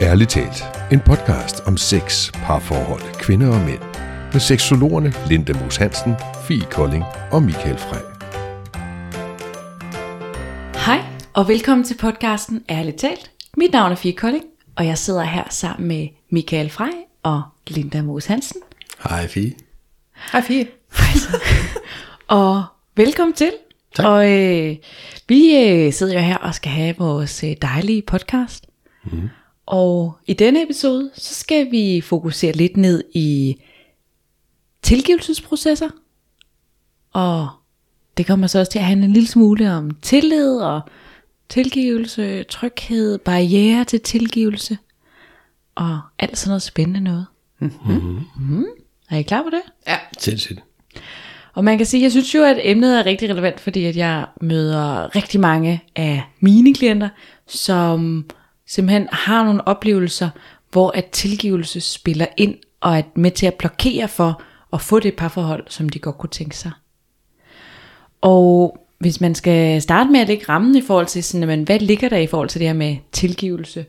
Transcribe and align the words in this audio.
Ærligt 0.00 0.30
talt, 0.30 0.64
en 0.92 1.00
podcast 1.00 1.60
om 1.66 1.76
sex, 1.76 2.32
parforhold, 2.32 3.14
kvinder 3.20 3.48
og 3.48 3.60
mænd. 3.60 3.82
Med 4.32 4.40
seksologerne 4.40 5.12
Linda 5.28 5.52
Moos 5.52 5.76
Hansen, 5.76 6.14
Fie 6.48 6.64
Kolding 6.70 7.04
og 7.30 7.42
Michael 7.42 7.78
Frey. 7.78 8.00
Hej, 10.86 11.04
og 11.34 11.48
velkommen 11.48 11.84
til 11.84 11.96
podcasten 12.00 12.64
Ærligt 12.70 12.98
talt. 12.98 13.30
Mit 13.56 13.72
navn 13.72 13.92
er 13.92 13.96
Fie 13.96 14.12
Kolding, 14.12 14.44
og 14.76 14.86
jeg 14.86 14.98
sidder 14.98 15.22
her 15.22 15.44
sammen 15.50 15.88
med 15.88 16.08
Michael 16.30 16.70
Frey 16.70 16.92
og 17.22 17.42
Linda 17.66 18.02
Moos 18.02 18.26
Hansen. 18.26 18.60
Hej 19.08 19.26
Fie. 19.26 19.52
Hej 20.32 20.40
Fie. 20.40 20.66
Og 22.28 22.64
velkommen 22.96 23.34
til. 23.34 23.52
Tak. 23.94 24.06
Og 24.06 24.30
øh, 24.32 24.76
vi 25.28 25.56
øh, 25.56 25.92
sidder 25.92 26.14
jo 26.14 26.20
her 26.20 26.36
og 26.36 26.54
skal 26.54 26.72
have 26.72 26.94
vores 26.98 27.44
øh, 27.44 27.50
dejlige 27.62 28.02
podcast. 28.02 28.66
Mm. 29.04 29.28
Og 29.70 30.18
i 30.26 30.32
denne 30.32 30.62
episode, 30.62 31.10
så 31.14 31.34
skal 31.34 31.70
vi 31.70 32.00
fokusere 32.00 32.52
lidt 32.52 32.76
ned 32.76 33.04
i 33.14 33.56
tilgivelsesprocesser. 34.82 35.88
Og 37.12 37.48
det 38.16 38.26
kommer 38.26 38.46
så 38.46 38.58
også 38.58 38.72
til 38.72 38.78
at 38.78 38.84
handle 38.84 39.06
en 39.06 39.12
lille 39.12 39.28
smule 39.28 39.72
om 39.72 39.90
tillid 39.90 40.56
og 40.56 40.80
tilgivelse, 41.48 42.42
tryghed, 42.42 43.18
barriere 43.18 43.84
til 43.84 44.00
tilgivelse. 44.00 44.78
Og 45.74 46.00
alt 46.18 46.38
sådan 46.38 46.50
noget 46.50 46.62
spændende 46.62 47.00
noget. 47.00 47.26
Mm-hmm. 47.58 48.20
Mm. 48.36 48.64
Er 49.10 49.16
I 49.16 49.22
klar 49.22 49.42
på 49.42 49.50
det? 49.50 49.62
Ja. 49.86 49.98
Sindssygt. 50.18 50.62
Og 51.54 51.64
man 51.64 51.76
kan 51.76 51.86
sige, 51.86 52.02
jeg 52.02 52.10
synes 52.10 52.34
jo, 52.34 52.42
at 52.42 52.58
emnet 52.62 52.98
er 52.98 53.06
rigtig 53.06 53.30
relevant, 53.30 53.60
fordi 53.60 53.84
at 53.84 53.96
jeg 53.96 54.26
møder 54.40 55.16
rigtig 55.16 55.40
mange 55.40 55.84
af 55.96 56.22
mine 56.40 56.74
klienter, 56.74 57.08
som 57.46 58.24
simpelthen 58.68 59.08
har 59.12 59.44
nogle 59.44 59.68
oplevelser, 59.68 60.30
hvor 60.72 60.90
at 60.90 61.04
tilgivelse 61.04 61.80
spiller 61.80 62.26
ind 62.36 62.54
og 62.80 62.98
er 62.98 63.02
med 63.14 63.30
til 63.30 63.46
at 63.46 63.54
blokere 63.54 64.08
for 64.08 64.42
at 64.72 64.80
få 64.80 65.00
det 65.00 65.16
parforhold, 65.16 65.64
som 65.68 65.88
de 65.88 65.98
godt 65.98 66.18
kunne 66.18 66.30
tænke 66.30 66.56
sig. 66.56 66.70
Og 68.20 68.78
hvis 68.98 69.20
man 69.20 69.34
skal 69.34 69.82
starte 69.82 70.10
med 70.10 70.20
at 70.20 70.28
lægge 70.28 70.44
rammen 70.48 70.76
i 70.76 70.82
forhold 70.82 71.06
til, 71.06 71.24
sådan, 71.24 71.40
jamen, 71.40 71.64
hvad 71.64 71.78
ligger 71.78 72.08
der 72.08 72.16
i 72.16 72.26
forhold 72.26 72.48
til 72.48 72.60
det 72.60 72.68
her 72.68 72.74
med 72.74 72.96
tilgivelse, 73.12 73.86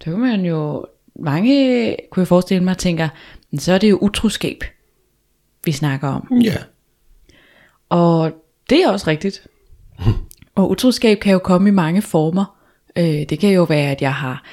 så 0.00 0.10
kan 0.10 0.18
man 0.18 0.44
jo, 0.44 0.86
mange 1.20 1.96
kunne 2.10 2.20
jeg 2.20 2.28
forestille 2.28 2.64
mig, 2.64 2.78
tænker, 2.78 3.08
"Men 3.50 3.60
så 3.60 3.72
er 3.72 3.78
det 3.78 3.90
jo 3.90 3.98
utroskab, 3.98 4.64
vi 5.64 5.72
snakker 5.72 6.08
om. 6.08 6.32
Ja. 6.42 6.56
Og 7.88 8.32
det 8.70 8.82
er 8.82 8.90
også 8.90 9.06
rigtigt. 9.10 9.46
Og 10.54 10.70
utroskab 10.70 11.18
kan 11.18 11.32
jo 11.32 11.38
komme 11.38 11.68
i 11.68 11.72
mange 11.72 12.02
former. 12.02 12.55
Øh, 12.98 13.04
det 13.04 13.38
kan 13.38 13.50
jo 13.50 13.62
være, 13.62 13.90
at 13.90 14.02
jeg 14.02 14.14
har 14.14 14.44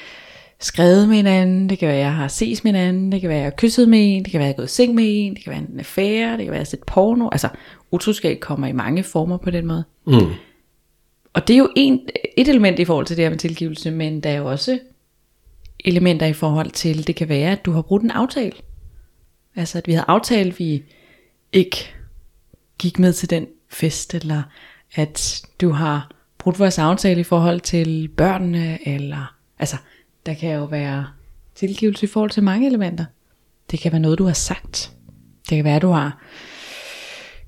skrevet 0.60 1.08
med 1.08 1.18
en 1.18 1.26
anden, 1.26 1.68
det 1.68 1.78
kan 1.78 1.88
være, 1.88 1.96
at 1.96 2.02
jeg 2.02 2.14
har 2.14 2.28
ses 2.28 2.64
med 2.64 2.70
en 2.72 2.76
anden, 2.76 3.12
det 3.12 3.20
kan 3.20 3.28
være, 3.28 3.38
at 3.38 3.42
jeg 3.42 3.50
har 3.50 3.56
kysset 3.56 3.88
med 3.88 3.98
en, 4.02 4.24
det 4.24 4.32
kan 4.32 4.38
være, 4.38 4.48
at 4.48 4.48
jeg 4.48 4.54
har 4.54 4.62
gået 4.62 4.70
i 4.70 4.74
seng 4.74 4.94
med 4.94 5.04
en, 5.06 5.34
det 5.34 5.44
kan 5.44 5.50
være 5.50 5.60
en 5.70 5.78
affære, 5.78 6.36
det 6.36 6.38
kan 6.38 6.38
være, 6.38 6.46
at 6.46 6.50
jeg 6.50 6.58
har 6.58 6.64
set 6.64 6.82
porno. 6.86 7.28
Altså, 7.32 7.48
utroskab 7.90 8.40
kommer 8.40 8.66
i 8.66 8.72
mange 8.72 9.02
former 9.02 9.36
på 9.36 9.50
den 9.50 9.66
måde. 9.66 9.84
Mm. 10.06 10.32
Og 11.32 11.48
det 11.48 11.54
er 11.54 11.58
jo 11.58 11.68
en, 11.76 12.08
et 12.36 12.48
element 12.48 12.78
i 12.78 12.84
forhold 12.84 13.06
til 13.06 13.16
det 13.16 13.24
her 13.24 13.30
med 13.30 13.38
tilgivelse, 13.38 13.90
men 13.90 14.20
der 14.20 14.30
er 14.30 14.36
jo 14.36 14.50
også 14.50 14.78
elementer 15.84 16.26
i 16.26 16.32
forhold 16.32 16.70
til, 16.70 17.06
det 17.06 17.16
kan 17.16 17.28
være, 17.28 17.52
at 17.52 17.64
du 17.64 17.72
har 17.72 17.82
brudt 17.82 18.02
en 18.02 18.10
aftale. 18.10 18.52
Altså, 19.56 19.78
at 19.78 19.86
vi 19.86 19.92
havde 19.92 20.04
aftalt, 20.08 20.52
at 20.52 20.58
vi 20.58 20.82
ikke 21.52 21.94
gik 22.78 22.98
med 22.98 23.12
til 23.12 23.30
den 23.30 23.46
fest, 23.70 24.14
eller 24.14 24.42
at 24.94 25.42
du 25.60 25.70
har 25.70 26.13
brudt 26.44 26.58
vores 26.58 26.78
aftale 26.78 27.20
i 27.20 27.24
forhold 27.24 27.60
til 27.60 28.08
børnene, 28.16 28.88
eller 28.88 29.34
altså, 29.58 29.76
der 30.26 30.34
kan 30.34 30.54
jo 30.54 30.64
være 30.64 31.06
tilgivelse 31.54 32.04
i 32.04 32.08
forhold 32.08 32.30
til 32.30 32.42
mange 32.42 32.66
elementer. 32.66 33.04
Det 33.70 33.80
kan 33.80 33.92
være 33.92 34.00
noget, 34.00 34.18
du 34.18 34.24
har 34.24 34.32
sagt. 34.32 34.92
Det 35.50 35.56
kan 35.56 35.64
være, 35.64 35.78
du 35.78 35.88
har 35.88 36.22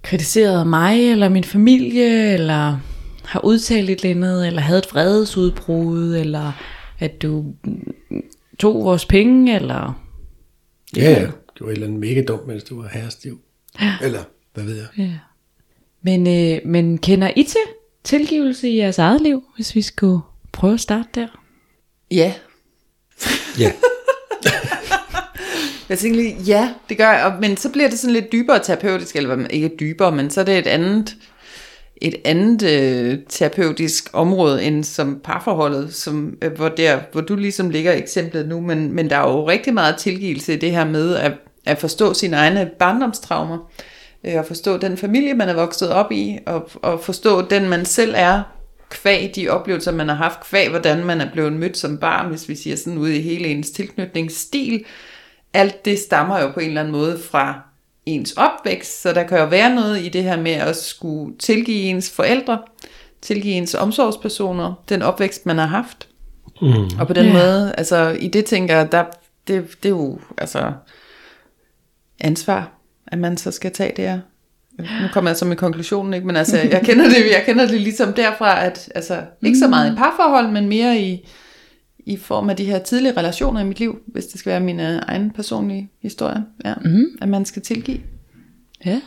kritiseret 0.03 0.67
mig, 0.67 1.11
eller 1.11 1.29
min 1.29 1.45
familie, 1.45 2.33
eller 2.33 2.79
har 3.25 3.45
udtalt 3.45 3.91
et 3.91 4.05
eller 4.05 4.11
andet, 4.17 4.47
eller 4.47 4.61
havde 4.61 4.79
et 4.79 4.89
vredesudbrud, 4.93 6.17
eller 6.17 6.53
at 6.99 7.23
du 7.23 7.45
tog 8.59 8.85
vores 8.85 9.07
penge, 9.07 9.55
eller 9.57 10.03
Ja, 10.97 11.11
ja. 11.11 11.21
Det 11.21 11.61
var 11.61 11.67
et 11.67 11.73
eller 11.73 11.87
andet 11.87 12.01
mega 12.01 12.23
dumt, 12.23 12.47
mens 12.47 12.65
du 12.65 12.83
var 12.83 12.89
herrestiv. 12.89 13.41
Eller, 14.03 14.23
hvad 14.55 14.65
ved 14.65 14.77
jeg. 14.77 14.87
Ja. 14.99 15.19
Men, 16.03 16.27
øh, 16.27 16.61
men 16.65 16.99
kender 16.99 17.31
I 17.37 17.43
til 17.43 17.61
tilgivelse 18.07 18.69
i 18.69 18.77
jeres 18.77 18.99
eget 18.99 19.21
liv, 19.21 19.45
hvis 19.55 19.75
vi 19.75 19.83
skulle 19.83 20.21
prøve 20.53 20.75
at 20.75 20.81
starte 20.81 21.09
der? 21.15 21.27
Ja. 22.11 22.35
Ja. 23.59 23.73
Jeg 25.89 25.99
tænkte 25.99 26.23
lige, 26.23 26.37
ja, 26.47 26.75
det 26.89 26.97
gør 26.97 27.13
jeg. 27.13 27.37
Men 27.41 27.57
så 27.57 27.73
bliver 27.73 27.89
det 27.89 27.99
sådan 27.99 28.15
lidt 28.15 28.33
dybere 28.33 28.59
terapeutisk, 28.59 29.17
eller 29.17 29.47
ikke 29.47 29.71
dybere, 29.81 30.13
men 30.13 30.31
så 30.31 30.41
er 30.41 30.45
det 30.45 30.59
et 30.59 30.67
andet, 30.67 31.17
et 31.97 32.15
andet 32.25 32.63
øh, 32.63 33.19
terapeutisk 33.29 34.11
område 34.13 34.65
end 34.65 34.85
som 34.85 35.21
parforholdet, 35.25 35.95
som, 35.95 36.35
øh, 36.43 36.53
hvor, 36.53 36.69
der, 36.69 36.99
hvor 37.13 37.21
du 37.21 37.37
ligesom 37.37 37.71
ligger 37.71 37.93
eksemplet 37.93 38.49
nu, 38.49 38.61
men, 38.61 38.93
men 38.93 39.11
der 39.11 39.17
er 39.17 39.31
jo 39.31 39.49
rigtig 39.49 39.75
meget 39.75 39.97
tilgivelse 39.97 40.55
i 40.55 40.57
det 40.57 40.71
her 40.71 40.85
med 40.85 41.17
at, 41.17 41.33
at 41.67 41.79
forstå 41.79 42.15
sine 42.15 42.37
egne 42.37 42.71
barndomstraumer, 42.79 43.71
øh, 44.27 44.39
og 44.39 44.45
forstå 44.47 44.77
den 44.77 44.97
familie, 44.97 45.35
man 45.35 45.49
er 45.49 45.55
vokset 45.55 45.91
op 45.91 46.13
i, 46.13 46.39
og, 46.47 46.71
og 46.75 47.01
forstå 47.01 47.43
den, 47.43 47.69
man 47.69 47.85
selv 47.85 48.15
er, 48.17 48.43
kvæg 48.91 49.33
de 49.35 49.49
oplevelser, 49.49 49.93
man 49.93 50.09
har 50.09 50.15
haft, 50.15 50.41
kvæg 50.41 50.69
hvordan 50.69 51.05
man 51.05 51.21
er 51.21 51.33
blevet 51.33 51.53
mødt 51.53 51.77
som 51.77 51.99
barn, 51.99 52.29
hvis 52.29 52.49
vi 52.49 52.55
siger 52.55 52.77
sådan 52.77 52.99
ud 52.99 53.09
i 53.09 53.21
hele 53.21 53.49
ens 53.49 53.71
tilknytningsstil. 53.71 54.85
Alt 55.53 55.85
det 55.85 55.99
stammer 55.99 56.41
jo 56.41 56.51
på 56.51 56.61
en 56.61 56.69
eller 56.69 56.81
anden 56.81 56.93
måde 56.93 57.19
fra 57.31 57.61
ens 58.07 58.33
opvækst, 58.33 59.03
så 59.03 59.13
der 59.13 59.23
kan 59.23 59.39
jo 59.39 59.45
være 59.45 59.75
noget 59.75 60.05
i 60.05 60.09
det 60.09 60.23
her 60.23 60.37
med 60.37 60.53
at 60.53 60.77
skulle 60.77 61.39
tilgive 61.39 61.83
ens 61.83 62.11
forældre, 62.11 62.59
tilgive 63.23 63.55
ens 63.55 63.75
omsorgspersoner, 63.75 64.75
den 64.89 65.03
opvækst, 65.03 65.47
man 65.47 65.59
har 65.59 65.67
haft. 65.67 66.09
Mm. 66.63 66.99
Og 67.01 67.07
på 67.07 67.13
den 67.13 67.25
yeah. 67.25 67.35
måde, 67.35 67.75
altså 67.79 68.17
i 68.21 68.29
det 68.29 68.45
tænker 68.45 68.77
jeg, 68.77 68.93
der, 68.93 69.05
det, 69.49 69.69
det 69.83 69.89
er 69.89 69.91
jo 69.91 70.19
altså 70.39 70.73
ansvar, 72.21 72.76
at 73.07 73.19
man 73.19 73.37
så 73.37 73.51
skal 73.51 73.73
tage 73.73 73.93
det 73.97 74.05
her. 74.05 74.21
Nu 74.79 75.09
kommer 75.13 75.31
jeg 75.31 75.37
så 75.37 75.45
med 75.45 75.57
konklusionen, 75.57 76.15
ikke? 76.15 76.27
men 76.27 76.37
altså, 76.37 76.57
jeg 76.59 76.83
kender 76.85 77.05
det, 77.05 77.17
jeg 77.31 77.43
kender 77.47 77.67
det 77.67 77.81
ligesom 77.81 78.13
derfra, 78.13 78.65
at 78.65 78.89
altså, 78.95 79.23
ikke 79.43 79.59
så 79.59 79.69
meget 79.69 79.93
i 79.93 79.97
parforhold, 79.97 80.51
men 80.53 80.69
mere 80.69 81.01
i, 81.01 81.29
i 81.99 82.17
form 82.17 82.51
af 82.51 82.57
de 82.57 82.65
her 82.65 82.79
tidlige 82.79 83.17
relationer 83.17 83.61
i 83.61 83.65
mit 83.65 83.79
liv, 83.79 83.99
hvis 84.07 84.27
det 84.27 84.41
skal 84.41 84.51
være 84.51 84.61
min 84.61 84.81
øh, 84.81 85.03
egen 85.03 85.31
personlige 85.31 85.91
historie, 86.03 86.45
ja. 86.65 86.75
mm. 86.85 87.07
at 87.23 87.29
man 87.29 87.45
skal 87.45 87.63
tilgive. 87.63 88.01
Ja. 88.87 89.01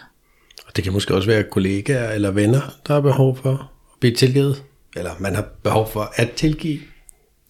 Og 0.68 0.76
det 0.76 0.84
kan 0.84 0.94
måske 0.94 1.16
også 1.16 1.28
være 1.28 1.44
kollegaer 1.44 2.12
eller 2.12 2.32
venner, 2.32 2.80
der 2.88 2.94
har 2.94 3.02
behov 3.02 3.38
for 3.38 3.52
at 3.52 4.00
blive 4.00 4.16
tilgivet. 4.16 4.64
Eller 4.96 5.12
man 5.20 5.36
har 5.36 5.48
behov 5.64 5.92
for 5.92 6.14
at 6.16 6.32
tilgive. 6.32 6.80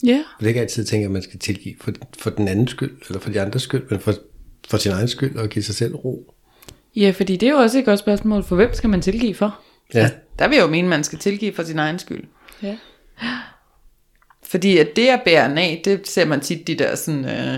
Ja. 0.06 0.18
For 0.18 0.40
det 0.40 0.46
er 0.46 0.48
ikke 0.48 0.62
altid 0.62 0.86
tænker, 0.86 1.08
at 1.08 1.12
man 1.12 1.22
skal 1.22 1.40
tilgive 1.40 1.76
for, 1.82 1.92
for 2.20 2.30
den 2.30 2.48
andens 2.48 2.72
skyld, 2.72 2.92
eller 3.08 3.20
for 3.20 3.30
de 3.30 3.42
andres 3.42 3.62
skyld, 3.62 3.84
men 3.90 4.00
for, 4.00 4.14
for 4.70 4.78
sin 4.78 4.92
egen 4.92 5.08
skyld, 5.08 5.36
og 5.36 5.50
give 5.50 5.64
sig 5.64 5.76
selv 5.76 5.96
ro. 5.96 6.34
Ja, 6.96 7.14
fordi 7.16 7.36
det 7.36 7.50
er 7.50 7.54
jo 7.54 7.58
også 7.58 7.80
et 7.80 7.86
godt 7.86 8.00
spørgsmål, 8.00 8.44
for 8.44 8.56
hvem 8.56 8.74
skal 8.74 8.90
man 8.90 9.02
tilgive 9.02 9.36
for? 9.36 9.60
Ja, 9.94 10.10
Der 10.40 10.48
vil 10.48 10.56
jeg 10.56 10.64
jo 10.64 10.70
mene, 10.70 10.86
at 10.86 10.90
man 10.90 11.04
skal 11.04 11.20
tilgive 11.20 11.54
for 11.54 11.64
sin 11.64 11.80
egen 11.80 12.00
skyld. 12.00 12.24
Ja. 12.64 12.78
Fordi 14.44 14.78
at 14.78 14.96
det 14.96 15.08
at 15.08 15.22
bære 15.26 15.62
af, 15.62 15.82
det 15.86 16.08
ser 16.08 16.26
man 16.26 16.40
tit 16.40 16.68
de 16.68 16.76
der 16.76 16.96
sådan, 16.96 17.26
øh, 17.26 17.58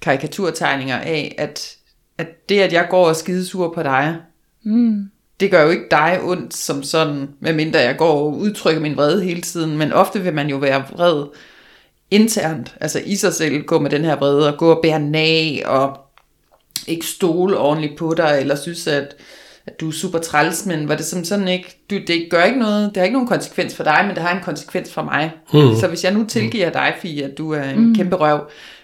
karikaturtegninger 0.00 0.96
af, 0.96 1.34
at, 1.38 1.76
at 2.18 2.48
det 2.48 2.60
at 2.60 2.72
jeg 2.72 2.86
går 2.90 3.08
og 3.08 3.16
skidesur 3.16 3.72
på 3.74 3.82
dig, 3.82 4.16
mm. 4.62 5.10
det 5.40 5.50
gør 5.50 5.62
jo 5.62 5.70
ikke 5.70 5.86
dig 5.90 6.20
ondt 6.22 6.54
som 6.54 6.82
sådan, 6.82 7.28
medmindre 7.40 7.78
jeg 7.78 7.96
går 7.96 8.12
og 8.12 8.38
udtrykker 8.38 8.82
min 8.82 8.96
vrede 8.96 9.24
hele 9.24 9.40
tiden, 9.40 9.78
men 9.78 9.92
ofte 9.92 10.20
vil 10.20 10.34
man 10.34 10.48
jo 10.48 10.56
være 10.56 10.84
vred 10.92 11.26
internt, 12.10 12.76
altså 12.80 13.02
i 13.04 13.16
sig 13.16 13.34
selv 13.34 13.62
gå 13.62 13.78
med 13.78 13.90
den 13.90 14.04
her 14.04 14.16
vrede 14.16 14.52
og 14.52 14.58
gå 14.58 14.70
og 14.70 14.82
bære 14.82 15.10
af 15.14 15.62
og 15.66 15.98
ikke 16.88 17.06
stole 17.06 17.58
ordentligt 17.58 17.96
på 17.96 18.14
dig, 18.16 18.36
eller 18.40 18.56
synes, 18.56 18.86
at, 18.86 19.16
at 19.66 19.80
du 19.80 19.88
er 19.88 19.92
super 19.92 20.18
træls, 20.18 20.66
men 20.66 20.88
var 20.88 20.96
det 20.96 21.04
som 21.04 21.24
sådan 21.24 21.48
ikke, 21.48 21.76
du, 21.90 21.98
det 22.06 22.26
gør 22.30 22.44
ikke 22.44 22.58
noget, 22.58 22.88
det 22.88 22.96
har 22.96 23.04
ikke 23.04 23.14
nogen 23.14 23.28
konsekvens 23.28 23.74
for 23.74 23.84
dig, 23.84 24.04
men 24.06 24.14
det 24.14 24.22
har 24.22 24.36
en 24.36 24.44
konsekvens 24.44 24.92
for 24.92 25.02
mig. 25.02 25.30
Mm. 25.52 25.80
Så 25.80 25.86
hvis 25.88 26.04
jeg 26.04 26.12
nu 26.12 26.24
tilgiver 26.28 26.70
dig, 26.70 26.94
Fie, 27.02 27.24
at 27.24 27.38
du 27.38 27.52
er 27.52 27.62
en 27.62 27.86
mm. 27.88 27.94
kæmpe 27.94 28.16
røv, 28.16 28.40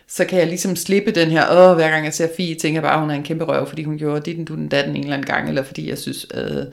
så 0.09 0.25
kan 0.25 0.39
jeg 0.39 0.47
ligesom 0.47 0.77
slippe 0.77 1.11
den 1.11 1.31
her, 1.31 1.45
åh, 1.51 1.77
hver 1.77 1.91
gang 1.91 2.05
jeg 2.05 2.15
ser 2.15 2.29
Fie, 2.37 2.55
tænker 2.55 2.77
jeg 2.77 2.83
bare, 2.83 2.95
at 2.95 3.01
hun 3.01 3.11
er 3.11 3.15
en 3.15 3.23
kæmpe 3.23 3.45
røv, 3.45 3.69
fordi 3.69 3.83
hun 3.83 3.99
gjorde 3.99 4.21
dit, 4.21 4.49
du 4.49 4.55
den 4.55 4.69
datten 4.69 4.97
en 4.97 5.03
eller 5.03 5.15
anden 5.17 5.27
gang, 5.27 5.49
eller 5.49 5.63
fordi 5.63 5.89
jeg 5.89 5.99
synes, 5.99 6.27
øh, 6.35 6.65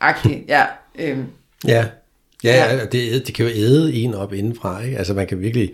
agtigt, 0.00 0.38
ja, 0.48 0.64
øh, 0.98 1.18
ja. 1.66 1.84
Ja, 2.44 2.54
Ja. 2.54 2.74
ja. 2.74 2.84
Det, 2.84 3.26
det 3.26 3.34
kan 3.34 3.46
jo 3.46 3.52
æde 3.54 3.94
en 3.94 4.14
op 4.14 4.32
indenfra, 4.32 4.82
ikke? 4.82 4.98
Altså 4.98 5.14
man 5.14 5.26
kan 5.26 5.40
virkelig, 5.40 5.70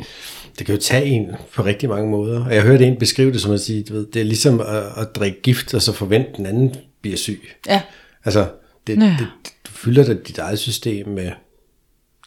det 0.58 0.66
kan 0.66 0.74
jo 0.74 0.80
tage 0.80 1.04
en 1.04 1.30
på 1.54 1.64
rigtig 1.64 1.88
mange 1.88 2.10
måder. 2.10 2.44
Og 2.44 2.54
jeg 2.54 2.62
hørte 2.62 2.86
en 2.86 2.98
beskrive 2.98 3.32
det 3.32 3.40
som 3.40 3.52
at 3.52 3.60
sige, 3.60 3.82
du 3.82 3.92
ved, 3.94 4.06
det 4.06 4.20
er 4.20 4.24
ligesom 4.24 4.60
at, 4.60 4.66
at 4.96 5.14
drikke 5.16 5.40
gift, 5.42 5.74
og 5.74 5.82
så 5.82 5.92
forvente 5.92 6.30
den 6.36 6.46
anden 6.46 6.74
bliver 7.00 7.16
syg. 7.16 7.40
ja, 7.68 7.82
Altså, 8.24 8.50
det, 8.86 8.96
Ja. 8.98 9.16
det, 9.18 9.28
du 9.66 9.70
fylder 9.72 10.04
da 10.04 10.14
dit 10.14 10.38
eget 10.38 10.58
system 10.58 11.08
med 11.08 11.30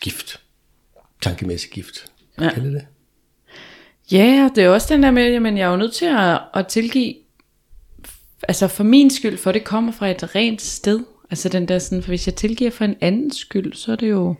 gift. 0.02 0.42
Tankemæssig 1.22 1.70
gift. 1.72 2.06
Ja. 2.42 2.50
Kan 2.54 2.74
det? 2.74 2.86
Ja, 4.12 4.48
og 4.50 4.56
det 4.56 4.64
er 4.64 4.70
også 4.70 4.94
den 4.94 5.04
der 5.04 5.12
med, 5.12 5.32
jamen 5.32 5.58
jeg 5.58 5.66
er 5.68 5.72
jo 5.72 5.78
nødt 5.78 5.94
til 5.94 6.06
at, 6.06 6.40
at 6.54 6.68
tilgive, 6.68 7.14
altså 8.48 8.68
for 8.68 8.84
min 8.84 9.10
skyld, 9.10 9.38
for 9.38 9.52
det 9.52 9.64
kommer 9.64 9.92
fra 9.92 10.08
et 10.12 10.36
rent 10.36 10.62
sted. 10.62 11.00
Altså 11.32 11.50
den 11.50 11.68
der 11.68 11.80
sådan, 11.80 12.04
for 12.04 12.08
hvis 12.10 12.28
jeg 12.28 12.36
tilgiver 12.36 12.72
for 12.72 12.86
en 12.86 12.96
anden 13.02 13.32
skyld, 13.32 13.74
så 13.74 13.92
er 13.92 13.96
det 13.96 14.10
jo, 14.10 14.36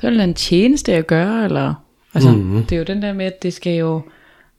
så 0.00 0.06
er 0.06 0.10
det 0.10 0.24
en 0.24 0.34
tjeneste 0.34 0.92
jeg 0.92 1.06
gør, 1.06 1.44
eller, 1.44 1.83
altså 2.14 2.30
mm-hmm. 2.30 2.64
det 2.64 2.72
er 2.72 2.78
jo 2.78 2.84
den 2.84 3.02
der 3.02 3.12
med, 3.12 3.26
at 3.26 3.42
det 3.42 3.52
skal 3.52 3.72
jo 3.72 4.02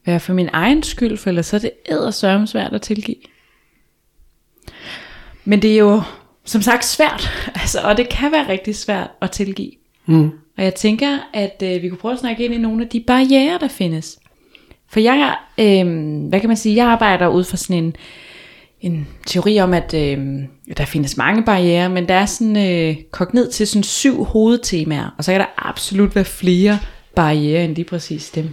være 0.06 0.20
for 0.20 0.34
min 0.34 0.48
egen 0.52 0.82
skyld, 0.82 1.16
for 1.16 1.28
ellers 1.28 1.46
så 1.46 1.56
er 1.56 1.60
det 1.60 1.70
ædersørme 1.90 2.46
svært 2.46 2.72
at 2.72 2.82
tilgive. 2.82 3.16
Men 5.44 5.62
det 5.62 5.72
er 5.72 5.78
jo 5.78 6.02
som 6.44 6.62
sagt 6.62 6.84
svært, 6.84 7.30
altså, 7.62 7.80
og 7.80 7.96
det 7.96 8.08
kan 8.08 8.32
være 8.32 8.48
rigtig 8.48 8.76
svært 8.76 9.10
at 9.20 9.30
tilgive. 9.30 9.72
Mm. 10.06 10.30
Og 10.58 10.64
jeg 10.64 10.74
tænker, 10.74 11.18
at 11.32 11.62
øh, 11.64 11.82
vi 11.82 11.88
kunne 11.88 11.98
prøve 11.98 12.12
at 12.12 12.20
snakke 12.20 12.44
ind 12.44 12.54
i 12.54 12.58
nogle 12.58 12.82
af 12.82 12.88
de 12.88 13.04
barriere, 13.06 13.58
der 13.60 13.68
findes. 13.68 14.18
For 14.88 15.00
jeg, 15.00 15.36
øh, 15.58 15.86
hvad 16.28 16.40
kan 16.40 16.48
man 16.48 16.56
sige, 16.56 16.76
jeg 16.76 16.86
arbejder 16.86 17.28
ud 17.28 17.44
fra 17.44 17.56
sådan 17.56 17.84
en, 17.84 17.96
en 18.80 19.08
teori 19.26 19.60
om, 19.60 19.74
at 19.74 19.94
øh, 19.94 20.18
der 20.76 20.84
findes 20.84 21.16
mange 21.16 21.42
barriere, 21.42 21.88
men 21.88 22.08
der 22.08 22.14
er 22.14 22.26
sådan 22.26 22.56
øh, 22.56 22.96
kogt 23.10 23.34
ned 23.34 23.50
til 23.50 23.66
sådan 23.66 23.82
syv 23.82 24.24
hovedtemaer, 24.24 25.14
og 25.18 25.24
så 25.24 25.32
kan 25.32 25.40
der 25.40 25.46
absolut 25.58 26.14
være 26.14 26.24
flere 26.24 26.78
barriere 27.16 27.64
end 27.64 27.74
lige 27.74 27.84
præcis 27.84 28.30
dem. 28.30 28.48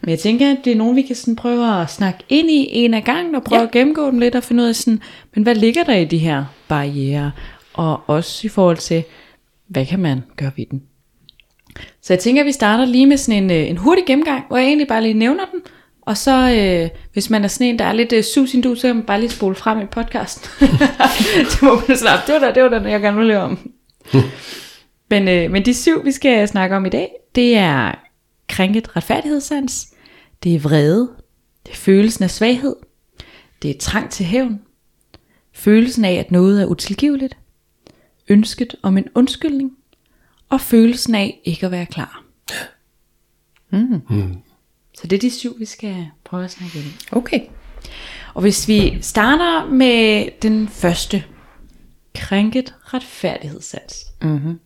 Men 0.00 0.10
jeg 0.10 0.18
tænker, 0.18 0.50
at 0.50 0.58
det 0.64 0.72
er 0.72 0.76
nogen, 0.76 0.96
vi 0.96 1.02
kan 1.02 1.16
sådan 1.16 1.36
prøve 1.36 1.80
at 1.80 1.90
snakke 1.90 2.24
ind 2.28 2.50
i 2.50 2.68
en 2.70 2.94
af 2.94 3.04
gangen, 3.04 3.34
og 3.34 3.44
prøve 3.44 3.60
ja. 3.60 3.66
at 3.66 3.72
gennemgå 3.72 4.06
dem 4.06 4.18
lidt, 4.18 4.34
og 4.34 4.42
finde 4.42 4.62
ud 4.62 4.68
af 4.68 4.76
sådan, 4.76 5.00
men 5.34 5.42
hvad 5.42 5.54
ligger 5.54 5.84
der 5.84 5.94
i 5.94 6.04
de 6.04 6.18
her 6.18 6.44
barriere? 6.68 7.32
Og 7.72 8.00
også 8.06 8.46
i 8.46 8.48
forhold 8.48 8.76
til, 8.76 9.04
hvad 9.68 9.86
kan 9.86 9.98
man 9.98 10.22
gøre 10.36 10.50
ved 10.56 10.64
den? 10.70 10.82
Så 12.02 12.12
jeg 12.12 12.18
tænker, 12.18 12.42
at 12.42 12.46
vi 12.46 12.52
starter 12.52 12.84
lige 12.84 13.06
med 13.06 13.16
sådan 13.16 13.44
en, 13.44 13.50
øh, 13.50 13.70
en 13.70 13.76
hurtig 13.76 14.04
gennemgang, 14.06 14.44
hvor 14.48 14.56
jeg 14.56 14.66
egentlig 14.66 14.88
bare 14.88 15.02
lige 15.02 15.14
nævner 15.14 15.44
den, 15.52 15.60
og 16.06 16.16
så, 16.16 16.50
øh, 16.50 16.88
hvis 17.12 17.30
man 17.30 17.44
er 17.44 17.48
sådan 17.48 17.66
en, 17.66 17.78
der 17.78 17.84
er 17.84 17.92
lidt 17.92 18.12
øh, 18.12 18.62
du, 18.64 18.74
så 18.74 18.86
kan 18.86 18.96
man 18.96 19.04
bare 19.04 19.20
lige 19.20 19.30
spole 19.30 19.54
frem 19.54 19.80
i 19.80 19.86
podcasten. 19.86 20.50
det 21.50 21.62
må 21.62 21.82
man 21.88 21.96
snart. 21.96 22.20
Det 22.26 22.32
var 22.34 22.38
der, 22.38 22.52
det 22.52 22.62
var 22.62 22.68
der, 22.68 22.88
jeg 22.88 23.00
gerne 23.00 23.18
vil 23.18 23.36
om. 23.36 23.70
men, 25.10 25.28
øh, 25.28 25.50
men 25.50 25.64
de 25.64 25.74
syv, 25.74 26.04
vi 26.04 26.12
skal 26.12 26.48
snakke 26.48 26.76
om 26.76 26.86
i 26.86 26.88
dag, 26.88 27.08
det 27.36 27.56
er 27.56 27.94
krænket 28.48 28.96
retfærdighedssans, 28.96 29.94
det 30.42 30.54
er 30.54 30.58
vrede, 30.58 31.10
det 31.66 31.72
er 31.72 31.76
følelsen 31.76 32.24
af 32.24 32.30
svaghed, 32.30 32.76
det 33.62 33.70
er 33.70 33.78
trang 33.78 34.10
til 34.10 34.26
hævn, 34.26 34.62
følelsen 35.52 36.04
af, 36.04 36.12
at 36.12 36.30
noget 36.30 36.62
er 36.62 36.66
utilgiveligt, 36.66 37.36
ønsket 38.28 38.74
om 38.82 38.98
en 38.98 39.08
undskyldning, 39.14 39.76
og 40.48 40.60
følelsen 40.60 41.14
af 41.14 41.40
ikke 41.44 41.66
at 41.66 41.72
være 41.72 41.86
klar. 41.86 42.24
Mm. 43.70 44.02
Mm. 44.10 44.36
Så 44.94 45.06
det 45.06 45.16
er 45.16 45.20
de 45.20 45.30
syv, 45.30 45.58
vi 45.58 45.64
skal 45.64 46.06
prøve 46.24 46.44
at 46.44 46.50
snakke 46.50 46.78
ind. 46.78 46.86
Okay. 47.12 47.40
Og 48.34 48.40
hvis 48.40 48.68
vi 48.68 48.98
starter 49.00 49.66
med 49.70 50.28
den 50.42 50.68
første, 50.68 51.24
krænket 52.14 52.74
retfærdighedssats. 52.80 54.06
Mm-hmm. 54.22 54.60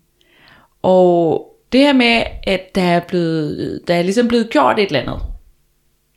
Og 0.83 1.50
det 1.73 1.81
her 1.81 1.93
med, 1.93 2.23
at 2.43 2.75
der 2.75 2.83
er, 2.83 3.01
blevet, 3.01 3.81
der 3.89 3.95
er 3.95 4.03
ligesom 4.03 4.29
blevet 4.29 4.51
gjort 4.51 4.79
et 4.79 4.87
eller 4.87 5.01
andet. 5.01 5.21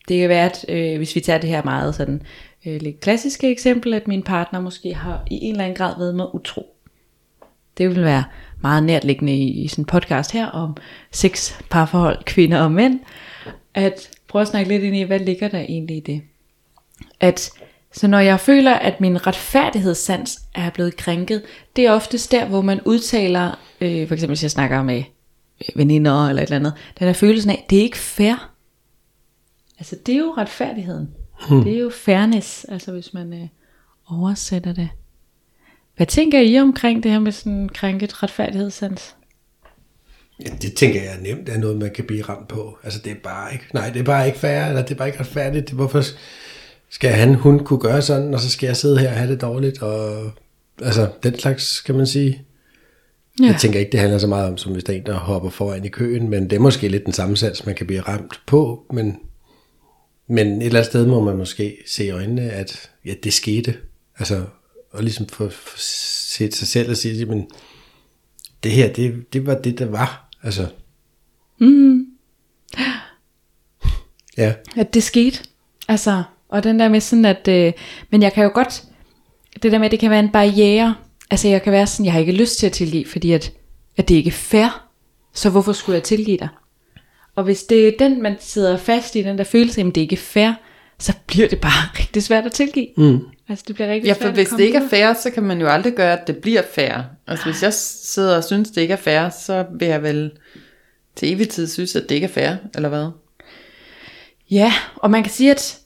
Det 0.08 0.20
kan 0.20 0.30
være, 0.30 0.46
at 0.46 0.66
øh, 0.70 0.98
hvis 0.98 1.16
vi 1.16 1.20
tager 1.20 1.40
det 1.40 1.50
her 1.50 1.64
meget 1.64 1.96
sådan 1.96 2.22
øh, 2.66 2.82
lidt 2.82 3.00
klassiske 3.00 3.52
eksempel, 3.52 3.94
at 3.94 4.08
min 4.08 4.24
partner 4.24 4.62
måske 4.62 4.94
har 4.94 5.24
i 5.32 5.40
en 5.42 5.52
eller 5.52 5.64
anden 5.64 5.78
grad 5.78 5.94
været 5.98 6.16
mig 6.16 6.36
utro. 6.36 6.76
Det 7.78 7.90
vil 7.90 8.04
være 8.04 8.24
meget 8.62 8.84
nærtliggende 8.84 9.36
i, 9.36 9.64
i 9.64 9.68
sådan 9.68 9.82
en 9.82 9.86
podcast 9.86 10.32
her 10.32 10.48
om 10.48 10.78
sex, 11.12 11.62
parforhold, 11.70 12.24
kvinder 12.24 12.62
og 12.62 12.72
mænd. 12.72 13.00
At 13.74 14.10
prøve 14.28 14.42
at 14.42 14.48
snakke 14.48 14.70
lidt 14.70 14.84
ind 14.84 14.96
i, 14.96 15.02
hvad 15.02 15.20
ligger 15.20 15.48
der 15.48 15.60
egentlig 15.60 15.98
i 15.98 16.00
det. 16.00 16.22
At 17.20 17.52
så 17.92 18.08
når 18.08 18.20
jeg 18.20 18.40
føler, 18.40 18.74
at 18.74 19.02
min 19.02 19.28
retfærdighedssans 19.28 20.40
er 20.56 20.70
blevet 20.70 20.98
krænket, 20.98 21.42
det 21.76 21.86
er 21.86 21.92
oftest 21.92 22.32
der, 22.32 22.46
hvor 22.46 22.62
man 22.62 22.82
udtaler, 22.86 23.60
øh, 23.82 24.08
for 24.08 24.14
eksempel 24.14 24.28
hvis 24.28 24.44
jeg 24.44 24.52
snakker 24.52 24.84
med 24.84 25.04
veninder 25.76 26.28
eller 26.28 26.42
et 26.42 26.48
eller 26.48 26.56
andet, 26.56 26.74
den 27.00 27.08
her 27.08 27.14
følelsen 27.14 27.52
af, 27.52 27.66
det 27.70 27.78
er 27.78 27.84
ikke 27.84 27.98
fair. 27.98 28.54
Altså 29.80 29.96
det 30.06 30.16
er 30.16 30.20
jo 30.20 30.34
retfærdigheden. 30.38 31.10
Hmm. 31.50 31.64
Det 31.64 31.74
er 31.74 31.80
jo 31.80 31.90
fairness, 31.90 32.66
altså 32.70 32.92
hvis 32.92 33.14
man 33.14 33.34
øh, 33.34 33.48
oversætter 34.10 34.74
det. 34.74 34.90
Hvad 35.96 36.08
tænker 36.08 36.40
I 36.40 36.60
omkring 36.60 37.04
det 37.04 37.12
her 37.12 37.20
med 37.20 37.32
sådan 37.32 37.70
krænket 37.70 38.24
retfærdighedssans? 38.24 39.16
Ja, 40.46 40.50
det 40.62 40.74
tænker 40.74 41.04
jeg 41.04 41.18
nemt 41.22 41.50
er 41.50 41.58
noget, 41.58 41.78
man 41.78 41.92
kan 41.96 42.06
blive 42.06 42.22
ramt 42.24 42.48
på. 42.48 42.78
Altså 42.84 43.00
det 43.04 43.12
er 43.12 43.16
bare 43.24 43.54
ikke, 43.54 43.66
nej, 43.74 43.90
det 43.90 44.00
er 44.00 44.04
bare 44.04 44.28
ikke 44.28 44.40
fair, 44.40 44.66
eller 44.66 44.82
det 44.82 44.92
er 44.92 44.96
bare 44.96 45.08
ikke 45.08 45.20
retfærdigt. 45.20 45.72
Hvorfor 45.72 46.04
skal 46.90 47.10
han, 47.10 47.36
hun 47.36 47.60
kunne 47.60 47.80
gøre 47.80 48.02
sådan, 48.02 48.34
og 48.34 48.40
så 48.40 48.50
skal 48.50 48.68
jeg 48.68 48.78
sidde 48.78 49.00
her 49.00 49.10
og 49.10 49.16
have 49.16 49.32
det 49.32 49.42
dårligt, 49.42 49.82
og 49.82 50.32
altså 50.82 51.10
den 51.24 51.40
slags, 51.40 51.82
kan 51.82 51.96
man 51.96 52.08
sige. 52.08 52.42
Ja. 53.40 53.46
Jeg 53.46 53.56
tænker 53.60 53.80
ikke, 53.80 53.92
det 53.92 54.00
handler 54.00 54.18
så 54.18 54.28
meget 54.28 54.50
om, 54.50 54.58
som 54.58 54.74
hvis 54.74 54.84
der 54.84 54.94
er 54.94 54.98
en, 54.98 55.06
der 55.06 55.14
hopper 55.14 55.50
foran 55.50 55.86
i 55.86 55.90
køen, 55.90 56.30
men 56.30 56.44
det 56.50 56.54
er 56.54 56.60
måske 56.60 56.88
lidt 56.88 57.06
den 57.06 57.14
samme 57.14 57.38
sats, 57.38 57.66
man 57.66 57.76
kan 57.76 57.88
blive 57.88 58.02
ramt 58.02 58.42
på, 58.46 58.86
men, 58.94 59.18
men 60.28 60.48
et 60.48 60.66
eller 60.66 60.80
andet 60.80 60.86
sted 60.92 61.06
må 61.06 61.22
man 61.22 61.38
måske 61.38 61.78
se 61.88 62.06
i 62.06 62.10
øjnene, 62.10 62.42
at 62.42 62.90
ja, 63.06 63.14
det 63.24 63.34
skete. 63.34 63.76
Altså, 64.20 64.46
og 64.92 65.04
ligesom 65.04 65.28
få, 65.28 65.50
få 65.50 65.78
set 65.78 66.56
sig 66.56 66.68
selv 66.68 66.90
og 66.90 66.98
sige, 66.98 67.26
men 67.26 67.48
det 68.64 68.72
her, 68.72 68.94
det, 68.94 69.34
det 69.34 69.46
var 69.46 69.56
det, 69.56 69.80
der 69.80 69.86
var. 69.86 70.30
Altså. 70.44 70.68
Mm. 71.60 72.06
Ja. 74.38 74.54
At 74.78 74.94
det 74.94 75.04
skete. 75.04 75.40
Altså, 75.88 76.24
og 76.50 76.64
den 76.64 76.80
der 76.80 76.90
med 76.90 77.00
sådan, 77.00 77.26
at, 77.26 77.48
øh, 77.48 77.74
men 78.10 78.22
jeg 78.22 78.34
kan 78.34 78.44
jo 78.44 78.52
godt, 78.54 78.84
det 79.64 79.72
der 79.72 79.78
med, 79.78 79.86
at 79.86 79.92
det 79.92 80.00
kan 80.00 80.10
være 80.10 80.20
en 80.20 80.32
barriere, 80.32 80.96
Altså 81.34 81.48
jeg 81.48 81.64
kan 81.64 81.74
være 81.74 81.88
sådan, 81.88 82.06
jeg 82.06 82.14
har 82.14 82.20
ikke 82.20 82.32
lyst 82.32 82.60
til 82.60 82.66
at 82.66 82.72
tilgive, 82.72 83.06
fordi 83.06 83.32
at, 83.32 83.52
at 83.98 84.10
det 84.10 84.16
ikke 84.16 84.28
er 84.28 84.32
fair. 84.32 84.90
Så 85.34 85.50
hvorfor 85.50 85.74
skulle 85.74 85.96
jeg 85.96 86.04
tilgive 86.04 86.38
dig? 86.38 86.48
Og 87.36 87.44
hvis 87.44 87.64
det 87.64 87.88
er 87.88 87.92
den, 88.00 88.22
man 88.22 88.36
sidder 88.40 88.78
fast 88.78 89.16
i, 89.16 89.22
den 89.22 89.38
der 89.38 89.44
følelse, 89.44 89.82
at 89.82 89.86
det 89.86 90.02
ikke 90.02 90.16
er 90.16 90.20
fair, 90.20 90.52
så 91.00 91.14
bliver 91.28 91.48
det 91.48 91.62
bare 91.62 91.90
rigtig 92.00 92.24
svært 92.24 92.46
at 92.46 92.52
tilgive. 92.52 92.88
Mm. 92.98 93.20
Altså 93.50 93.66
det 93.68 93.76
bliver 93.76 93.90
rigtig 93.90 94.08
ja, 94.08 94.14
for 94.14 94.22
svært 94.22 94.34
hvis 94.34 94.50
det 94.50 94.60
ikke 94.60 94.78
er 94.78 94.90
fair, 94.90 95.14
så 95.14 95.30
kan 95.30 95.44
man 95.44 95.62
jo 95.62 95.68
aldrig 95.68 95.94
gøre, 95.94 96.20
at 96.20 96.28
det 96.28 96.38
bliver 96.38 96.62
fair. 96.74 97.02
Altså 97.28 97.46
hvis 97.46 97.64
jeg 97.64 97.74
sidder 97.74 98.38
og 98.38 98.44
synes, 98.44 98.70
det 98.70 98.82
ikke 98.82 98.94
er 98.94 98.98
fair, 98.98 99.30
så 99.30 99.66
vil 99.80 99.88
jeg 99.88 100.04
vel 100.04 100.32
til 101.16 101.34
evig 101.34 101.50
tid 101.50 101.68
synes, 101.68 101.96
at 101.96 102.10
det 102.10 102.16
ikke 102.16 102.26
er 102.26 102.32
fair, 102.32 102.56
eller 102.76 102.90
hvad? 102.90 103.08
Ja, 104.52 104.74
og 104.96 105.12
man 105.12 105.24
kan 105.24 105.32
sige, 105.32 105.52
at 105.52 105.80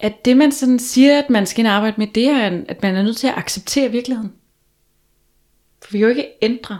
at 0.00 0.24
det 0.24 0.36
man 0.36 0.52
sådan 0.52 0.78
siger, 0.78 1.18
at 1.18 1.30
man 1.30 1.46
skal 1.46 1.66
arbejde 1.66 1.94
med, 1.98 2.06
det 2.06 2.28
er, 2.28 2.62
at 2.68 2.82
man 2.82 2.96
er 2.96 3.02
nødt 3.02 3.16
til 3.16 3.26
at 3.26 3.34
acceptere 3.36 3.90
virkeligheden. 3.90 4.32
For 5.82 5.92
vi 5.92 5.98
kan 5.98 6.04
jo 6.04 6.08
ikke 6.08 6.28
ændre 6.42 6.78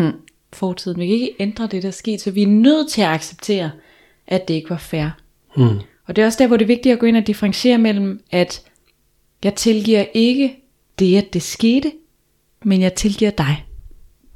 mm. 0.00 0.12
fortiden. 0.52 1.00
Vi 1.00 1.06
kan 1.06 1.14
ikke 1.14 1.36
ændre 1.38 1.66
det, 1.66 1.82
der 1.82 1.88
er 1.88 1.92
sket. 1.92 2.20
Så 2.20 2.30
vi 2.30 2.42
er 2.42 2.46
nødt 2.46 2.90
til 2.90 3.00
at 3.02 3.08
acceptere, 3.08 3.70
at 4.26 4.48
det 4.48 4.54
ikke 4.54 4.70
var 4.70 4.78
fair. 4.78 5.08
Mm. 5.56 5.80
Og 6.06 6.16
det 6.16 6.22
er 6.22 6.26
også 6.26 6.38
der, 6.38 6.46
hvor 6.46 6.56
det 6.56 6.64
er 6.64 6.66
vigtigt 6.66 6.92
at 6.92 6.98
gå 6.98 7.06
ind 7.06 7.16
og 7.16 7.26
differentiere 7.26 7.78
mellem, 7.78 8.24
at 8.30 8.62
jeg 9.44 9.54
tilgiver 9.54 10.04
ikke 10.14 10.56
det, 10.98 11.16
at 11.16 11.32
det 11.32 11.42
skete, 11.42 11.92
men 12.64 12.80
jeg 12.80 12.94
tilgiver 12.94 13.30
dig. 13.30 13.66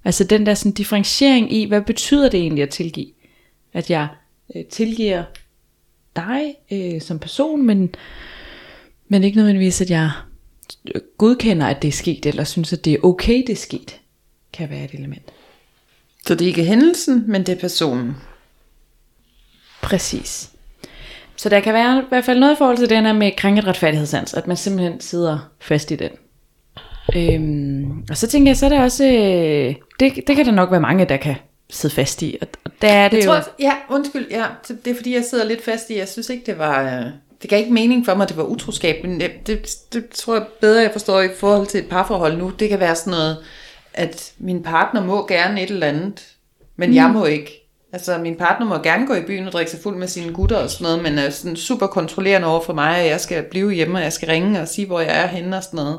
Altså 0.04 0.25
den 0.25 0.47
der 0.47 0.54
sådan 0.54 0.73
differentiering 0.73 1.52
i, 1.52 1.64
hvad 1.64 1.83
betyder 1.83 2.28
det 2.28 2.40
egentlig 2.40 2.62
at 2.62 2.71
tilgive? 2.71 3.11
At 3.73 3.90
jeg 3.90 4.09
øh, 4.56 4.64
tilgiver 4.64 5.25
dig 6.16 6.54
øh, 6.73 7.00
som 7.00 7.18
person, 7.18 7.66
men, 7.66 7.94
men 9.09 9.25
ikke 9.25 9.37
nødvendigvis, 9.37 9.80
at 9.80 9.90
jeg 9.90 10.11
godkender, 11.18 11.66
at 11.66 11.83
det 11.83 11.88
er 11.88 11.92
sket, 11.92 12.26
eller 12.26 12.44
synes, 12.44 12.73
at 12.73 12.85
det 12.85 12.92
er 12.92 13.04
okay, 13.04 13.42
det 13.47 13.50
er 13.50 13.56
sket, 13.56 14.00
kan 14.52 14.71
være 14.71 14.85
et 14.85 14.92
element. 14.92 15.33
Så 16.26 16.35
det 16.35 16.44
er 16.44 16.49
ikke 16.49 16.64
hændelsen, 16.64 17.25
men 17.26 17.47
det 17.47 17.56
er 17.56 17.61
personen. 17.61 18.16
Præcis. 19.83 20.50
Så 21.37 21.49
der 21.49 21.61
kan 21.61 21.75
være 21.75 22.02
i 22.02 22.04
hvert 22.09 22.25
fald 22.25 22.38
noget 22.38 22.52
i 22.52 22.59
forhold 22.59 22.78
til 22.78 22.90
den 22.90 23.04
her 23.04 23.12
med 23.12 23.33
krænket 23.37 23.66
retfærdighedssans, 23.66 24.35
at 24.35 24.47
man 24.47 24.56
simpelthen 24.56 25.00
sidder 25.00 25.50
fast 25.61 25.90
i 25.90 25.97
den. 25.97 26.11
Øhm, 27.16 28.04
og 28.11 28.16
så 28.16 28.26
tænker 28.26 28.50
jeg, 28.50 28.56
så 28.56 28.66
er 28.66 28.71
det 28.71 28.78
også, 28.78 29.04
øh, 29.04 29.75
det, 30.00 30.26
det 30.26 30.37
kan 30.37 30.47
der 30.47 30.52
nok 30.52 30.71
være 30.71 30.80
mange, 30.80 31.04
der 31.04 31.16
kan 31.16 31.37
sidde 31.71 31.94
fast 31.94 32.23
i. 32.23 32.38
Og, 32.40 32.49
og 32.64 32.71
der 32.83 32.88
er 32.88 33.09
det 33.09 33.16
jeg 33.16 33.25
jo... 33.25 33.30
Tror, 33.30 33.42
ja, 33.59 33.75
undskyld, 33.90 34.26
ja, 34.30 34.44
det 34.68 34.90
er 34.90 34.94
fordi, 34.94 35.14
jeg 35.14 35.25
sidder 35.25 35.44
lidt 35.44 35.64
fast 35.64 35.90
i, 35.90 35.99
jeg 35.99 36.09
synes 36.09 36.30
ikke, 36.30 36.47
det 36.47 36.59
var... 36.59 36.83
Øh, 36.83 37.06
det 37.42 37.50
gav 37.50 37.59
ikke 37.59 37.73
mening 37.73 38.04
for 38.04 38.14
mig, 38.14 38.23
at 38.23 38.28
det 38.28 38.37
var 38.37 38.44
utroskab, 38.44 39.04
men 39.04 39.21
det, 39.21 39.47
det, 39.47 39.68
det 39.92 40.09
tror 40.09 40.35
jeg 40.35 40.47
bedre, 40.61 40.83
jeg 40.83 40.92
forstår 40.92 41.21
i 41.21 41.28
forhold 41.38 41.66
til 41.66 41.80
et 41.80 41.88
parforhold 41.88 42.37
nu. 42.37 42.50
Det 42.59 42.68
kan 42.68 42.80
være 42.80 42.97
sådan 42.97 43.11
noget, 43.11 43.37
at 43.94 44.33
min 44.38 44.62
partner 44.62 45.04
må 45.04 45.26
gerne 45.26 45.62
et 45.62 45.71
eller 45.71 45.87
andet, 45.87 46.23
men 46.76 46.90
mm. 46.90 46.97
jeg 46.97 47.11
må 47.11 47.25
ikke. 47.25 47.61
Altså, 47.92 48.18
min 48.18 48.37
partner 48.37 48.66
må 48.66 48.78
gerne 48.78 49.06
gå 49.06 49.14
i 49.14 49.23
byen 49.23 49.47
og 49.47 49.52
drikke 49.52 49.71
sig 49.71 49.80
fuld 49.80 49.97
med 49.97 50.09
sine 50.09 50.33
gutter 50.33 50.56
og 50.56 50.71
sådan 50.71 50.85
noget, 50.85 51.02
men 51.02 51.18
er 51.18 51.30
sådan 51.30 51.56
super 51.56 51.87
kontrollerende 51.87 52.49
over 52.49 52.61
for 52.61 52.73
mig, 52.73 52.99
at 52.99 53.11
jeg 53.11 53.21
skal 53.21 53.42
blive 53.42 53.73
hjemme, 53.73 53.99
og 53.99 54.02
jeg 54.02 54.12
skal 54.12 54.28
ringe 54.28 54.61
og 54.61 54.68
sige, 54.68 54.87
hvor 54.87 55.00
jeg 55.00 55.23
er 55.23 55.26
henne 55.26 55.56
og 55.56 55.64
sådan 55.64 55.76
noget. 55.76 55.99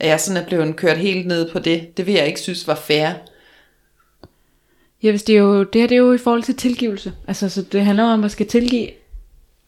At 0.00 0.08
jeg 0.08 0.20
sådan 0.20 0.42
er 0.42 0.46
blevet 0.46 0.76
kørt 0.76 0.96
helt 0.96 1.26
ned 1.26 1.52
på 1.52 1.58
det. 1.58 1.96
Det 1.96 2.06
vil 2.06 2.14
jeg 2.14 2.26
ikke 2.26 2.40
synes 2.40 2.66
var 2.66 2.74
fair. 2.74 3.08
Ja, 5.02 5.10
hvis 5.10 5.22
det, 5.22 5.34
er 5.34 5.38
jo, 5.40 5.62
det 5.62 5.80
her 5.80 5.88
det 5.88 5.94
er 5.94 5.98
jo 5.98 6.12
i 6.12 6.18
forhold 6.18 6.42
til 6.42 6.56
tilgivelse. 6.56 7.12
Altså, 7.28 7.48
så 7.48 7.62
det 7.62 7.84
handler 7.84 8.04
om 8.04 8.24
at 8.24 8.30
skal 8.30 8.46
tilgive, 8.46 8.88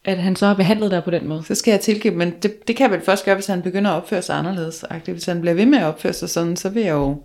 at 0.05 0.19
han 0.19 0.37
så 0.37 0.47
har 0.47 0.55
behandlet 0.55 0.91
dig 0.91 1.05
på 1.05 1.11
den 1.11 1.29
måde. 1.29 1.45
Så 1.45 1.55
skal 1.55 1.71
jeg 1.73 1.81
tilgive, 1.81 2.15
men 2.15 2.31
det, 2.43 2.69
det 2.69 2.77
kan 2.77 2.91
jeg 2.91 2.99
vel 2.99 3.05
først 3.05 3.25
gøre, 3.25 3.35
hvis 3.35 3.47
han 3.47 3.63
begynder 3.63 3.91
at 3.91 3.97
opføre 3.97 4.23
sig 4.23 4.37
anderledes. 4.39 4.85
Hvis 5.07 5.25
han 5.27 5.41
bliver 5.41 5.55
ved 5.55 5.67
med 5.67 5.79
at 5.79 5.85
opføre 5.85 6.13
sig 6.13 6.29
sådan, 6.31 6.57
så 6.57 6.69
vil 6.69 6.83
jeg 6.83 6.93
jo, 6.93 7.23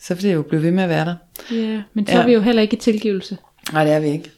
så 0.00 0.14
vil 0.14 0.22
det 0.24 0.34
jo 0.34 0.42
blive 0.42 0.62
ved 0.62 0.70
med 0.70 0.82
at 0.82 0.88
være 0.88 1.04
der. 1.04 1.14
Ja, 1.50 1.82
men 1.94 2.06
så 2.06 2.12
Ja. 2.12 2.22
er 2.22 2.26
vi 2.26 2.32
jo 2.32 2.40
heller 2.40 2.62
ikke 2.62 2.76
i 2.76 2.80
tilgivelse. 2.80 3.38
Nej, 3.72 3.84
det 3.84 3.92
er 3.92 4.00
vi 4.00 4.08
ikke. 4.08 4.30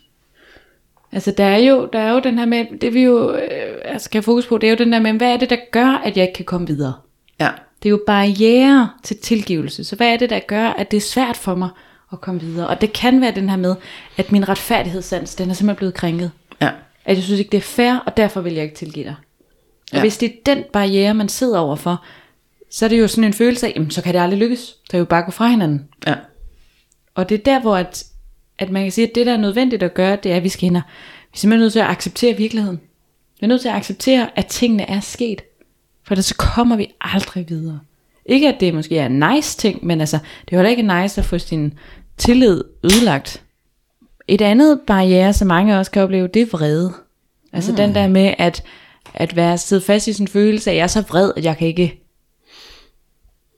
Altså, 1.13 1.31
der 1.31 1.45
er 1.45 1.59
jo, 1.59 1.89
der 1.93 1.99
er 1.99 2.13
jo 2.13 2.21
den 2.21 2.39
her 2.39 2.47
med, 2.47 2.67
det 2.81 2.95
vi 2.95 3.03
jo 3.03 3.35
øh, 3.35 3.75
altså, 3.85 4.09
have 4.13 4.23
fokus 4.23 4.47
på, 4.47 4.59
det 4.59 4.67
er 4.67 4.71
jo 4.71 4.77
den 4.77 4.93
der 4.93 5.01
med, 5.01 5.13
hvad 5.13 5.33
er 5.33 5.37
det, 5.37 5.51
der 5.51 5.57
gør, 5.73 6.03
at 6.05 6.17
jeg 6.17 6.23
ikke 6.25 6.35
kan 6.37 6.45
komme 6.45 6.67
videre? 6.67 6.93
Ja. 7.41 7.49
Det 7.83 7.89
er 7.89 7.91
jo 7.91 8.01
barriere 8.07 8.91
til 9.03 9.17
tilgivelse. 9.19 9.85
Så 9.85 9.97
hvad 9.97 10.09
er 10.13 10.17
det, 10.17 10.31
der 10.31 10.39
gør, 10.39 10.67
at 10.67 10.91
det 10.91 10.97
er 10.97 11.01
svært 11.01 11.37
for 11.37 11.55
mig 11.55 11.69
at 12.15 12.21
komme 12.21 12.41
videre? 12.41 12.67
Og 12.67 12.81
det 12.81 12.93
kan 12.93 13.21
være 13.21 13.35
den 13.35 13.49
her 13.49 13.57
med, 13.57 13.75
at 14.17 14.33
min 14.33 14.49
retfærdighedssans, 14.49 15.35
den 15.35 15.51
er 15.51 15.55
simpelthen 15.55 15.77
blevet 15.77 15.95
krænket. 15.95 16.31
Ja. 16.61 16.71
At 17.05 17.17
jeg 17.17 17.25
synes 17.25 17.41
ikke, 17.41 17.51
det 17.51 17.57
er 17.59 17.63
fair, 17.63 17.95
og 18.07 18.17
derfor 18.17 18.41
vil 18.41 18.55
jeg 18.55 18.63
ikke 18.63 18.75
tilgive 18.77 19.05
dig. 19.05 19.15
Og 19.93 19.97
Ja. 19.97 20.01
hvis 20.01 20.19
det 20.19 20.29
er 20.29 20.55
den 20.55 20.65
barriere, 20.73 21.15
man 21.15 21.29
sidder 21.29 21.59
overfor, 21.59 22.05
så 22.71 22.85
er 22.85 22.89
det 22.89 23.01
jo 23.01 23.09
sådan 23.09 23.25
en 23.25 23.33
følelse 23.33 23.67
af, 23.67 23.73
jamen, 23.77 23.91
så 23.91 24.03
kan 24.03 24.15
det 24.15 24.21
aldrig 24.21 24.39
lykkes. 24.39 24.61
Så 24.61 24.97
er 24.97 24.99
jo 24.99 25.05
bare 25.05 25.23
gå 25.23 25.31
fra 25.31 25.49
hinanden. 25.49 25.89
Ja. 26.07 26.15
Og 27.15 27.29
det 27.29 27.35
er 27.35 27.43
der, 27.43 27.61
hvor 27.61 27.77
at, 27.77 28.05
at 28.59 28.71
man 28.71 28.83
kan 28.83 28.93
sige, 28.93 29.09
at 29.09 29.15
det, 29.15 29.27
der 29.27 29.33
er 29.33 29.37
nødvendigt 29.37 29.83
at 29.83 29.95
gøre, 29.95 30.17
det 30.23 30.33
er, 30.33 30.37
at 30.37 30.45
vi 30.45 30.49
skal 30.49 30.67
ind 30.67 30.77
og, 30.77 30.83
vi 30.87 31.37
er 31.37 31.39
simpelthen 31.39 31.61
nødt 31.65 31.73
til 31.73 31.81
at 31.81 31.87
acceptere 31.87 32.37
virkeligheden. 32.37 32.81
Vi 33.41 33.45
er 33.45 33.49
nødt 33.49 33.61
til 33.61 33.69
at 33.69 33.75
acceptere, 33.75 34.29
at 34.37 34.47
tingene 34.47 34.91
er 34.91 35.01
sket. 35.01 35.43
For 36.05 36.15
ellers 36.15 36.27
så 36.27 36.35
kommer 36.37 36.77
vi 36.77 36.95
aldrig 37.01 37.49
videre. 37.49 37.81
Ikke 38.27 38.49
at 38.49 38.61
det 38.61 38.75
måske 38.75 38.99
er 38.99 39.07
en 39.07 39.19
nice 39.35 39.59
ting, 39.59 39.87
men 39.87 40.01
altså, 40.01 40.17
det 40.17 40.53
er 40.53 40.57
jo 40.57 40.59
heller 40.59 40.71
ikke 40.71 41.03
nice 41.03 41.21
at 41.21 41.25
få 41.25 41.39
sin 41.39 41.75
tillid 42.17 42.65
ødelagt. 42.85 43.43
Et 44.29 44.41
andet 44.41 44.81
barriere, 44.87 45.33
som 45.33 45.49
mange 45.49 45.79
også 45.79 45.91
kan 45.91 46.03
opleve, 46.03 46.29
det 46.29 46.43
er 46.43 46.47
vrede. 46.47 46.93
Altså 47.53 47.71
mm. 47.71 47.77
den 47.77 47.95
der 47.95 48.09
med 48.09 48.35
at, 48.39 48.63
at 49.15 49.37
være 49.37 49.59
siddet 49.59 49.85
fast 49.85 50.07
i 50.07 50.13
sin 50.13 50.29
følelse 50.29 50.71
af, 50.71 50.75
jeg 50.75 50.83
er 50.83 50.87
så 50.87 51.01
vred, 51.01 51.33
at 51.37 51.45
jeg 51.45 51.57
kan 51.57 51.69
ikke, 51.69 52.03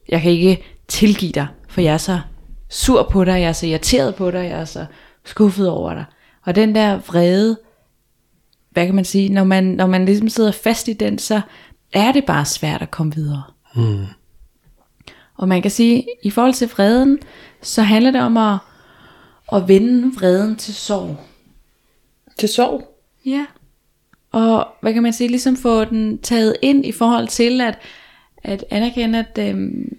jeg 0.08 0.22
kan 0.22 0.30
ikke 0.30 0.64
tilgive 0.88 1.32
dig, 1.32 1.46
for 1.68 1.80
jeg 1.80 1.94
er 1.94 1.98
så 1.98 2.20
sur 2.68 3.08
på 3.10 3.24
dig, 3.24 3.32
jeg 3.32 3.48
er 3.48 3.52
så 3.52 3.66
irriteret 3.66 4.14
på 4.14 4.30
dig, 4.30 4.44
jeg 4.44 4.60
er 4.60 4.64
så 4.64 4.86
skuffet 5.24 5.68
over 5.68 5.94
dig. 5.94 6.04
Og 6.44 6.54
den 6.54 6.74
der 6.74 6.98
vrede, 6.98 7.58
hvad 8.70 8.86
kan 8.86 8.94
man 8.94 9.04
sige, 9.04 9.28
når 9.28 9.44
man, 9.44 9.64
når 9.64 9.86
man 9.86 10.04
ligesom 10.04 10.28
sidder 10.28 10.52
fast 10.52 10.88
i 10.88 10.92
den, 10.92 11.18
så 11.18 11.40
er 11.92 12.12
det 12.12 12.24
bare 12.24 12.44
svært 12.44 12.82
at 12.82 12.90
komme 12.90 13.14
videre. 13.14 13.42
Mm. 13.74 14.06
Og 15.36 15.48
man 15.48 15.62
kan 15.62 15.70
sige, 15.70 16.06
i 16.22 16.30
forhold 16.30 16.54
til 16.54 16.68
vreden, 16.68 17.18
så 17.62 17.82
handler 17.82 18.10
det 18.10 18.20
om 18.20 18.36
at, 18.36 18.58
at 19.52 19.68
vende 19.68 20.14
vreden 20.14 20.56
til 20.56 20.74
sorg. 20.74 21.16
Til 22.38 22.48
sorg. 22.48 23.02
Ja. 23.26 23.46
Og 24.32 24.66
hvad 24.80 24.92
kan 24.92 25.02
man 25.02 25.12
sige, 25.12 25.28
ligesom 25.28 25.56
få 25.56 25.84
den 25.84 26.18
taget 26.18 26.56
ind 26.62 26.86
i 26.86 26.92
forhold 26.92 27.28
til 27.28 27.60
at, 27.60 27.78
at 28.44 28.64
anerkende, 28.70 29.18
at, 29.18 29.48
øhm, 29.48 29.96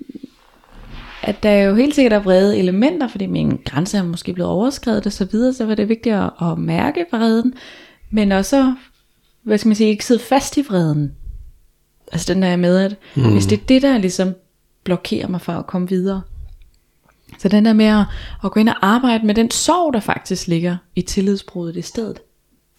at 1.22 1.44
der 1.44 1.52
jo 1.52 1.76
helt 1.76 1.96
sikkert 1.96 2.14
er 2.14 2.20
vrede 2.20 2.58
elementer, 2.58 3.08
fordi 3.08 3.26
min 3.26 3.60
grænse 3.66 3.98
er 3.98 4.04
måske 4.04 4.34
blevet 4.34 4.52
overskrevet 4.52 5.06
og 5.06 5.12
så 5.12 5.26
videre, 5.26 5.54
så 5.54 5.66
var 5.66 5.76
det 5.76 5.90
vigtigt 5.90 6.16
at, 6.16 6.30
at 6.42 6.58
mærke 6.58 7.06
vreden, 7.12 7.54
men 8.10 8.32
også, 8.32 8.74
hvad 9.44 9.58
skal 9.58 9.70
man 9.70 9.76
sige, 9.76 9.90
ikke 9.90 10.06
sidde 10.06 10.24
fast 10.24 10.58
i 10.58 10.62
vreden. 10.62 11.16
Altså 12.12 12.34
den 12.34 12.42
der 12.42 12.56
med, 12.56 12.78
at 12.78 12.96
mm. 13.16 13.32
hvis 13.32 13.46
det 13.46 13.60
er 13.60 13.66
det, 13.68 13.82
der 13.82 13.98
ligesom 13.98 14.34
blokerer 14.88 15.28
mig 15.28 15.42
for 15.42 15.54
at 15.54 15.68
komme 15.68 15.90
videre. 15.90 16.22
Så 17.40 17.48
den 17.48 17.66
der 17.66 17.74
med 17.74 17.86
at, 17.86 18.06
at 18.44 18.52
gå 18.52 18.60
ind 18.60 18.70
og 18.70 18.76
arbejde 18.82 19.26
med 19.26 19.36
den 19.36 19.52
sorg, 19.52 19.94
der 19.94 20.00
faktisk 20.00 20.48
ligger 20.48 20.78
i 20.96 21.02
tillidsbruddet 21.02 21.78
i 21.78 21.82
stedet. 21.82 22.20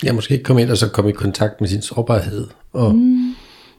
Ja, 0.04 0.12
måske 0.12 0.34
ikke 0.34 0.44
komme 0.44 0.62
ind 0.62 0.70
og 0.70 0.76
så 0.76 0.88
komme 0.88 1.10
i 1.10 1.14
kontakt 1.14 1.60
med 1.60 1.68
sin 1.68 1.82
sårbarhed. 1.82 2.46
Og, 2.72 2.94
mm. 2.94 3.34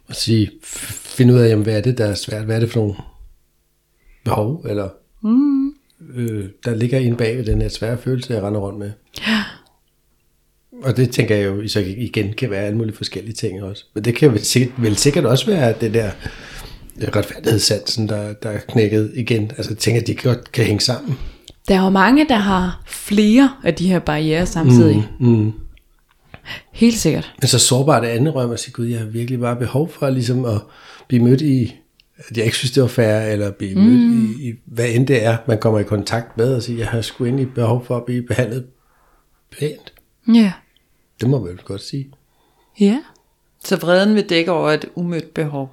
og 0.07 0.15
sige, 0.15 0.51
f- 0.63 1.15
finde 1.17 1.33
ud 1.33 1.39
af, 1.39 1.49
jamen, 1.49 1.63
hvad 1.63 1.77
er 1.77 1.81
det, 1.81 1.97
der 1.97 2.05
er 2.05 2.13
svært? 2.13 2.45
Hvad 2.45 2.55
er 2.55 2.59
det 2.59 2.71
for 2.71 2.79
nogle 2.79 2.95
behov? 4.23 4.65
Eller 4.69 4.89
mm. 5.23 5.67
øh, 6.15 6.49
der 6.65 6.75
ligger 6.75 6.99
inde 6.99 7.17
bag 7.17 7.37
ved 7.37 7.45
den 7.45 7.61
her 7.61 7.69
svære 7.69 7.97
følelse, 7.97 8.33
jeg 8.33 8.43
render 8.43 8.59
rundt 8.59 8.79
med. 8.79 8.91
Ja. 9.27 9.43
Og 10.83 10.97
det 10.97 11.11
tænker 11.11 11.35
jeg 11.35 11.45
jo 11.45 11.67
så 11.67 11.79
igen 11.79 12.33
kan 12.33 12.49
være 12.49 12.61
alle 12.61 12.77
mulige 12.77 12.95
forskellige 12.95 13.33
ting 13.33 13.63
også. 13.63 13.85
Men 13.93 14.05
det 14.05 14.15
kan 14.15 14.31
vel 14.31 14.45
sikkert, 14.45 14.81
vel 14.81 14.95
sikkert 14.95 15.25
også 15.25 15.45
være 15.45 15.73
det 15.81 15.93
der 15.93 16.11
retfærdighedssansen, 17.15 18.09
der, 18.09 18.33
der 18.33 18.49
er 18.49 18.59
knækket 18.59 19.11
igen. 19.15 19.51
Altså 19.57 19.71
jeg 19.71 19.77
tænker, 19.77 20.01
at 20.01 20.07
de 20.07 20.15
godt 20.15 20.51
kan 20.51 20.65
hænge 20.65 20.81
sammen. 20.81 21.17
Der 21.67 21.75
er 21.75 21.83
jo 21.83 21.89
mange, 21.89 22.27
der 22.29 22.35
har 22.35 22.83
flere 22.87 23.51
af 23.63 23.75
de 23.75 23.87
her 23.87 23.99
barriere 23.99 24.45
samtidig. 24.45 25.09
Mm. 25.19 25.27
Mm. 25.27 25.53
Helt 26.73 26.97
sikkert. 26.97 27.33
Men 27.41 27.47
så 27.47 27.59
sårbart 27.59 28.05
andet 28.05 28.35
røm 28.35 28.51
at 28.51 28.59
sige, 28.59 28.73
gud, 28.73 28.85
jeg 28.85 28.99
har 28.99 29.05
virkelig 29.05 29.39
bare 29.39 29.55
behov 29.55 29.89
for 29.89 30.09
ligesom 30.09 30.45
at 30.45 30.61
blive 31.07 31.23
mødt 31.23 31.41
i, 31.41 31.75
at 32.17 32.37
jeg 32.37 32.45
ikke 32.45 32.57
synes, 32.57 32.71
det 32.71 32.83
var 32.83 32.89
fair, 32.89 33.19
eller 33.19 33.51
blive 33.51 33.75
mm. 33.75 33.81
mødt 33.81 34.39
i, 34.39 34.49
i, 34.49 34.53
hvad 34.65 34.89
end 34.89 35.07
det 35.07 35.23
er, 35.23 35.37
man 35.47 35.57
kommer 35.57 35.79
i 35.79 35.83
kontakt 35.83 36.37
med, 36.37 36.55
og 36.55 36.63
sige, 36.63 36.79
jeg 36.79 36.87
har 36.87 37.01
sgu 37.01 37.25
egentlig 37.25 37.53
behov 37.53 37.85
for 37.85 37.97
at 37.97 38.05
blive 38.05 38.21
behandlet 38.21 38.65
pænt. 39.59 39.93
Ja. 40.33 40.53
Det 41.21 41.29
må 41.29 41.39
man 41.39 41.49
vel 41.49 41.57
godt 41.57 41.81
sige. 41.81 42.09
Ja. 42.79 42.99
Så 43.63 43.75
vreden 43.75 44.15
vil 44.15 44.29
dække 44.29 44.51
over 44.51 44.71
et 44.71 44.85
umødt 44.95 45.33
behov. 45.33 45.71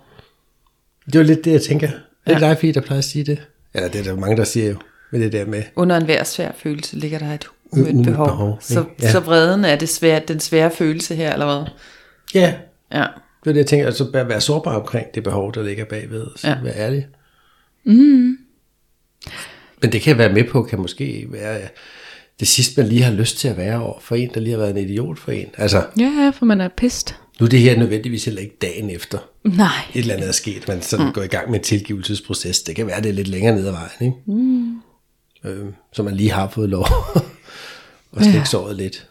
Det 1.13 1.19
var 1.19 1.25
lidt 1.25 1.45
det, 1.45 1.53
jeg 1.53 1.63
tænker. 1.63 1.89
Er 2.27 2.35
det 2.35 2.41
Ja. 2.43 2.49
dig, 2.49 2.59
Fie, 2.59 2.73
der 2.73 2.81
plejer 2.81 2.99
at 2.99 3.05
sige 3.05 3.25
det? 3.25 3.47
Eller 3.75 3.89
det 3.89 4.01
er 4.01 4.05
der 4.05 4.17
mange, 4.21 4.37
der 4.37 4.45
siger 4.45 4.69
jo, 4.69 4.77
med 5.11 5.21
det 5.21 5.33
der 5.33 5.47
med, 5.47 5.63
Under 5.77 5.97
enhver 5.97 6.25
svær 6.25 6.53
følelse 6.59 6.97
ligger 6.97 7.19
der 7.19 7.33
et 7.35 7.47
umødt 7.73 8.07
behov. 8.07 8.27
behov, 8.27 8.59
så? 8.61 8.85
Ja. 9.03 9.11
så 9.11 9.21
vreden 9.21 9.65
er 9.65 9.77
det 9.77 9.89
svære, 9.89 10.21
den 10.29 10.41
svære 10.41 10.71
følelse 10.71 11.15
her, 11.15 11.33
eller 11.33 11.47
hvad? 11.47 11.67
ja, 12.35 12.55
Ja. 12.93 13.07
det 13.45 13.51
er 13.51 13.53
det, 13.53 13.57
jeg 13.57 13.67
tænker, 13.67 13.87
altså 13.87 14.11
bare 14.13 14.29
være 14.29 14.41
sårbar 14.41 14.81
omkring 14.81 15.07
det 15.15 15.23
behov, 15.25 15.55
der 15.55 15.63
ligger 15.63 15.85
bagved, 15.85 16.27
så 16.37 16.49
Ja. 16.49 16.55
ja. 16.55 16.63
være 16.63 16.77
ærlig. 16.77 17.07
Mm. 17.85 18.39
Men 19.83 19.93
det 19.93 20.01
kan 20.03 20.11
jeg 20.11 20.19
være 20.19 20.33
med 20.33 20.45
på, 20.45 20.63
kan 20.63 20.79
måske 20.81 21.27
være 21.31 21.61
det 22.41 22.49
sidste, 22.49 22.81
man 22.81 22.89
lige 22.89 23.03
har 23.03 23.13
lyst 23.13 23.39
til 23.39 23.49
at 23.49 23.57
være 23.57 23.81
over 23.83 24.01
for 24.01 24.17
en, 24.17 24.31
der 24.35 24.41
lige 24.41 24.51
har 24.53 24.59
været 24.59 24.71
en 24.71 24.77
idiot 24.77 25.19
for 25.19 25.33
en. 25.33 25.47
Altså, 25.59 25.83
Ja, 25.99 26.33
for 26.35 26.45
man 26.47 26.61
er 26.61 26.69
pist. 26.77 27.17
Nu 27.41 27.47
er 27.47 27.51
det 27.51 27.61
her 27.61 27.79
nødvendigvis 27.79 28.25
heller 28.25 28.43
ikke 28.43 28.57
dagen 28.63 28.91
efter, 28.91 29.19
Nej. 29.45 29.69
et 29.95 30.01
eller 30.01 30.15
andet 30.15 30.29
er 30.29 30.33
sket, 30.33 30.69
man 30.69 30.83
sådan 30.83 31.07
mm. 31.07 31.13
går 31.13 31.23
i 31.23 31.27
gang 31.27 31.51
med 31.51 31.59
en 31.59 31.65
tilgivelsesproces. 31.65 32.63
Det 32.63 32.77
kan 32.77 32.87
være, 32.87 33.01
det 33.01 33.09
er 33.09 33.13
lidt 33.13 33.29
længere 33.29 33.55
ned 33.55 33.67
ad 33.67 33.73
vejen, 33.73 33.91
ikke? 34.01 34.17
Mm. 34.27 34.81
Øh, 35.45 35.67
så 35.93 36.03
man 36.03 36.15
lige 36.15 36.31
har 36.31 36.49
fået 36.49 36.69
lov 36.69 36.87
at 38.17 38.23
slikke 38.23 38.39
ja. 38.39 38.45
såret 38.45 38.77
lidt. 38.77 39.07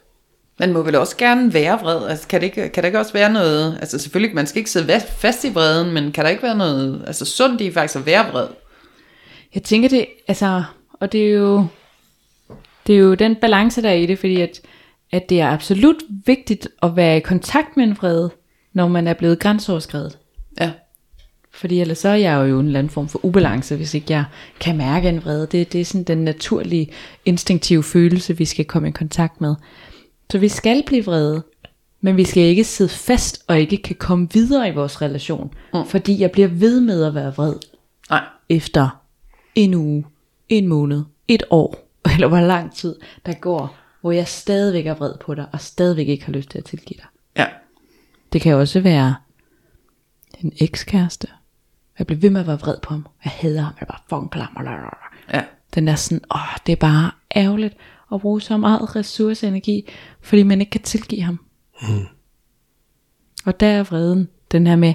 Man 0.59 0.73
må 0.73 0.81
vel 0.81 0.95
også 0.95 1.17
gerne 1.17 1.53
være 1.53 1.79
vred. 1.79 2.07
Altså, 2.07 2.27
kan, 2.27 2.41
det 2.41 2.47
ikke, 2.47 2.69
kan 2.69 2.83
der 2.83 2.87
ikke 2.87 2.99
også 2.99 3.13
være 3.13 3.33
noget... 3.33 3.77
Altså 3.81 3.99
selvfølgelig, 3.99 4.35
man 4.35 4.47
skal 4.47 4.59
ikke 4.59 4.71
sidde 4.71 5.01
fast 5.17 5.43
i 5.43 5.49
vreden, 5.49 5.93
men 5.93 6.11
kan 6.11 6.23
der 6.23 6.31
ikke 6.31 6.43
være 6.43 6.57
noget 6.57 7.03
altså, 7.07 7.25
sundt 7.25 7.61
i 7.61 7.71
faktisk 7.71 7.95
at 7.95 8.05
være 8.05 8.31
vred? 8.31 8.47
Jeg 9.55 9.63
tænker 9.63 9.89
det, 9.89 10.05
altså, 10.27 10.63
og 10.93 11.11
det 11.11 11.27
er 11.27 11.31
jo, 11.31 11.65
det 12.87 12.95
er 12.95 12.99
jo 12.99 13.13
den 13.13 13.35
balance, 13.35 13.81
der 13.81 13.89
er 13.89 13.93
i 13.93 14.05
det, 14.05 14.19
fordi 14.19 14.41
at, 14.41 14.61
at 15.15 15.29
det 15.29 15.41
er 15.41 15.49
absolut 15.49 16.03
vigtigt 16.25 16.67
at 16.83 16.95
være 16.95 17.17
i 17.17 17.19
kontakt 17.19 17.77
med 17.77 17.83
en 17.83 17.97
vrede, 17.97 18.31
når 18.73 18.87
man 18.87 19.07
er 19.07 19.13
blevet 19.13 19.39
grænseoverskrevet. 19.39 20.17
Ja. 20.59 20.71
Fordi 21.51 21.81
ellers 21.81 21.97
så 21.97 22.09
er 22.09 22.15
jeg 22.15 22.49
jo 22.49 22.59
en 22.59 22.65
eller 22.65 22.79
anden 22.79 22.91
form 22.91 23.07
for 23.07 23.25
ubalance, 23.25 23.75
hvis 23.75 23.93
ikke 23.93 24.13
jeg 24.13 24.23
kan 24.59 24.77
mærke 24.77 25.09
en 25.09 25.23
vrede. 25.23 25.47
Det, 25.51 25.73
det 25.73 25.81
er 25.81 25.85
sådan 25.85 26.03
den 26.03 26.17
naturlige, 26.17 26.91
instinktive 27.25 27.83
følelse, 27.83 28.37
vi 28.37 28.45
skal 28.45 28.65
komme 28.65 28.87
i 28.87 28.91
kontakt 28.91 29.41
med. 29.41 29.55
Så 30.31 30.37
vi 30.37 30.47
skal 30.47 30.83
blive 30.85 31.05
vrede, 31.05 31.43
men 32.01 32.17
vi 32.17 32.23
skal 32.23 32.43
ikke 32.43 32.63
sidde 32.63 32.89
fast 32.89 33.43
og 33.47 33.59
ikke 33.59 33.77
kan 33.77 33.95
komme 33.95 34.27
videre 34.33 34.69
i 34.69 34.73
vores 34.73 35.01
relation, 35.01 35.53
mm. 35.73 35.85
fordi 35.85 36.21
jeg 36.21 36.31
bliver 36.31 36.47
ved 36.47 36.81
med 36.81 37.03
at 37.03 37.15
være 37.15 37.35
vred 37.35 37.53
Nej. 38.09 38.23
efter 38.49 39.01
en 39.55 39.73
uge, 39.73 40.05
en 40.49 40.67
måned, 40.67 41.03
et 41.27 41.43
år, 41.49 41.87
eller 42.13 42.27
hvor 42.27 42.39
lang 42.39 42.75
tid 42.75 42.95
der 43.25 43.33
går, 43.33 43.77
hvor 44.05 44.11
jeg 44.11 44.27
stadigvæk 44.27 44.85
er 44.85 44.93
vred 44.93 45.13
på 45.21 45.35
dig, 45.35 45.47
og 45.51 45.61
stadigvæk 45.61 46.07
ikke 46.07 46.25
har 46.25 46.33
lyst 46.33 46.49
til 46.49 46.57
at 46.57 46.65
tilgive 46.65 46.97
dig. 46.97 47.05
Ja. 47.37 47.45
Det 48.33 48.41
kan 48.41 48.55
også 48.55 48.79
være 48.79 49.15
en 50.43 50.53
ekskæreste. 50.59 51.27
Jeg 51.99 52.07
bliver 52.07 52.19
ved 52.19 52.29
med 52.29 52.41
at 52.41 52.47
være 52.47 52.59
vred 52.59 52.75
på 52.83 52.93
ham. 52.93 53.05
Jeg 53.23 53.31
hader 53.31 53.61
ham. 53.61 53.73
Jeg 53.79 53.87
bare 53.87 53.99
fucking 54.09 54.31
klam. 54.31 54.57
Ja. 55.33 55.43
Den 55.75 55.87
der 55.87 55.95
sådan, 55.95 56.21
åh, 56.35 56.57
det 56.65 56.71
er 56.71 56.75
bare 56.75 57.11
ærgerligt 57.35 57.77
at 58.13 58.21
bruge 58.21 58.41
så 58.41 58.57
meget 58.57 58.95
ressource 58.95 59.45
og 59.45 59.49
energi, 59.49 59.89
fordi 60.21 60.43
man 60.43 60.59
ikke 60.59 60.71
kan 60.71 60.81
tilgive 60.81 61.21
ham. 61.21 61.39
Mm. 61.81 62.05
Og 63.45 63.59
der 63.59 63.67
er 63.67 63.83
vreden, 63.83 64.29
den 64.51 64.67
her 64.67 64.75
med, 64.75 64.93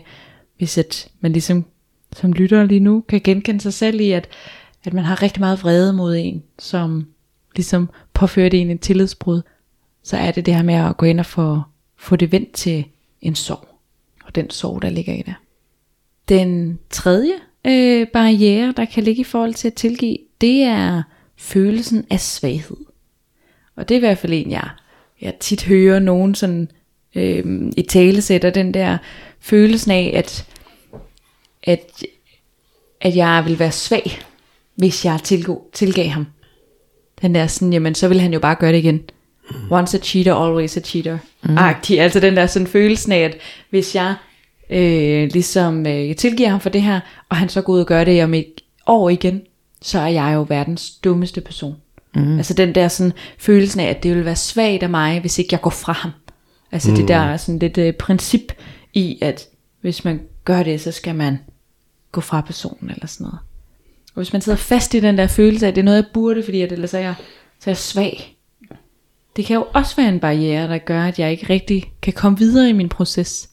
hvis 0.59 0.79
at 0.79 1.09
man 1.21 1.33
ligesom 1.33 1.65
som 2.13 2.33
lytter 2.33 2.65
lige 2.65 2.81
nu, 2.81 3.05
kan 3.09 3.21
genkende 3.21 3.61
sig 3.61 3.75
selv 3.75 4.01
i, 4.01 4.11
at, 4.11 4.29
at 4.85 4.93
man 4.93 5.05
har 5.05 5.23
rigtig 5.23 5.41
meget 5.41 5.63
vrede 5.63 5.93
mod 5.93 6.17
en, 6.17 6.43
som 6.59 7.07
ligesom 7.57 7.91
påfører 8.15 8.49
det 8.49 8.61
en 8.61 8.71
et 8.71 8.81
tillidsbrud, 8.81 9.43
så 10.03 10.17
er 10.17 10.31
det 10.31 10.47
det 10.47 10.55
her 10.55 10.63
med 10.63 10.75
at 10.75 10.97
gå 10.97 11.07
ind 11.07 11.21
og 11.21 11.27
få, 11.27 11.61
få 11.97 12.17
det 12.17 12.33
vendt 12.33 12.53
til 12.53 12.85
en 13.21 13.35
sorg. 13.35 13.69
Og 14.25 14.35
den 14.35 14.51
sorg, 14.51 14.83
der 14.83 14.91
ligger 14.91 15.13
i 15.13 15.23
det. 15.23 15.35
Den 16.29 16.79
tredje 16.91 17.33
øh, 17.67 18.07
barriere, 18.07 18.75
der 18.77 18.85
kan 18.85 19.03
ligge 19.03 19.21
i 19.21 19.25
forhold 19.25 19.55
til 19.55 19.69
at 19.69 19.75
tilgive, 19.75 20.17
det 20.41 20.63
er 20.63 21.03
følelsen 21.37 22.07
af 22.11 22.21
svaghed. 22.21 22.77
Og 23.77 23.89
det 23.89 23.95
er 23.95 23.99
i 23.99 24.01
hvert 24.01 24.19
fald 24.19 24.33
en, 24.33 24.51
jeg, 24.51 24.69
jeg 25.21 25.35
tit 25.41 25.65
hører 25.65 25.99
nogen 25.99 26.35
sådan 26.35 26.69
øh, 27.15 27.73
i 27.77 27.83
talesætter 27.83 28.51
den 28.51 28.75
der 28.75 28.99
følelsen 29.41 29.91
af, 29.91 30.13
at, 30.15 30.47
at, 31.63 32.05
at 33.01 33.17
jeg 33.17 33.43
vil 33.47 33.59
være 33.59 33.73
svag, 33.73 34.19
hvis 34.75 35.05
jeg 35.05 35.21
tilgå, 35.25 35.71
tilgav 35.73 36.09
ham. 36.09 36.27
Den 37.23 37.35
der 37.35 37.47
sådan, 37.47 37.73
jamen 37.73 37.95
så 37.95 38.09
vil 38.09 38.21
han 38.21 38.33
jo 38.33 38.41
bare 38.41 38.55
gøre 38.55 38.73
det 38.73 38.79
igen. 38.79 39.01
Once 39.71 39.99
a 39.99 40.01
cheater, 40.01 40.35
always 40.35 40.77
a 40.77 40.81
cheater. 40.81 41.19
Mm. 41.43 41.59
Agtig. 41.59 42.01
Altså 42.01 42.21
den 42.21 42.37
der 42.37 42.47
sådan 42.47 42.67
følelsen 42.67 43.13
af, 43.13 43.19
at 43.19 43.37
hvis 43.71 43.95
jeg 43.95 44.15
øh, 44.71 45.29
ligesom 45.33 45.87
øh, 45.87 46.17
tilgiver 46.17 46.49
ham 46.49 46.61
for 46.61 46.69
det 46.69 46.83
her, 46.83 47.01
og 47.29 47.37
han 47.37 47.49
så 47.49 47.63
går 47.63 47.73
ud 47.73 47.81
og 47.81 47.87
gør 47.87 48.05
det 48.05 48.25
om 48.25 48.35
et 48.35 48.61
år 48.87 49.11
igen, 49.11 49.43
så 49.83 49.99
er 49.99 50.07
jeg 50.07 50.33
jo 50.35 50.47
verdens 50.49 50.91
dummeste 50.91 51.41
person. 51.41 51.77
Mm. 52.15 52.37
Altså 52.37 52.55
den 52.55 52.75
der 52.75 52.89
sådan 52.89 53.13
følelsen 53.39 53.81
af, 53.81 53.87
at 53.87 54.03
det 54.03 54.17
vil 54.17 54.25
være 54.25 54.37
svagt 54.37 54.83
af 54.83 54.91
mig, 54.91 55.21
hvis 55.21 55.39
ikke 55.39 55.49
jeg 55.53 55.61
går 55.61 55.71
fra 55.71 55.93
ham. 55.93 56.11
Altså 56.73 56.91
mm. 56.91 56.97
det 56.97 57.09
der 57.09 57.37
sådan 57.37 57.59
lidt 57.59 57.79
øh, 57.79 57.93
princip 57.93 58.53
i, 58.95 59.19
at 59.23 59.49
hvis 59.81 60.05
man 60.05 60.21
gør 60.45 60.63
det, 60.63 60.81
så 60.81 60.93
skal 60.93 61.15
man 61.15 61.39
gå 62.13 62.21
fra 62.21 62.41
personen 62.41 62.91
eller 62.91 63.07
sådan 63.07 63.25
noget. 63.25 63.39
Og 64.15 64.23
hvis 64.23 64.33
man 64.33 64.43
sidder 64.43 64.59
fast 64.59 64.95
i 64.95 65.01
den 65.01 65.19
der 65.19 65.27
følelse 65.27 65.67
af, 65.67 65.71
at 65.71 65.75
det 65.77 65.81
er 65.81 65.85
noget, 65.85 65.97
jeg 65.97 66.05
burde, 66.15 66.43
fordi 66.43 66.61
at 66.61 66.73
ellers 66.73 66.95
er 66.95 66.99
jeg, 66.99 67.15
så 67.61 67.71
er 67.71 67.73
jeg 67.73 67.77
svag. 67.77 68.37
Det 69.37 69.45
kan 69.45 69.57
jo 69.57 69.67
også 69.75 69.97
være 69.97 70.09
en 70.09 70.21
barriere, 70.21 70.69
der 70.69 70.79
gør, 70.79 71.03
at 71.05 71.19
jeg 71.19 71.31
ikke 71.31 71.47
rigtig 71.51 71.93
kan 72.03 72.13
komme 72.13 72.39
videre 72.39 72.69
i 72.69 72.73
min 72.73 72.89
proces. 72.89 73.49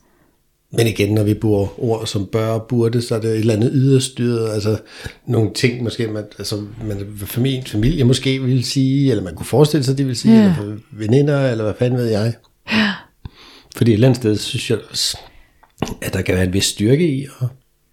Men 0.71 0.87
igen, 0.87 1.13
når 1.13 1.23
vi 1.23 1.33
bruger 1.33 1.83
ord 1.83 2.07
som 2.07 2.25
bør 2.25 2.47
og 2.47 2.65
burde, 2.69 3.01
så 3.01 3.15
er 3.15 3.19
det 3.19 3.29
et 3.29 3.37
eller 3.39 3.53
andet 3.53 3.71
yderstyret, 3.73 4.49
altså 4.49 4.77
nogle 5.27 5.53
ting 5.53 5.83
måske, 5.83 6.07
man, 6.07 6.23
altså, 6.37 6.65
man, 6.85 7.07
familie, 7.25 7.63
familie 7.65 8.03
måske 8.03 8.41
vil 8.41 8.63
sige, 8.63 9.11
eller 9.11 9.23
man 9.23 9.35
kunne 9.35 9.45
forestille 9.45 9.83
sig, 9.83 9.97
de 9.97 10.05
vil 10.05 10.15
sige, 10.15 10.35
Ja. 10.35 10.43
ja. 10.43 10.61
eller 10.61 10.77
veninder, 10.91 11.51
eller 11.51 11.63
hvad 11.63 11.73
fanden 11.79 11.99
ved 11.99 12.05
jeg. 12.05 12.33
Ja. 12.71 12.93
Fordi 13.75 13.91
et 13.91 13.93
eller 13.93 14.07
andet 14.07 14.21
sted, 14.21 14.37
synes 14.37 14.69
jeg 14.69 14.79
også, 14.91 15.17
at 16.01 16.13
der 16.13 16.21
kan 16.21 16.35
være 16.35 16.43
en 16.43 16.53
vis 16.53 16.65
styrke 16.65 17.07
i 17.07 17.27
at, 17.41 17.47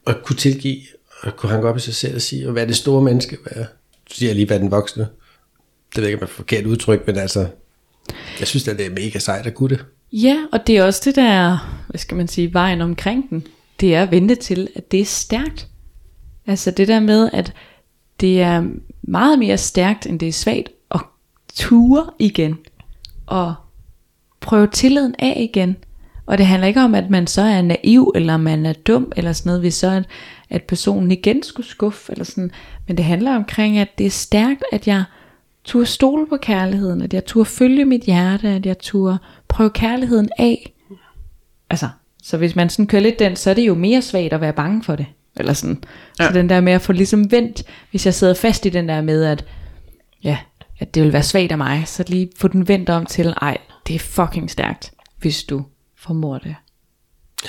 at 0.06 0.16
kunne 0.24 0.36
tilgive, 0.36 0.80
og 1.24 1.36
kunne 1.36 1.60
gå 1.60 1.68
op 1.68 1.76
i 1.76 1.80
sig 1.80 1.94
selv 1.94 2.14
og 2.14 2.22
sige, 2.22 2.50
hvad 2.50 2.62
er 2.62 2.66
det 2.66 2.76
store 2.76 3.02
menneske, 3.02 3.38
være, 3.50 3.66
du 4.10 4.14
siger 4.14 4.34
lige, 4.34 4.46
hvad 4.46 4.60
den 4.60 4.70
voksne. 4.70 5.02
Det 5.02 5.96
ved 5.96 6.02
jeg 6.02 6.12
ikke, 6.12 6.22
om 6.22 6.26
det 6.26 6.32
er 6.32 6.36
forkert 6.36 6.66
udtryk, 6.66 7.06
men 7.06 7.16
altså, 7.16 7.46
jeg 8.40 8.48
synes, 8.48 8.68
at 8.68 8.78
det 8.78 8.86
er 8.86 8.90
mega 8.90 9.18
sejt 9.18 9.46
at 9.46 9.54
kunne 9.54 9.68
det. 9.68 9.84
Ja, 10.12 10.36
og 10.52 10.66
det 10.66 10.76
er 10.76 10.84
også 10.84 11.02
det 11.04 11.16
der, 11.16 11.58
hvad 11.88 11.98
skal 11.98 12.16
man 12.16 12.28
sige, 12.28 12.54
vejen 12.54 12.80
omkring 12.80 13.30
den. 13.30 13.46
Det 13.80 13.94
er 13.94 14.02
at 14.02 14.10
vente 14.10 14.34
til, 14.34 14.68
at 14.76 14.92
det 14.92 15.00
er 15.00 15.04
stærkt. 15.04 15.68
Altså 16.46 16.70
det 16.70 16.88
der 16.88 17.00
med, 17.00 17.30
at 17.32 17.52
det 18.20 18.40
er 18.40 18.66
meget 19.02 19.38
mere 19.38 19.58
stærkt, 19.58 20.06
end 20.06 20.20
det 20.20 20.28
er 20.28 20.32
svagt, 20.32 20.68
og 20.88 21.00
ture 21.54 22.10
igen. 22.18 22.58
Og 23.26 23.54
prøve 24.40 24.66
tilliden 24.66 25.14
af 25.18 25.48
igen. 25.52 25.76
Og 26.26 26.38
det 26.38 26.46
handler 26.46 26.68
ikke 26.68 26.80
om, 26.80 26.94
at 26.94 27.10
man 27.10 27.26
så 27.26 27.42
er 27.42 27.62
naiv, 27.62 28.12
eller 28.14 28.36
man 28.36 28.66
er 28.66 28.72
dum, 28.72 29.12
eller 29.16 29.32
sådan 29.32 29.48
noget, 29.48 29.60
hvis 29.60 29.74
så 29.74 29.90
at, 29.90 30.04
at 30.50 30.62
personen 30.62 31.10
igen 31.10 31.42
skulle 31.42 31.66
skuffe, 31.66 32.12
eller 32.12 32.24
sådan. 32.24 32.50
Men 32.86 32.96
det 32.96 33.04
handler 33.04 33.36
omkring, 33.36 33.78
at 33.78 33.98
det 33.98 34.06
er 34.06 34.10
stærkt, 34.10 34.64
at 34.72 34.86
jeg 34.86 35.04
turde 35.64 35.86
stole 35.86 36.26
på 36.26 36.36
kærligheden, 36.36 37.02
at 37.02 37.14
jeg 37.14 37.24
turde 37.24 37.44
følge 37.44 37.84
mit 37.84 38.02
hjerte, 38.02 38.48
at 38.48 38.66
jeg 38.66 38.78
turde 38.78 39.18
prøve 39.48 39.70
kærligheden 39.70 40.28
af. 40.38 40.72
Altså, 41.70 41.88
så 42.22 42.36
hvis 42.36 42.56
man 42.56 42.70
sådan 42.70 42.86
kører 42.86 43.02
lidt 43.02 43.18
den, 43.18 43.36
så 43.36 43.50
er 43.50 43.54
det 43.54 43.66
jo 43.66 43.74
mere 43.74 44.02
svagt 44.02 44.32
at 44.32 44.40
være 44.40 44.52
bange 44.52 44.82
for 44.82 44.96
det. 44.96 45.06
Eller 45.36 45.52
sådan. 45.52 45.84
Ja. 46.20 46.26
Så 46.26 46.32
den 46.32 46.48
der 46.48 46.60
med 46.60 46.72
at 46.72 46.82
få 46.82 46.92
ligesom 46.92 47.30
vendt, 47.30 47.62
hvis 47.90 48.06
jeg 48.06 48.14
sidder 48.14 48.34
fast 48.34 48.66
i 48.66 48.68
den 48.68 48.88
der 48.88 49.02
med, 49.02 49.24
at, 49.24 49.44
ja, 50.22 50.38
at 50.78 50.94
det 50.94 51.02
vil 51.02 51.12
være 51.12 51.22
svagt 51.22 51.52
af 51.52 51.58
mig, 51.58 51.82
så 51.86 52.04
lige 52.08 52.28
få 52.36 52.48
den 52.48 52.68
vendt 52.68 52.90
om 52.90 53.06
til, 53.06 53.34
ej, 53.42 53.58
det 53.86 53.94
er 53.94 53.98
fucking 53.98 54.50
stærkt, 54.50 54.92
hvis 55.18 55.44
du 55.44 55.64
formår 56.06 56.38
det. 56.38 56.56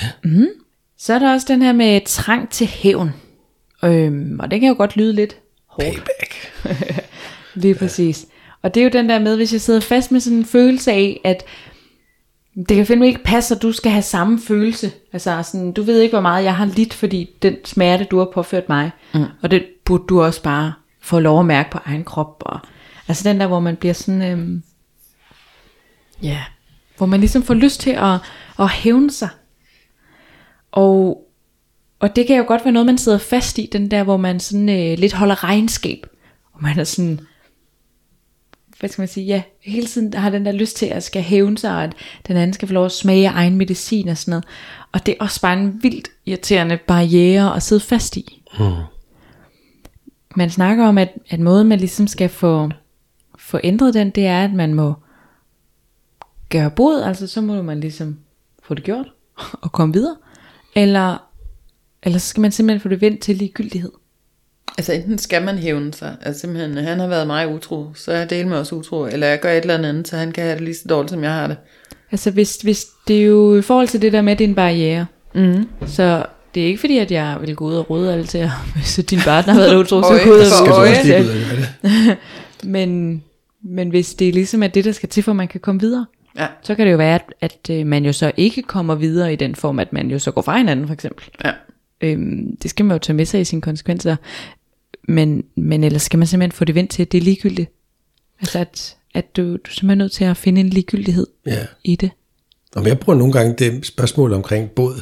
Ja. 0.02 0.08
Mm. 0.24 0.48
Så 0.98 1.13
er 1.13 1.20
der 1.20 1.34
også 1.34 1.48
den 1.50 1.62
her 1.62 1.74
med 1.74 2.02
trang 2.06 2.50
til 2.50 2.68
hævn. 2.68 3.12
Øhm, 3.84 4.39
og 4.39 4.52
det 4.52 4.60
kan 4.60 4.70
jo 4.70 4.76
godt 4.78 4.98
lyde 4.98 5.13
lidt 5.13 5.38
hårdt. 5.68 5.88
Payback. 5.88 7.06
Lige 7.63 7.76
præcis. 7.76 8.26
Og 8.62 8.74
det 8.74 8.82
er 8.82 8.84
jo 8.84 8.89
den 8.89 9.10
der 9.10 9.20
med, 9.20 9.36
hvis 9.36 9.54
jeg 9.54 9.62
sidder 9.62 9.80
fast 9.80 10.12
med 10.12 10.20
sådan 10.20 10.38
en 10.38 10.46
følelse 10.46 10.91
af, 10.91 11.22
at 11.24 11.44
det 12.56 12.78
kan 12.78 12.86
fandme 12.86 13.08
ikke 13.08 13.24
passe, 13.24 13.56
at 13.56 13.62
du 13.62 13.72
skal 13.72 13.91
have 13.91 14.02
samme 14.02 14.39
følelse. 14.39 14.91
Altså 15.13 15.44
sådan, 15.44 15.72
du 15.72 15.84
ved 15.84 16.00
ikke, 16.02 16.13
hvor 16.13 16.22
meget 16.22 16.44
jeg 16.44 16.56
har 16.56 16.65
lidt, 16.65 16.94
fordi 16.94 17.30
den 17.41 17.56
smerte, 17.65 18.04
du 18.04 18.18
har 18.18 18.30
påført 18.34 18.70
mig. 18.70 18.91
Mm. 19.13 19.26
Og 19.44 19.52
det 19.52 19.65
burde 19.86 20.04
du 20.10 20.22
også 20.22 20.44
bare 20.44 20.74
få 21.02 21.20
lov 21.20 21.39
at 21.39 21.46
mærke 21.46 21.72
på 21.72 21.80
egen 21.86 22.04
krop. 22.04 22.44
Og, 22.46 22.60
altså 23.08 23.30
den 23.30 23.39
der, 23.39 23.48
hvor 23.48 23.60
man 23.60 23.76
bliver 23.76 23.94
sådan, 23.94 24.22
øhm, 24.22 24.63
ja, 26.22 26.44
hvor 26.97 27.05
man 27.05 27.19
ligesom 27.19 27.43
får 27.43 27.53
lyst 27.53 27.81
til 27.81 27.91
at, 27.91 28.19
at 28.60 28.69
hævne 28.69 29.12
sig. 29.12 29.29
Og, 30.71 31.27
og 31.99 32.15
det 32.15 32.27
kan 32.27 32.38
jo 32.38 32.43
godt 32.47 32.65
være 32.65 32.71
noget, 32.71 32.86
man 32.86 32.97
sidder 32.97 33.17
fast 33.17 33.58
i, 33.58 33.69
den 33.71 33.91
der, 33.91 34.03
hvor 34.03 34.17
man 34.17 34.39
sådan 34.39 34.69
øh, 34.69 34.97
lidt 34.97 35.13
holder 35.13 35.43
regnskab. 35.43 36.08
Og 36.53 36.63
man 36.63 36.79
er 36.79 36.84
sådan, 36.84 37.19
hvad 38.79 38.89
skal 38.89 39.01
man 39.01 39.08
sige, 39.08 39.25
ja, 39.25 39.41
hele 39.62 39.88
tiden 39.88 40.13
har 40.13 40.29
den 40.29 40.45
der 40.45 40.51
lyst 40.51 40.77
til 40.77 40.86
at 40.86 41.03
skal 41.03 41.21
hævne 41.21 41.58
sig, 41.58 41.75
og 41.75 41.84
at 41.84 41.93
den 42.27 42.38
anden 42.38 42.53
skal 42.53 42.67
få 42.67 42.73
lov 42.73 42.86
at 42.86 42.91
smage 42.91 43.27
egen 43.27 43.58
medicin 43.58 44.08
og 44.08 44.17
sådan 44.17 44.31
noget. 44.31 44.45
Og 44.91 45.05
det 45.05 45.12
er 45.12 45.23
også 45.23 45.41
bare 45.41 45.60
en 45.60 45.84
vildt 45.84 46.08
irriterende 46.25 46.77
barriere 46.88 47.55
at 47.55 47.63
sidde 47.63 47.81
fast 47.81 48.17
i. 48.17 48.43
Hmm. 48.58 48.73
Man 50.36 50.49
snakker 50.49 50.88
om, 50.88 50.97
at, 50.97 51.13
at 51.29 51.39
måden 51.39 51.67
man 51.67 51.79
ligesom 51.79 52.08
skal 52.08 52.29
få, 52.29 52.69
få 53.39 53.60
ændret 53.63 53.93
den, 53.93 54.10
det 54.10 54.25
er, 54.25 54.43
at 54.43 54.53
man 54.53 54.73
må 54.73 54.93
gøre 56.60 56.70
bod, 56.70 57.02
altså 57.02 57.28
så 57.28 57.41
må 57.41 57.62
man 57.62 57.80
ligesom 57.80 58.18
få 58.63 58.74
det 58.74 58.84
gjort 58.84 59.08
og 59.63 59.72
komme 59.72 59.94
videre. 59.94 60.15
Eller, 60.76 61.18
eller 62.04 62.20
så 62.20 62.28
skal 62.28 62.41
man 62.41 62.52
simpelthen 62.52 62.82
få 62.82 62.89
det 62.89 63.02
vendt 63.02 63.22
til 63.22 63.36
ligegyldighed. 63.36 63.91
Altså 64.78 64.94
enten 64.94 65.18
skal 65.18 65.46
man 65.46 65.58
hævne 65.58 65.94
sig, 65.94 66.15
altså 66.22 66.41
simpelthen, 66.41 66.78
han 66.78 67.00
har 67.00 67.08
været 67.08 67.28
mig 67.28 67.56
utro, 67.56 67.94
så 67.94 68.12
er 68.12 68.18
jeg 68.18 68.30
del 68.30 68.48
med 68.48 68.58
også 68.58 68.76
utro, 68.76 69.06
eller 69.06 69.28
jeg 69.28 69.39
gør 69.39 69.52
et 69.52 69.62
eller 69.62 69.78
andet, 69.78 70.08
så 70.08 70.18
han 70.18 70.32
kan 70.32 70.44
have 70.44 70.56
det 70.56 70.63
lige 70.63 70.76
så 70.76 70.88
dårligt, 70.89 71.12
som 71.12 71.24
jeg 71.24 71.34
har 71.34 71.48
det. 71.48 71.58
Altså 72.12 72.32
hvis, 72.32 72.56
hvis 72.56 72.86
det 73.08 73.18
er 73.18 73.26
jo 73.26 73.58
i 73.58 73.62
forhold 73.62 73.88
til 73.88 74.02
det 74.02 74.13
der 74.13 74.22
med, 74.22 74.32
at 74.32 74.39
det 74.39 74.46
er 74.46 74.50
en 74.50 74.56
barriere. 74.56 75.06
Mm. 75.36 75.70
Så 75.88 76.26
det 76.56 76.63
er 76.63 76.68
ikke 76.68 76.80
fordi, 76.80 76.98
at 76.98 77.12
jeg 77.12 77.38
vil 77.41 77.56
gå 77.56 77.65
ud 77.65 77.74
og 77.74 77.89
råde 77.89 78.13
alle 78.13 78.26
til, 78.26 78.38
at 78.38 78.50
hvis 78.76 79.00
din 79.10 79.20
partner 79.20 79.54
har 79.54 79.62
været 79.62 79.76
utro, 79.76 80.02
så 80.02 80.20
gå 80.24 80.32
ud 80.32 80.39
og 80.39 80.88
det? 81.06 82.18
Men, 82.63 83.24
men 83.63 83.89
hvis 83.89 84.13
det 84.13 84.34
ligesom 84.34 84.63
er 84.63 84.68
det, 84.68 84.86
der 84.86 84.91
skal 84.91 85.10
til, 85.10 85.24
for 85.24 85.32
at 85.32 85.36
man 85.36 85.48
kan 85.48 85.60
komme 85.60 85.82
videre, 85.82 86.06
Ja, 86.38 86.48
så 86.63 86.76
kan 86.76 86.86
det 86.86 86.91
jo 86.91 86.98
være, 86.98 87.15
at, 87.15 87.34
at 87.41 87.69
øh, 87.71 87.88
man 87.88 88.06
jo 88.06 88.13
så 88.13 88.32
ikke 88.38 88.62
kommer 88.62 88.95
videre 88.95 89.34
i 89.34 89.36
den 89.36 89.56
form, 89.56 89.80
at 89.80 89.93
man 89.93 90.12
jo 90.12 90.19
så 90.19 90.32
går 90.32 90.41
fra 90.41 90.58
hinanden 90.58 90.88
for 90.88 90.93
eksempel. 90.93 91.26
ja. 91.45 91.52
Øhm, 92.02 92.58
det 92.63 92.69
skal 92.69 92.86
man 92.86 92.95
jo 92.95 93.00
tage 93.00 93.15
med 93.15 93.26
sig 93.26 93.41
i 93.41 93.43
sine 93.43 93.62
konsekvenser. 93.62 94.15
Men, 95.08 95.43
men 95.56 95.84
ellers 95.84 96.02
skal 96.02 96.17
man 96.19 96.28
simpelthen 96.28 96.52
få 96.58 96.65
det 96.65 96.76
vendt 96.76 96.91
til, 96.91 97.02
at 97.02 97.12
det 97.12 97.17
er 97.17 97.21
ligegyldigt. 97.21 97.71
Altså 98.41 98.60
at, 98.60 98.95
at 99.13 99.38
du, 99.38 99.41
du 99.41 99.54
er 99.54 99.58
simpelthen 99.69 99.98
nødt 99.98 100.12
til 100.12 100.24
at 100.24 100.38
finde 100.38 100.62
en 100.62 100.69
ligegyldighed 100.69 101.28
Ja. 101.45 101.65
i 101.84 101.95
det. 101.95 102.12
Og 102.76 102.88
jeg 102.88 103.00
bruger 103.00 103.17
nogle 103.19 103.34
gange 103.34 103.56
det 103.60 103.86
spørgsmål 103.86 104.34
omkring 104.34 104.71
båd, 104.71 105.02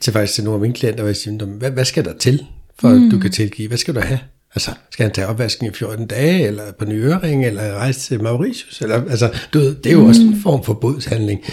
til 0.00 0.12
faktisk 0.12 0.34
til 0.34 0.44
nogle 0.44 0.54
af 0.56 0.60
mine 0.60 0.74
klienter, 0.74 1.00
hvor 1.02 1.08
jeg 1.08 1.16
siger, 1.16 1.34
"Nå, 1.34 1.44
hvad, 1.46 1.70
hvad 1.70 1.84
skal 1.84 2.04
der 2.04 2.18
til, 2.18 2.46
for 2.78 2.88
mm. 2.88 3.06
at 3.06 3.12
du 3.12 3.18
kan 3.18 3.30
tilgive? 3.30 3.68
Hvad 3.68 3.78
skal 3.78 3.94
du 3.94 4.00
have? 4.00 4.18
Altså, 4.54 4.70
skal 4.90 5.04
han 5.04 5.12
tage 5.12 5.26
opvasken 5.26 5.66
i 5.66 5.70
14 5.72 6.06
dage, 6.06 6.46
eller 6.46 6.72
på 6.72 6.84
ny 6.84 7.04
øring, 7.04 7.46
eller 7.46 7.74
rejse 7.74 8.00
til 8.00 8.22
Mauritius? 8.22 8.80
Eller, 8.80 9.10
altså, 9.10 9.38
du 9.54 9.58
ved, 9.58 9.74
det 9.74 9.86
er 9.86 9.94
jo 9.94 10.02
mm. 10.02 10.08
også 10.08 10.22
en 10.22 10.40
form 10.42 10.64
for 10.64 10.74
bådshandling. 10.74 11.44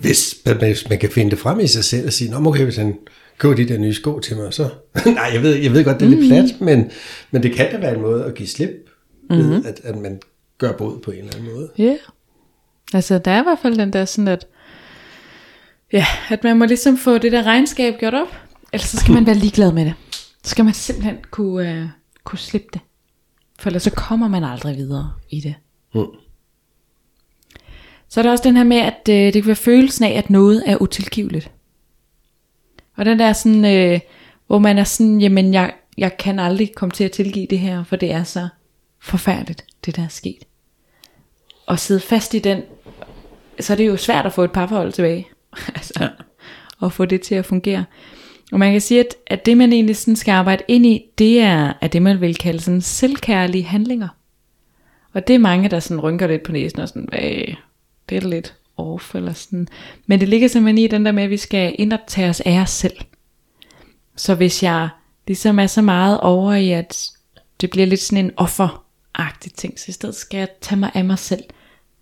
Hvis, 0.00 0.36
hvis 0.58 0.88
man 0.88 0.98
kan 0.98 1.10
finde 1.10 1.30
det 1.30 1.38
frem 1.38 1.60
i 1.60 1.66
sig 1.66 1.84
selv 1.84 2.06
og 2.06 2.12
sige, 2.12 2.30
Nå, 2.30 2.48
okay, 2.48 2.64
hvis 2.64 2.76
han 2.76 2.94
køber 3.38 3.54
de 3.54 3.68
der 3.68 3.78
nye 3.78 3.94
sko 3.94 4.18
til 4.18 4.36
mig, 4.36 4.52
så... 4.52 4.68
Nej, 5.06 5.30
jeg 5.34 5.42
ved, 5.42 5.54
jeg 5.54 5.72
ved 5.72 5.84
godt, 5.84 6.00
det 6.00 6.06
er 6.06 6.10
lidt 6.10 6.28
plat, 6.28 6.60
men, 6.60 6.90
men 7.30 7.42
det 7.42 7.52
kan 7.52 7.72
da 7.72 7.78
være 7.78 7.94
en 7.94 8.00
måde 8.00 8.24
at 8.24 8.34
give 8.34 8.48
slip, 8.48 8.70
mm-hmm. 9.30 9.50
ved, 9.50 9.64
at, 9.64 9.80
at 9.84 9.96
man 9.96 10.20
gør 10.58 10.72
båd 10.72 11.00
på 11.00 11.10
en 11.10 11.18
eller 11.18 11.32
anden 11.36 11.54
måde. 11.54 11.68
Ja. 11.78 11.84
Yeah. 11.84 11.98
Altså 12.94 13.18
der 13.18 13.30
er 13.30 13.40
i 13.40 13.42
hvert 13.42 13.58
fald 13.62 13.76
den 13.76 13.92
der 13.92 14.04
sådan, 14.04 14.28
at, 14.28 14.46
ja, 15.92 16.06
at 16.28 16.44
man 16.44 16.58
må 16.58 16.64
ligesom 16.64 16.98
få 16.98 17.18
det 17.18 17.32
der 17.32 17.42
regnskab 17.42 17.94
gjort 17.98 18.14
op. 18.14 18.36
Ellers 18.72 18.88
så 18.88 18.96
skal 18.96 19.14
man 19.14 19.26
være 19.26 19.34
ligeglad 19.34 19.72
med 19.72 19.84
det. 19.84 19.94
Så 20.44 20.50
skal 20.50 20.64
man 20.64 20.74
simpelthen 20.74 21.16
kunne, 21.30 21.72
øh, 21.72 21.86
kunne 22.24 22.38
slippe 22.38 22.68
det. 22.72 22.80
For 23.58 23.68
ellers 23.68 23.82
så 23.82 23.90
kommer 23.90 24.28
man 24.28 24.44
aldrig 24.44 24.76
videre 24.76 25.12
i 25.30 25.40
det. 25.40 25.54
Mm. 25.94 26.06
Så 28.08 28.20
er 28.20 28.22
der 28.22 28.30
også 28.30 28.44
den 28.44 28.56
her 28.56 28.64
med, 28.64 28.76
at 28.76 29.08
øh, 29.08 29.32
det 29.32 29.32
kan 29.32 29.46
være 29.46 29.56
følelsen 29.56 30.04
af, 30.04 30.10
at 30.10 30.30
noget 30.30 30.62
er 30.66 30.82
utilgiveligt. 30.82 31.50
Og 32.96 33.04
den 33.04 33.18
der 33.18 33.32
sådan, 33.32 33.64
øh, 33.64 34.00
hvor 34.46 34.58
man 34.58 34.78
er 34.78 34.84
sådan, 34.84 35.20
jamen 35.20 35.54
jeg, 35.54 35.72
jeg 35.98 36.16
kan 36.16 36.38
aldrig 36.38 36.74
komme 36.74 36.92
til 36.92 37.04
at 37.04 37.12
tilgive 37.12 37.46
det 37.50 37.58
her, 37.58 37.84
for 37.84 37.96
det 37.96 38.12
er 38.12 38.24
så 38.24 38.48
forfærdeligt, 39.00 39.64
det 39.84 39.96
der 39.96 40.02
er 40.02 40.08
sket. 40.08 40.44
Og 41.66 41.78
sidde 41.78 42.00
fast 42.00 42.34
i 42.34 42.38
den, 42.38 42.62
så 43.60 43.72
er 43.72 43.76
det 43.76 43.86
jo 43.86 43.96
svært 43.96 44.26
at 44.26 44.32
få 44.32 44.44
et 44.44 44.52
parforhold 44.52 44.92
tilbage. 44.92 45.28
altså, 45.76 45.94
ja. 46.00 46.08
Og 46.78 46.92
få 46.92 47.04
det 47.04 47.20
til 47.20 47.34
at 47.34 47.46
fungere. 47.46 47.84
Og 48.52 48.58
man 48.58 48.72
kan 48.72 48.80
sige, 48.80 49.00
at, 49.00 49.14
at 49.26 49.46
det 49.46 49.56
man 49.56 49.72
egentlig 49.72 49.96
sådan 49.96 50.16
skal 50.16 50.32
arbejde 50.32 50.64
ind 50.68 50.86
i, 50.86 51.04
det 51.18 51.40
er, 51.40 51.72
at 51.80 51.92
det 51.92 52.02
man 52.02 52.20
vil 52.20 52.36
kalde 52.36 52.60
sådan 52.60 52.80
selvkærlige 52.80 53.64
handlinger. 53.64 54.08
Og 55.12 55.28
det 55.28 55.34
er 55.34 55.38
mange, 55.38 55.68
der 55.68 55.80
sådan 55.80 56.00
rynker 56.00 56.26
lidt 56.26 56.42
på 56.42 56.52
næsen 56.52 56.80
og 56.80 56.88
sådan, 56.88 57.08
øh, 57.12 57.54
det 58.08 58.16
er 58.16 58.20
da 58.20 58.26
lidt 58.26 58.54
off 58.76 59.14
eller 59.14 59.32
sådan. 59.32 59.68
Men 60.06 60.20
det 60.20 60.28
ligger 60.28 60.48
simpelthen 60.48 60.78
i 60.78 60.86
den 60.86 61.06
der 61.06 61.12
med, 61.12 61.22
at 61.22 61.30
vi 61.30 61.36
skal 61.36 61.74
indoptage 61.78 62.28
os 62.28 62.40
af 62.40 62.60
os 62.60 62.70
selv. 62.70 62.96
Så 64.16 64.34
hvis 64.34 64.62
jeg 64.62 64.88
ligesom 65.26 65.58
er 65.58 65.66
så 65.66 65.82
meget 65.82 66.20
over 66.20 66.52
i, 66.52 66.70
at 66.70 67.10
det 67.60 67.70
bliver 67.70 67.86
lidt 67.86 68.00
sådan 68.00 68.24
en 68.24 68.30
offeragtig 68.36 69.52
ting, 69.52 69.78
så 69.78 69.84
i 69.88 69.92
stedet 69.92 70.14
skal 70.14 70.38
jeg 70.38 70.48
tage 70.60 70.78
mig 70.78 70.90
af 70.94 71.04
mig 71.04 71.18
selv. 71.18 71.44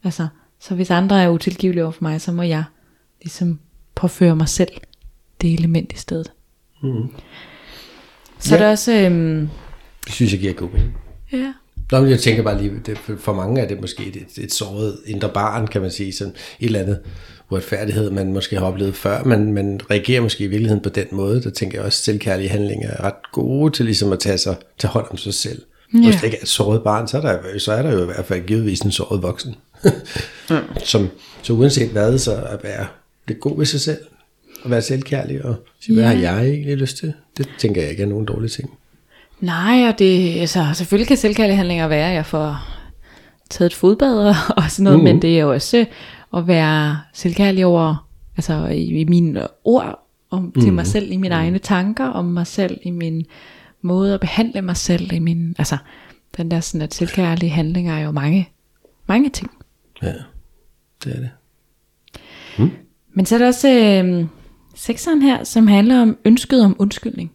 Altså, 0.05 0.29
så 0.61 0.75
hvis 0.75 0.91
andre 0.91 1.23
er 1.23 1.29
utilgivelige 1.29 1.83
over 1.83 1.93
for 1.93 2.03
mig, 2.05 2.21
så 2.21 2.33
må 2.33 2.43
jeg 2.43 2.65
ligesom 3.23 3.61
påføre 3.95 4.37
mig 4.37 4.49
selv 4.49 4.73
det 5.43 5.55
element 5.55 5.93
i 5.93 5.97
stedet. 5.97 6.33
Mm. 6.83 6.89
Så 8.39 8.55
Ja. 8.55 8.57
ja. 8.57 8.61
er 8.63 8.65
der 8.65 8.71
også, 8.71 8.93
øhm, 8.93 9.49
Det 10.07 10.13
synes 10.15 10.33
jeg 10.33 10.41
giver 10.41 10.53
god 10.53 10.69
mening. 10.73 10.97
ja, 11.33 11.53
Nå, 11.93 12.01
men 12.01 12.11
jeg 12.11 12.21
tænker 12.21 12.43
bare 12.43 12.63
lige, 12.63 12.73
det, 12.87 12.99
for 13.19 13.33
mange 13.35 13.61
er 13.61 13.69
det 13.69 13.81
måske 13.81 14.07
et, 14.07 14.17
et, 14.17 14.45
et 14.45 14.53
såret 14.53 14.97
indre 15.07 15.29
barn, 15.29 15.67
kan 15.67 15.81
man 15.81 15.91
sige, 15.91 16.13
sådan 16.13 16.33
et 16.61 16.67
eller 16.67 16.81
andet 16.81 17.01
uretfærdighed, 17.51 18.11
man 18.11 18.33
måske 18.33 18.59
har 18.59 18.67
oplevet 18.67 18.95
før, 18.97 19.25
men 19.25 19.53
man 19.53 19.81
reagerer 19.91 20.21
måske 20.21 20.45
i 20.45 20.47
virkeligheden 20.47 20.83
på 20.83 20.89
den 20.89 21.07
måde, 21.13 21.43
der 21.43 21.51
tænker 21.51 21.79
jeg 21.79 21.87
også, 21.87 22.01
at 22.01 22.05
selvkærlige 22.05 22.49
handlinger 22.49 22.91
er 22.91 23.05
ret 23.05 23.33
gode 23.33 23.73
til 23.73 23.85
ligesom 23.85 24.13
at 24.13 24.19
tage 24.19 24.39
sig 24.39 24.57
til 24.79 24.89
hånd 24.89 25.07
om 25.11 25.17
sig 25.17 25.35
selv. 25.35 25.63
Ja. 25.95 25.99
Hvis 26.05 26.15
det 26.17 26.25
ikke 26.25 26.37
er 26.37 26.43
et 26.43 26.49
såret 26.49 26.83
barn, 26.83 27.09
så 27.09 27.17
er, 27.17 27.21
der, 27.21 27.59
så 27.59 27.73
er 27.73 27.83
der 27.83 27.93
jo 27.93 28.03
i 28.03 28.05
hvert 28.05 28.25
fald 28.25 28.47
givetvis 28.47 28.81
en 28.81 28.93
såret 28.93 29.23
voksen. 29.23 29.55
Som, 30.85 31.09
så 31.43 31.53
uanset 31.53 31.91
hvad, 31.91 32.19
så 32.19 32.35
at 32.35 32.59
være 32.65 32.87
lidt 33.29 33.41
god 33.41 33.59
ved 33.59 33.67
sig 33.67 33.81
selv, 33.81 33.99
og 34.65 34.71
være 34.71 34.83
selvkærlig, 34.83 35.45
og 35.45 35.55
sige, 35.81 35.95
hvad 35.95 36.05
Ja. 36.05 36.11
har 36.11 36.37
jeg 36.41 36.49
egentlig 36.49 36.77
lyst 36.77 36.97
til? 36.97 37.13
Det 37.37 37.49
tænker 37.59 37.81
jeg 37.81 37.91
ikke 37.91 38.03
er 38.03 38.07
nogen 38.07 38.27
dårlige 38.27 38.49
ting. 38.51 38.71
Nej, 39.41 39.89
og 39.89 39.99
det, 39.99 40.41
altså, 40.41 40.67
selvfølgelig 40.75 41.09
kan 41.09 41.17
selvkærlige 41.17 41.57
handlinger 41.57 41.89
være, 41.89 42.09
at 42.09 42.15
jeg 42.15 42.27
får 42.27 42.57
taget 43.51 43.71
et 43.71 43.77
fodbad 43.77 44.35
og, 44.57 44.63
sådan 44.71 44.85
noget, 44.85 44.99
mm. 44.99 45.05
men 45.05 45.23
det 45.23 45.37
er 45.37 45.41
jo 45.43 45.53
også 45.53 45.87
at 46.37 46.47
være 46.47 47.01
selvkærlig 47.13 47.67
over, 47.67 48.09
altså 48.37 48.67
i, 48.67 48.85
i 48.85 49.05
mine 49.05 49.47
ord 49.65 50.09
om, 50.31 50.53
til 50.63 50.73
mig 50.73 50.87
selv, 50.87 51.11
i 51.13 51.17
mine 51.17 51.35
egne 51.35 51.59
tanker 51.59 52.05
om 52.07 52.25
mig 52.25 52.47
selv, 52.47 52.79
i 52.83 52.91
min 52.91 53.25
måde 53.83 54.15
at 54.15 54.21
behandle 54.21 54.63
mig 54.63 54.77
selv, 54.77 55.13
i 55.13 55.19
min, 55.19 55.55
altså 55.59 55.77
den 56.37 56.51
der 56.51 56.61
sådan, 56.61 56.83
at 56.83 56.95
selvkærlige 56.95 57.51
handlinger 57.51 57.95
er 57.97 58.01
jo 58.05 58.11
mange, 58.11 58.49
mange 59.07 59.29
ting. 59.31 59.51
Ja, 60.03 60.13
det 61.05 61.17
er 61.17 61.21
det. 61.21 61.31
Men 63.15 63.27
så 63.27 63.35
er 63.35 63.39
der 63.39 63.47
også 63.47 63.69
øh, 63.69 64.27
sekseren 64.75 65.23
her, 65.23 65.45
som 65.45 65.67
handler 65.67 66.03
om 66.03 66.17
ønsket 66.25 66.65
om 66.65 66.77
undskyldning. 66.79 67.33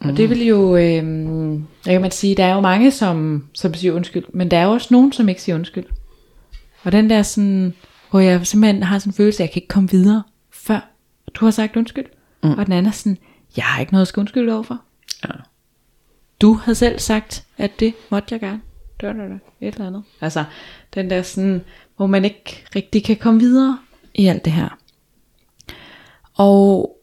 Og 0.00 0.16
det 0.16 0.30
vil 0.30 0.46
jo, 0.46 0.76
øh, 0.76 0.82
jeg 1.86 1.92
kan 1.94 2.00
man 2.00 2.10
sige, 2.10 2.34
der 2.34 2.44
er 2.44 2.54
jo 2.54 2.60
mange, 2.60 2.90
som, 2.90 3.46
som 3.54 3.74
siger 3.74 3.92
undskyld, 3.92 4.24
men 4.34 4.50
der 4.50 4.58
er 4.58 4.64
jo 4.64 4.70
også 4.70 4.88
nogen, 4.90 5.12
som 5.12 5.28
ikke 5.28 5.42
siger 5.42 5.56
undskyld. 5.56 5.84
Og 6.82 6.92
den 6.92 7.10
der 7.10 7.22
sådan, 7.22 7.74
hvor 8.10 8.20
jeg 8.20 8.46
simpelthen 8.46 8.82
har 8.82 8.98
sådan 8.98 9.10
en 9.10 9.14
følelse, 9.14 9.42
at 9.42 9.46
jeg 9.46 9.52
kan 9.52 9.62
ikke 9.62 9.72
komme 9.72 9.90
videre, 9.90 10.22
før 10.50 10.90
du 11.34 11.44
har 11.44 11.50
sagt 11.50 11.76
undskyld. 11.76 12.06
Mm. 12.42 12.50
Og 12.50 12.66
den 12.66 12.72
anden 12.72 12.86
er 12.86 12.90
sådan, 12.90 13.18
jeg 13.56 13.64
har 13.64 13.80
ikke 13.80 13.92
noget 13.92 14.02
at 14.02 14.08
skal 14.08 14.20
undskylde 14.20 14.54
overfor. 14.54 14.80
Ja. 15.24 15.28
Du 16.40 16.54
havde 16.54 16.74
selv 16.74 16.98
sagt, 16.98 17.44
at 17.58 17.80
det 17.80 17.94
måtte 18.10 18.28
jeg 18.30 18.40
gerne. 18.40 18.60
Det 19.00 19.08
var 19.08 19.12
det, 19.12 19.40
et 19.60 19.74
eller 19.74 19.86
andet. 19.86 20.02
Altså, 20.20 20.44
den 20.94 21.10
der 21.10 21.22
sådan, 21.22 21.64
hvor 21.96 22.06
man 22.06 22.24
ikke 22.24 22.64
rigtig 22.76 23.04
kan 23.04 23.16
komme 23.16 23.40
videre 23.40 23.78
i 24.14 24.26
alt 24.26 24.44
det 24.44 24.52
her. 24.52 24.78
Og, 26.34 26.98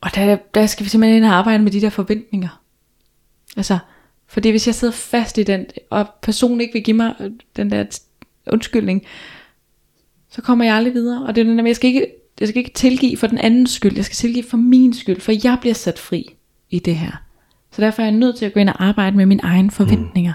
og 0.00 0.14
der, 0.14 0.36
der 0.54 0.66
skal 0.66 0.84
vi 0.84 0.90
simpelthen 0.90 1.16
ind 1.16 1.24
og 1.24 1.32
arbejde 1.32 1.62
med 1.62 1.72
de 1.72 1.80
der 1.80 1.90
forventninger. 1.90 2.62
Altså, 3.56 3.78
fordi 4.26 4.50
hvis 4.50 4.66
jeg 4.66 4.74
sidder 4.74 4.94
fast 4.94 5.38
i 5.38 5.42
den, 5.42 5.66
og 5.90 6.06
personen 6.22 6.60
ikke 6.60 6.72
vil 6.72 6.82
give 6.82 6.96
mig 6.96 7.14
øh, 7.20 7.30
den 7.56 7.70
der 7.70 7.98
undskyldning, 8.52 9.02
så 10.30 10.42
kommer 10.42 10.64
jeg 10.64 10.74
aldrig 10.74 10.94
videre. 10.94 11.26
Og 11.26 11.34
det 11.34 11.40
er 11.40 11.44
den 11.44 11.58
der, 11.58 11.66
jeg 11.66 11.76
skal 11.76 11.88
ikke, 11.88 12.06
jeg 12.40 12.48
skal 12.48 12.58
ikke 12.58 12.72
tilgive 12.74 13.16
for 13.16 13.26
den 13.26 13.38
andens 13.38 13.70
skyld, 13.70 13.96
jeg 13.96 14.04
skal 14.04 14.14
tilgive 14.14 14.44
for 14.44 14.56
min 14.56 14.94
skyld, 14.94 15.20
for 15.20 15.32
jeg 15.44 15.58
bliver 15.60 15.74
sat 15.74 15.98
fri 15.98 16.36
i 16.70 16.78
det 16.78 16.96
her. 16.96 17.12
Så 17.70 17.82
derfor 17.82 18.02
er 18.02 18.06
jeg 18.06 18.14
nødt 18.14 18.36
til 18.36 18.46
at 18.46 18.52
gå 18.52 18.60
ind 18.60 18.68
og 18.68 18.84
arbejde 18.84 19.16
med 19.16 19.26
mine 19.26 19.42
egne 19.42 19.70
forventninger. 19.70 20.32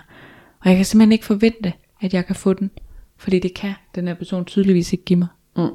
Og 0.59 0.69
jeg 0.69 0.75
kan 0.75 0.85
simpelthen 0.85 1.11
ikke 1.11 1.25
forvente, 1.25 1.73
at 2.01 2.13
jeg 2.13 2.25
kan 2.25 2.35
få 2.35 2.53
den, 2.53 2.71
fordi 3.17 3.39
det 3.39 3.53
kan 3.53 3.73
den 3.95 4.07
her 4.07 4.13
person 4.13 4.45
tydeligvis 4.45 4.93
ikke 4.93 5.05
give 5.05 5.19
mig. 5.19 5.27
Mm. 5.57 5.69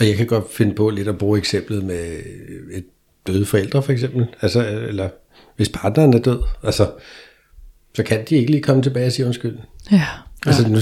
Og 0.00 0.08
jeg 0.08 0.16
kan 0.16 0.26
godt 0.26 0.52
finde 0.52 0.74
på 0.74 0.90
lidt 0.90 1.08
at 1.08 1.18
bruge 1.18 1.38
eksemplet 1.38 1.84
med 1.84 2.16
et 2.72 2.84
døde 3.26 3.44
forældre 3.44 3.82
for 3.82 3.92
eksempel. 3.92 4.26
Altså, 4.42 4.68
eller 4.88 5.08
hvis 5.56 5.68
partneren 5.68 6.14
er 6.14 6.18
død, 6.18 6.42
altså, 6.62 6.90
så 7.94 8.02
kan 8.02 8.24
de 8.28 8.36
ikke 8.36 8.50
lige 8.50 8.62
komme 8.62 8.82
tilbage 8.82 9.06
og 9.06 9.12
sige 9.12 9.26
undskyld. 9.26 9.56
Ja. 9.92 10.06
Altså, 10.46 10.68
nu, 10.68 10.78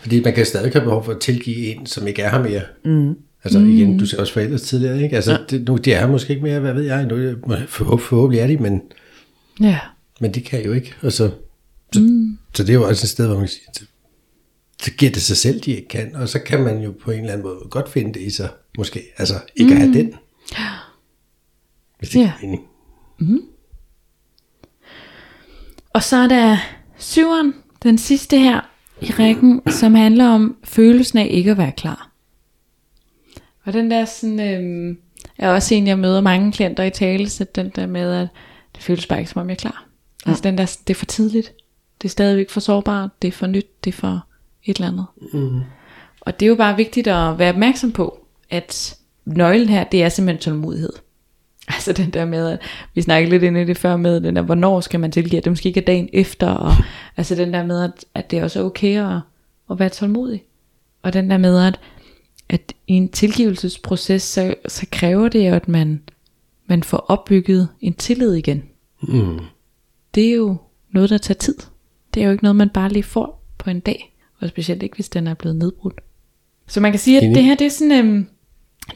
fordi 0.00 0.22
man 0.22 0.34
kan 0.34 0.46
stadig 0.46 0.72
have 0.72 0.84
behov 0.84 1.04
for 1.04 1.12
at 1.12 1.20
tilgive 1.20 1.56
en, 1.56 1.86
som 1.86 2.06
ikke 2.06 2.22
er 2.22 2.30
her 2.30 2.42
mere. 2.42 2.62
Mm. 2.84 3.14
Altså 3.44 3.58
igen, 3.58 3.98
du 3.98 4.06
ser 4.06 4.20
også 4.20 4.32
forældre 4.32 4.58
tidligere, 4.58 5.02
ikke? 5.02 5.16
Altså, 5.16 5.32
ja. 5.32 5.38
det, 5.50 5.68
nu, 5.68 5.76
de 5.76 5.92
er 5.92 6.06
måske 6.06 6.30
ikke 6.30 6.42
mere, 6.42 6.60
hvad 6.60 6.74
ved 6.74 6.82
jeg, 6.82 7.06
nu, 7.06 7.34
forhåb, 7.68 8.00
forhåbentlig 8.00 8.40
er 8.40 8.46
de, 8.46 8.56
men, 8.56 8.82
Ja. 9.60 9.78
men 10.20 10.34
de 10.34 10.40
kan 10.40 10.64
jo 10.64 10.72
ikke. 10.72 10.94
Og 11.02 11.12
så, 11.12 11.30
så, 11.92 12.00
mm. 12.00 12.38
så 12.54 12.62
det 12.62 12.70
er 12.70 12.74
jo 12.74 12.88
også 12.88 13.04
et 13.04 13.08
sted, 13.08 13.26
hvor 13.26 13.34
man 13.34 13.44
kan 13.44 13.48
sige, 13.48 13.86
så, 14.78 14.84
så 14.84 14.90
giver 14.92 15.12
det 15.12 15.22
sig 15.22 15.36
selv, 15.36 15.60
de 15.60 15.70
ikke 15.70 15.88
kan, 15.88 16.16
og 16.16 16.28
så 16.28 16.38
kan 16.38 16.60
man 16.62 16.80
jo 16.82 16.94
på 17.00 17.10
en 17.10 17.20
eller 17.20 17.32
anden 17.32 17.46
måde 17.46 17.58
godt 17.70 17.88
finde 17.88 18.14
det 18.14 18.20
i 18.20 18.30
sig, 18.30 18.48
måske. 18.78 19.02
Altså, 19.16 19.34
ikke 19.56 19.74
mm. 19.74 19.80
at 19.80 19.86
have 19.86 19.94
den. 19.98 20.14
Hvis 21.98 22.08
det 22.08 22.18
Ja. 22.20 22.20
ja. 22.20 22.32
giver 22.40 22.48
mening. 22.48 22.68
Og 25.92 26.02
så 26.02 26.16
er 26.16 26.28
der 26.28 26.56
syveren, 26.98 27.54
den 27.82 27.98
sidste 27.98 28.38
her 28.38 28.60
i 29.00 29.10
rækken, 29.10 29.62
som 29.70 29.94
handler 29.94 30.28
om 30.28 30.56
følelsen 30.64 31.18
af 31.18 31.28
ikke 31.30 31.50
at 31.50 31.58
være 31.58 31.72
klar. 31.72 32.10
Og 33.64 33.72
den 33.72 33.90
der 33.90 34.04
sådan, 34.04 34.40
øhm, 34.40 34.98
er 35.38 35.50
også 35.50 35.74
en, 35.74 35.86
jeg 35.86 35.98
møder 35.98 36.20
mange 36.20 36.52
klienter 36.52 36.82
i 36.82 36.90
tale, 36.90 37.28
så 37.28 37.44
den 37.54 37.70
der 37.76 37.86
med, 37.86 38.12
at 38.14 38.28
det 38.74 38.82
føles 38.82 39.06
bare 39.06 39.18
ikke 39.18 39.30
som 39.30 39.40
om 39.40 39.48
jeg 39.48 39.54
er 39.54 39.58
klar. 39.58 39.86
Mm. 40.26 40.30
Altså 40.30 40.42
den 40.42 40.58
der, 40.58 40.76
det 40.86 40.94
er 40.94 40.98
for 40.98 41.06
tidligt. 41.06 41.52
Det 42.02 42.08
er 42.08 42.10
stadigvæk 42.10 42.50
for 42.50 42.60
sårbart, 42.60 43.10
det 43.22 43.28
er 43.28 43.32
for 43.32 43.46
nyt, 43.46 43.84
det 43.84 43.90
er 43.90 43.96
for 43.96 44.26
et 44.70 44.76
eller 44.76 44.88
andet. 44.88 45.06
Mm. 45.32 45.60
Og 46.20 46.40
det 46.40 46.46
er 46.46 46.50
jo 46.50 46.54
bare 46.54 46.76
vigtigt 46.76 47.06
at 47.06 47.38
være 47.38 47.52
opmærksom 47.52 47.92
på, 47.92 48.26
at 48.50 48.96
nøglen 49.24 49.68
her, 49.68 49.84
det 49.84 50.02
er 50.02 50.08
simpelthen 50.08 50.42
tålmodighed. 50.42 50.92
Altså 51.70 51.92
den 51.92 52.10
der 52.10 52.24
med, 52.24 52.48
at 52.48 52.58
vi 52.94 53.02
snakkede 53.02 53.30
lidt 53.30 53.42
ind 53.42 53.58
i 53.58 53.64
det 53.64 53.78
før 53.78 53.96
med, 53.96 54.20
den 54.20 54.36
der, 54.36 54.42
hvornår 54.42 54.80
skal 54.80 55.00
man 55.00 55.12
tilgive, 55.12 55.38
at 55.38 55.44
det 55.44 55.52
måske 55.52 55.66
ikke 55.66 55.80
er 55.80 55.84
dagen 55.84 56.08
efter, 56.12 56.46
og 56.48 56.72
altså 57.16 57.34
den 57.34 57.52
der 57.52 57.66
med, 57.66 57.84
at, 57.84 58.04
at 58.14 58.30
det 58.30 58.42
også 58.42 58.60
er 58.60 58.64
okay 58.64 59.14
at, 59.16 59.20
at 59.70 59.78
være 59.78 59.88
tålmodig. 59.88 60.44
Og 61.02 61.12
den 61.12 61.30
der 61.30 61.38
med, 61.38 61.66
at, 61.66 61.80
at 62.48 62.74
i 62.86 62.92
en 62.92 63.08
tilgivelsesproces, 63.08 64.22
så, 64.22 64.54
så 64.68 64.86
kræver 64.92 65.28
det 65.28 65.48
jo, 65.48 65.54
at 65.54 65.68
man, 65.68 66.02
man 66.66 66.82
får 66.82 66.96
opbygget 66.96 67.68
en 67.80 67.94
tillid 67.94 68.34
igen. 68.34 68.62
Mm. 69.02 69.38
Det 70.14 70.26
er 70.26 70.34
jo 70.34 70.56
noget, 70.90 71.10
der 71.10 71.18
tager 71.18 71.38
tid. 71.38 71.56
Det 72.14 72.22
er 72.22 72.26
jo 72.26 72.32
ikke 72.32 72.44
noget, 72.44 72.56
man 72.56 72.68
bare 72.68 72.88
lige 72.88 73.02
får 73.02 73.44
på 73.58 73.70
en 73.70 73.80
dag, 73.80 74.17
og 74.40 74.48
specielt 74.48 74.82
ikke, 74.82 74.94
hvis 74.94 75.08
den 75.08 75.26
er 75.26 75.34
blevet 75.34 75.56
nedbrudt. 75.56 76.00
Så 76.66 76.80
man 76.80 76.92
kan 76.92 76.98
sige, 76.98 77.20
at 77.20 77.34
det 77.34 77.44
her, 77.44 77.54
det 77.54 77.66
er 77.66 77.70
sådan, 77.70 77.92
øhm, 77.92 78.26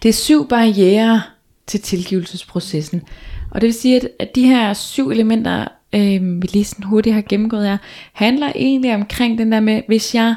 det 0.03 0.09
er 0.09 0.13
syv 0.13 0.49
barriere 0.49 1.23
til 1.67 1.81
tilgivelsesprocessen. 1.81 3.03
Og 3.51 3.61
det 3.61 3.67
vil 3.67 3.75
sige, 3.75 3.97
at, 3.97 4.09
at 4.19 4.35
de 4.35 4.47
her 4.47 4.75
syv 4.75 5.11
elementer, 5.11 5.69
øhm, 5.93 6.43
vi 6.43 6.47
lige 6.47 6.65
sådan 6.65 6.85
hurtigt 6.85 7.15
har 7.15 7.23
gennemgået 7.29 7.67
her, 7.67 7.79
handler 8.13 8.53
egentlig 8.55 8.95
omkring 8.95 9.39
den 9.39 9.53
der 9.53 9.61
med, 9.61 9.83
hvis 9.87 10.15
jeg, 10.15 10.35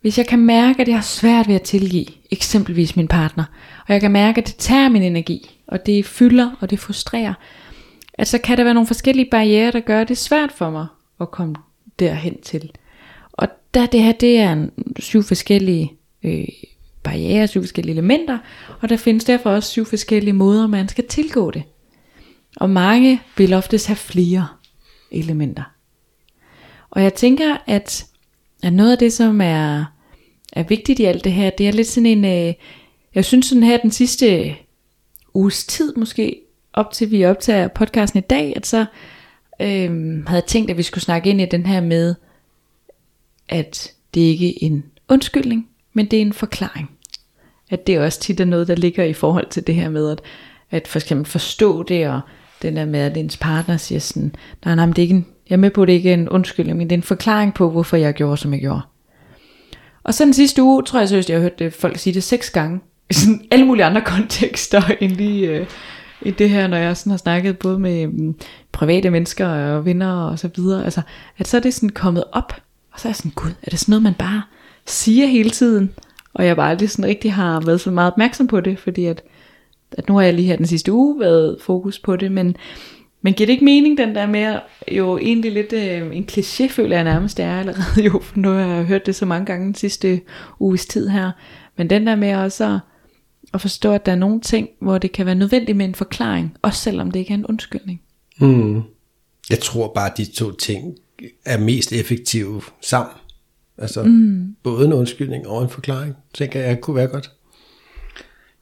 hvis 0.00 0.18
jeg 0.18 0.26
kan 0.26 0.38
mærke, 0.38 0.82
at 0.82 0.88
jeg 0.88 0.96
har 0.96 1.02
svært 1.02 1.48
ved 1.48 1.54
at 1.54 1.62
tilgive, 1.62 2.06
eksempelvis 2.30 2.96
min 2.96 3.08
partner, 3.08 3.44
og 3.86 3.92
jeg 3.92 4.00
kan 4.00 4.10
mærke, 4.10 4.40
at 4.40 4.46
det 4.46 4.56
tager 4.56 4.88
min 4.88 5.02
energi, 5.02 5.50
og 5.66 5.86
det 5.86 6.06
fylder, 6.06 6.50
og 6.60 6.70
det 6.70 6.78
frustrerer, 6.78 7.34
at 8.14 8.28
så 8.28 8.38
kan 8.38 8.58
der 8.58 8.64
være 8.64 8.74
nogle 8.74 8.86
forskellige 8.86 9.28
barriere, 9.30 9.72
der 9.72 9.80
gør 9.80 10.04
det 10.04 10.18
svært 10.18 10.52
for 10.52 10.70
mig 10.70 10.86
at 11.20 11.30
komme 11.30 11.54
derhen 11.98 12.40
til. 12.42 12.70
Der 13.74 13.86
det 13.86 14.02
her, 14.02 14.12
det 14.12 14.38
er 14.38 14.52
en, 14.52 14.70
syv 14.98 15.22
forskellige 15.22 15.92
øh, 16.22 16.48
barriere, 17.02 17.46
syv 17.46 17.62
forskellige 17.62 17.92
elementer, 17.92 18.38
og 18.80 18.88
der 18.88 18.96
findes 18.96 19.24
derfor 19.24 19.50
også 19.50 19.70
syv 19.70 19.84
forskellige 19.84 20.32
måder, 20.32 20.66
man 20.66 20.88
skal 20.88 21.06
tilgå 21.06 21.50
det. 21.50 21.62
Og 22.56 22.70
mange 22.70 23.22
vil 23.36 23.54
oftest 23.54 23.86
have 23.86 23.96
flere 23.96 24.48
elementer. 25.10 25.62
Og 26.90 27.02
jeg 27.02 27.14
tænker, 27.14 27.56
at, 27.66 28.06
at 28.62 28.72
noget 28.72 28.92
af 28.92 28.98
det, 28.98 29.12
som 29.12 29.40
er, 29.40 29.84
er 30.52 30.62
vigtigt 30.62 30.98
i 30.98 31.04
alt 31.04 31.24
det 31.24 31.32
her, 31.32 31.50
det 31.50 31.68
er 31.68 31.72
lidt 31.72 31.86
sådan 31.86 32.06
en, 32.06 32.24
øh, 32.24 32.54
jeg 33.14 33.24
synes 33.24 33.46
sådan 33.46 33.62
her 33.62 33.76
den 33.76 33.90
sidste 33.90 34.56
uges 35.34 35.66
tid 35.66 35.94
måske, 35.96 36.40
op 36.72 36.92
til 36.92 37.10
vi 37.10 37.24
optager 37.24 37.68
podcasten 37.68 38.18
i 38.18 38.26
dag, 38.30 38.52
at 38.56 38.66
så 38.66 38.86
øh, 39.60 39.90
havde 40.26 40.40
jeg 40.40 40.44
tænkt, 40.44 40.70
at 40.70 40.76
vi 40.76 40.82
skulle 40.82 41.04
snakke 41.04 41.30
ind 41.30 41.40
i 41.40 41.46
den 41.46 41.66
her 41.66 41.80
med, 41.80 42.14
at 43.48 43.92
det 44.14 44.20
ikke 44.20 44.48
er 44.48 44.66
en 44.66 44.84
undskyldning, 45.08 45.68
men 45.92 46.06
det 46.06 46.16
er 46.16 46.20
en 46.20 46.32
forklaring. 46.32 46.90
At 47.70 47.86
det 47.86 48.00
også 48.00 48.20
tit 48.20 48.40
er 48.40 48.44
noget, 48.44 48.68
der 48.68 48.74
ligger 48.74 49.04
i 49.04 49.12
forhold 49.12 49.46
til 49.50 49.66
det 49.66 49.74
her 49.74 49.88
med, 49.88 50.10
at, 50.10 50.20
at 50.70 50.88
for 50.88 50.98
eksempel 50.98 51.26
forstå 51.26 51.82
det, 51.82 52.08
og 52.08 52.20
den 52.62 52.76
der 52.76 52.84
med, 52.84 53.00
at 53.00 53.16
ens 53.16 53.36
partner 53.36 53.76
siger 53.76 53.98
sådan, 53.98 54.34
nej, 54.64 54.74
nej, 54.74 54.86
men 54.86 54.92
det 54.92 54.98
er 54.98 55.02
ikke 55.02 55.14
en, 55.14 55.26
Jeg 55.48 55.54
er 55.54 55.58
med 55.58 55.70
på, 55.70 55.82
at 55.82 55.88
det 55.88 55.94
ikke 55.94 56.10
er 56.10 56.14
en 56.14 56.28
undskyldning, 56.28 56.78
men 56.78 56.90
det 56.90 56.94
er 56.94 56.98
en 56.98 57.02
forklaring 57.02 57.54
på, 57.54 57.70
hvorfor 57.70 57.96
jeg 57.96 58.14
gjorde, 58.14 58.36
som 58.36 58.52
jeg 58.52 58.60
gjorde. 58.60 58.80
Og 60.02 60.14
så 60.14 60.24
den 60.24 60.34
sidste 60.34 60.62
uge, 60.62 60.82
tror 60.82 60.98
jeg 60.98 61.08
seriøst, 61.08 61.30
jeg 61.30 61.36
har 61.36 61.42
hørt 61.42 61.58
det, 61.58 61.72
folk 61.72 61.98
sige 61.98 62.14
det 62.14 62.22
seks 62.22 62.50
gange. 62.50 62.80
I 63.10 63.14
sådan 63.14 63.42
alle 63.50 63.64
mulige 63.64 63.84
andre 63.84 64.00
kontekster, 64.16 64.82
end 65.00 65.12
lige 65.12 65.46
øh, 65.46 65.66
i 66.22 66.30
det 66.30 66.50
her, 66.50 66.66
når 66.66 66.76
jeg 66.76 66.96
sådan 66.96 67.10
har 67.10 67.16
snakket 67.16 67.58
både 67.58 67.78
med 67.78 68.02
øh, 68.02 68.34
private 68.72 69.10
mennesker 69.10 69.48
og 69.48 69.84
venner 69.84 70.12
og 70.12 70.38
så 70.38 70.50
videre. 70.56 70.84
Altså, 70.84 71.00
at 71.38 71.48
så 71.48 71.56
er 71.56 71.60
det 71.60 71.74
sådan 71.74 71.88
kommet 71.88 72.24
op, 72.32 72.52
og 72.98 73.02
så 73.02 73.08
er 73.08 73.10
jeg 73.10 73.16
sådan, 73.16 73.32
gud, 73.34 73.50
er 73.62 73.70
det 73.70 73.78
sådan 73.78 73.92
noget, 73.92 74.02
man 74.02 74.14
bare 74.14 74.42
siger 74.86 75.26
hele 75.26 75.50
tiden? 75.50 75.94
Og 76.34 76.46
jeg 76.46 76.56
bare 76.56 76.70
aldrig 76.70 76.90
sådan 76.90 77.04
rigtig 77.04 77.32
har 77.32 77.60
været 77.60 77.80
så 77.80 77.90
meget 77.90 78.12
opmærksom 78.12 78.46
på 78.46 78.60
det, 78.60 78.78
fordi 78.78 79.04
at, 79.04 79.22
at 79.92 80.08
nu 80.08 80.14
har 80.14 80.22
jeg 80.22 80.34
lige 80.34 80.46
her 80.46 80.56
den 80.56 80.66
sidste 80.66 80.92
uge 80.92 81.20
været 81.20 81.56
fokus 81.60 81.98
på 81.98 82.16
det, 82.16 82.32
men, 82.32 82.56
men 83.22 83.34
giver 83.34 83.46
det 83.46 83.52
ikke 83.52 83.64
mening, 83.64 83.98
den 83.98 84.14
der 84.14 84.26
med, 84.26 84.58
jo 84.92 85.18
egentlig 85.18 85.52
lidt 85.52 85.72
øh, 85.72 86.16
en 86.16 86.28
kliché, 86.32 86.66
føler 86.66 86.96
jeg 86.96 87.04
nærmest, 87.04 87.36
det 87.36 87.44
er 87.44 87.58
allerede 87.58 88.02
jo, 88.12 88.20
for 88.22 88.38
nu 88.38 88.48
har 88.48 88.58
jeg 88.58 88.84
hørt 88.84 89.06
det 89.06 89.14
så 89.14 89.26
mange 89.26 89.46
gange 89.46 89.66
den 89.66 89.74
sidste 89.74 90.20
uges 90.60 90.86
tid 90.86 91.08
her, 91.08 91.30
men 91.76 91.90
den 91.90 92.06
der 92.06 92.16
med 92.16 92.34
også 92.34 92.64
at, 92.64 92.80
at 93.54 93.60
forstå, 93.60 93.92
at 93.92 94.06
der 94.06 94.12
er 94.12 94.16
nogle 94.16 94.40
ting, 94.40 94.68
hvor 94.80 94.98
det 94.98 95.12
kan 95.12 95.26
være 95.26 95.34
nødvendigt 95.34 95.76
med 95.76 95.86
en 95.86 95.94
forklaring, 95.94 96.56
også 96.62 96.80
selvom 96.80 97.10
det 97.10 97.20
ikke 97.20 97.30
er 97.30 97.38
en 97.38 97.46
undskyldning. 97.46 98.00
Mm. 98.40 98.82
Jeg 99.50 99.58
tror 99.62 99.92
bare, 99.94 100.10
at 100.10 100.16
de 100.16 100.24
to 100.24 100.52
ting 100.52 100.94
er 101.44 101.58
mest 101.58 101.92
effektive 101.92 102.62
sammen. 102.80 103.14
Altså 103.78 104.02
mm. 104.02 104.56
både 104.62 104.86
en 104.86 104.92
undskyldning 104.92 105.48
og 105.48 105.62
en 105.62 105.68
forklaring, 105.68 106.16
tænker 106.34 106.60
jeg 106.60 106.80
kunne 106.80 106.96
være 106.96 107.06
godt. 107.06 107.30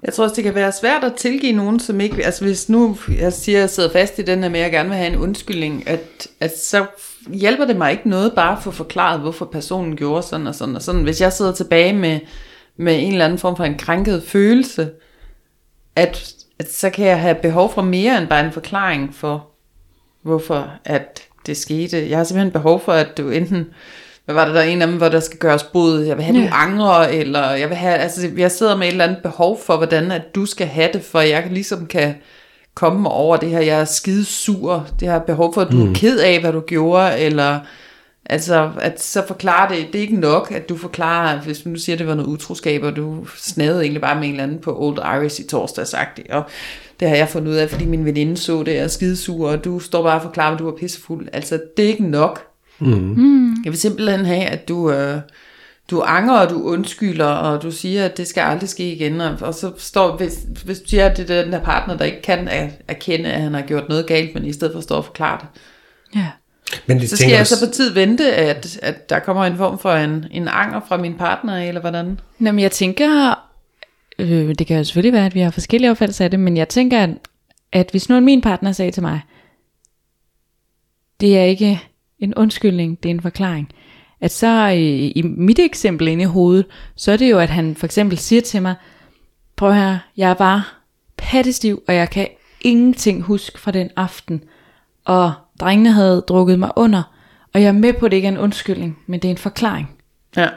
Jeg 0.03 0.15
tror 0.15 0.25
også, 0.25 0.37
det 0.37 0.45
kan 0.45 0.55
være 0.55 0.73
svært 0.73 1.05
at 1.05 1.15
tilgive 1.15 1.53
nogen, 1.53 1.81
som 1.81 2.01
ikke... 2.01 2.25
Altså 2.25 2.45
hvis 2.45 2.69
nu 2.69 2.97
jeg 3.19 3.33
siger, 3.33 3.59
at 3.59 3.61
jeg 3.61 3.71
sidder 3.71 3.91
fast 3.93 4.19
i 4.19 4.23
den 4.23 4.43
her 4.43 4.51
med, 4.51 4.61
at 4.61 4.65
jeg 4.65 4.73
gerne 4.73 4.89
vil 4.89 4.99
have 4.99 5.13
en 5.13 5.19
undskyldning, 5.19 5.89
at, 5.89 6.29
at 6.41 6.59
så 6.59 6.87
hjælper 7.33 7.65
det 7.65 7.77
mig 7.77 7.93
ikke 7.93 8.09
noget 8.09 8.33
bare 8.33 8.57
at 8.57 8.63
få 8.63 8.71
forklaret, 8.71 9.21
hvorfor 9.21 9.45
personen 9.45 9.97
gjorde 9.97 10.23
sådan 10.23 10.47
og 10.47 10.55
sådan 10.55 10.77
og 10.77 10.83
sådan. 10.83 11.03
Hvis 11.03 11.21
jeg 11.21 11.33
sidder 11.33 11.53
tilbage 11.53 11.93
med, 11.93 12.21
med 12.77 13.03
en 13.03 13.13
eller 13.13 13.25
anden 13.25 13.39
form 13.39 13.57
for 13.57 13.65
en 13.65 13.79
krænket 13.79 14.23
følelse, 14.23 14.91
at, 15.97 16.35
at 16.59 16.73
så 16.73 16.91
kan 16.91 17.07
jeg 17.07 17.21
have 17.21 17.35
behov 17.35 17.73
for 17.73 17.83
mere 17.83 18.19
end 18.19 18.29
bare 18.29 18.47
en 18.47 18.53
forklaring 18.53 19.15
for, 19.15 19.51
hvorfor 20.23 20.71
at 20.85 21.26
det 21.47 21.57
skete. 21.57 22.11
Jeg 22.11 22.19
har 22.19 22.25
simpelthen 22.25 22.53
behov 22.53 22.81
for, 22.85 22.93
at 22.93 23.19
du 23.19 23.31
enten 23.31 23.67
hvad 24.27 24.35
var 24.35 24.45
det 24.45 24.55
der 24.55 24.63
en 24.63 24.83
af 24.83 24.89
dem, 24.89 24.97
hvor 24.97 25.09
der 25.09 25.21
skal 25.21 25.39
gøres 25.39 25.63
bod, 25.63 26.01
jeg 26.01 26.17
vil 26.17 26.25
have, 26.25 26.39
ja. 26.39 26.45
du 26.45 26.49
angrer, 26.53 27.09
eller 27.09 27.51
jeg 27.51 27.69
vil 27.69 27.77
have, 27.77 27.95
altså 27.95 28.31
jeg 28.37 28.51
sidder 28.51 28.77
med 28.77 28.87
et 28.87 28.91
eller 28.91 29.05
andet 29.05 29.23
behov 29.23 29.61
for, 29.63 29.77
hvordan 29.77 30.13
at 30.13 30.35
du 30.35 30.47
skal 30.47 30.67
have 30.67 30.89
det, 30.93 31.03
for 31.03 31.21
jeg 31.21 31.47
ligesom 31.51 31.87
kan 31.87 32.15
komme 32.75 33.09
over 33.09 33.37
det 33.37 33.49
her, 33.49 33.61
jeg 33.61 33.81
er 33.81 33.85
skide 33.85 34.25
sur, 34.25 34.87
det 35.01 35.09
her 35.09 35.19
behov 35.19 35.55
for, 35.55 35.61
at 35.61 35.73
du 35.73 35.77
mm. 35.77 35.91
er 35.91 35.95
ked 35.95 36.19
af, 36.19 36.41
hvad 36.41 36.53
du 36.53 36.61
gjorde, 36.61 37.19
eller 37.19 37.61
altså, 38.31 38.71
at 38.81 39.03
så 39.03 39.27
forklare 39.27 39.75
det, 39.75 39.87
det 39.93 39.99
er 39.99 40.03
ikke 40.03 40.21
nok, 40.21 40.53
at 40.53 40.69
du 40.69 40.77
forklarer, 40.77 41.41
hvis 41.41 41.59
du 41.59 41.75
siger, 41.75 41.95
at 41.95 41.99
det 41.99 42.07
var 42.07 42.15
noget 42.15 42.29
utroskab, 42.29 42.83
og 42.83 42.97
du 42.97 43.27
snavede 43.37 43.83
egentlig 43.83 44.03
bare 44.03 44.15
med 44.15 44.25
en 44.25 44.31
eller 44.31 44.43
anden 44.43 44.59
på 44.59 44.77
Old 44.79 44.99
Irish 44.99 45.41
i 45.41 45.45
torsdag 45.45 45.87
sagt 45.87 46.21
og 46.31 46.43
det 47.01 47.09
har 47.09 47.17
jeg 47.17 47.29
fundet 47.29 47.51
ud 47.51 47.57
af, 47.57 47.71
fordi 47.71 47.85
min 47.85 48.05
veninde 48.05 48.37
så 48.37 48.63
det, 48.63 48.79
er 48.79 48.89
skidesur, 48.89 49.51
og 49.51 49.65
du 49.65 49.79
står 49.79 50.03
bare 50.03 50.17
og 50.17 50.23
forklarer, 50.23 50.53
at 50.53 50.59
du 50.59 50.69
er 50.69 50.77
pissefuld. 50.77 51.29
Altså, 51.33 51.61
det 51.77 51.85
er 51.85 51.89
ikke 51.89 52.07
nok. 52.09 52.47
Mm. 52.79 52.87
Mm. 52.87 53.55
Jeg 53.65 53.73
vil 53.73 53.81
simpelthen 53.81 54.25
have, 54.25 54.45
at 54.45 54.69
du, 54.69 54.91
øh, 54.91 55.21
du 55.91 56.01
angrer, 56.01 56.39
og 56.39 56.51
du 56.51 56.63
undskylder, 56.63 57.27
og 57.27 57.63
du 57.63 57.71
siger, 57.71 58.05
at 58.05 58.17
det 58.17 58.27
skal 58.27 58.41
aldrig 58.41 58.69
ske 58.69 58.93
igen. 58.93 59.21
Og, 59.21 59.37
og 59.41 59.55
så 59.55 59.73
står, 59.79 60.17
hvis, 60.17 60.39
hvis 60.65 60.81
du 60.81 60.89
siger, 60.89 61.07
at 61.07 61.17
det 61.17 61.31
er 61.31 61.43
den 61.43 61.53
der 61.53 61.61
partner, 61.61 61.97
der 61.97 62.05
ikke 62.05 62.23
kan 62.23 62.49
erkende, 62.89 63.33
at 63.33 63.41
han 63.41 63.55
har 63.55 63.63
gjort 63.63 63.89
noget 63.89 64.07
galt, 64.07 64.35
men 64.35 64.45
i 64.45 64.53
stedet 64.53 64.73
for 64.73 64.79
at 64.79 64.85
stå 64.85 64.95
og 64.95 65.05
forklare 65.05 65.39
det. 65.41 65.49
Ja. 66.17 66.27
Men 66.87 67.01
det 67.01 67.11
så 67.11 67.17
skal 67.17 67.31
jeg 67.31 67.41
også... 67.41 67.57
så 67.57 67.67
på 67.67 67.73
tid 67.73 67.93
vente, 67.93 68.35
at, 68.35 68.79
at 68.83 69.11
der 69.11 69.19
kommer 69.19 69.45
en 69.45 69.57
form 69.57 69.79
for 69.79 69.93
en, 69.93 70.25
en 70.31 70.49
anger 70.49 70.81
fra 70.89 70.97
min 70.97 71.15
partner, 71.15 71.69
eller 71.69 71.81
hvordan? 71.81 72.21
Jamen 72.41 72.61
jeg 72.61 72.71
tænker, 72.71 73.39
øh, 74.19 74.55
det 74.59 74.67
kan 74.67 74.77
jo 74.77 74.85
selvfølgelig 74.85 75.13
være, 75.13 75.27
at 75.27 75.35
vi 75.35 75.41
har 75.41 75.51
forskellige 75.51 75.91
opfattelser 75.91 76.25
af 76.25 76.31
det, 76.31 76.41
men 76.41 76.57
jeg 76.57 76.69
tænker, 76.69 77.03
at, 77.03 77.11
at 77.73 77.91
hvis 77.91 78.09
nu 78.09 78.21
min 78.21 78.41
partner 78.41 78.73
sagde 78.73 78.91
til 78.91 79.03
mig, 79.03 79.21
det 81.21 81.39
er 81.39 81.43
ikke 81.43 81.83
en 82.19 82.35
undskyldning, 82.35 83.03
det 83.03 83.09
er 83.09 83.15
en 83.15 83.21
forklaring. 83.21 83.73
At 84.21 84.31
så 84.31 84.67
i, 84.67 85.09
i 85.11 85.23
mit 85.23 85.59
eksempel 85.59 86.09
inde 86.09 86.23
i 86.23 86.27
hovedet, 86.27 86.67
så 86.97 87.13
er 87.13 87.17
det 87.17 87.31
jo, 87.31 87.39
at 87.39 87.51
han 87.51 87.75
for 87.75 87.87
eksempel 87.87 88.19
siger 88.19 88.43
til 88.43 88.63
mig, 88.63 88.75
prøv 89.57 89.73
her, 89.73 89.99
jeg 90.17 90.31
er 90.31 90.35
bare 90.35 90.63
pattestiv, 91.17 91.83
og 91.89 91.95
jeg 91.95 92.11
kan 92.11 92.29
ingenting 92.61 93.23
huske 93.23 93.61
fra 93.61 93.71
den 93.71 93.91
aften. 93.97 94.43
Og 95.05 95.33
drengene 95.61 95.93
havde 95.93 96.25
drukket 96.29 96.59
mig 96.59 96.71
under, 96.77 97.03
og 97.55 97.63
jeg 97.63 97.69
er 97.69 97.73
med 97.73 97.93
på, 97.93 98.07
at 98.07 98.11
det 98.11 98.17
ikke 98.17 98.29
er 98.29 98.33
en 98.33 98.39
undskyldning, 98.39 98.99
men 99.07 99.21
det 99.21 99.29
er 99.29 99.33
en 99.33 99.39
forklaring. 99.39 99.91
Ja. 100.37 100.49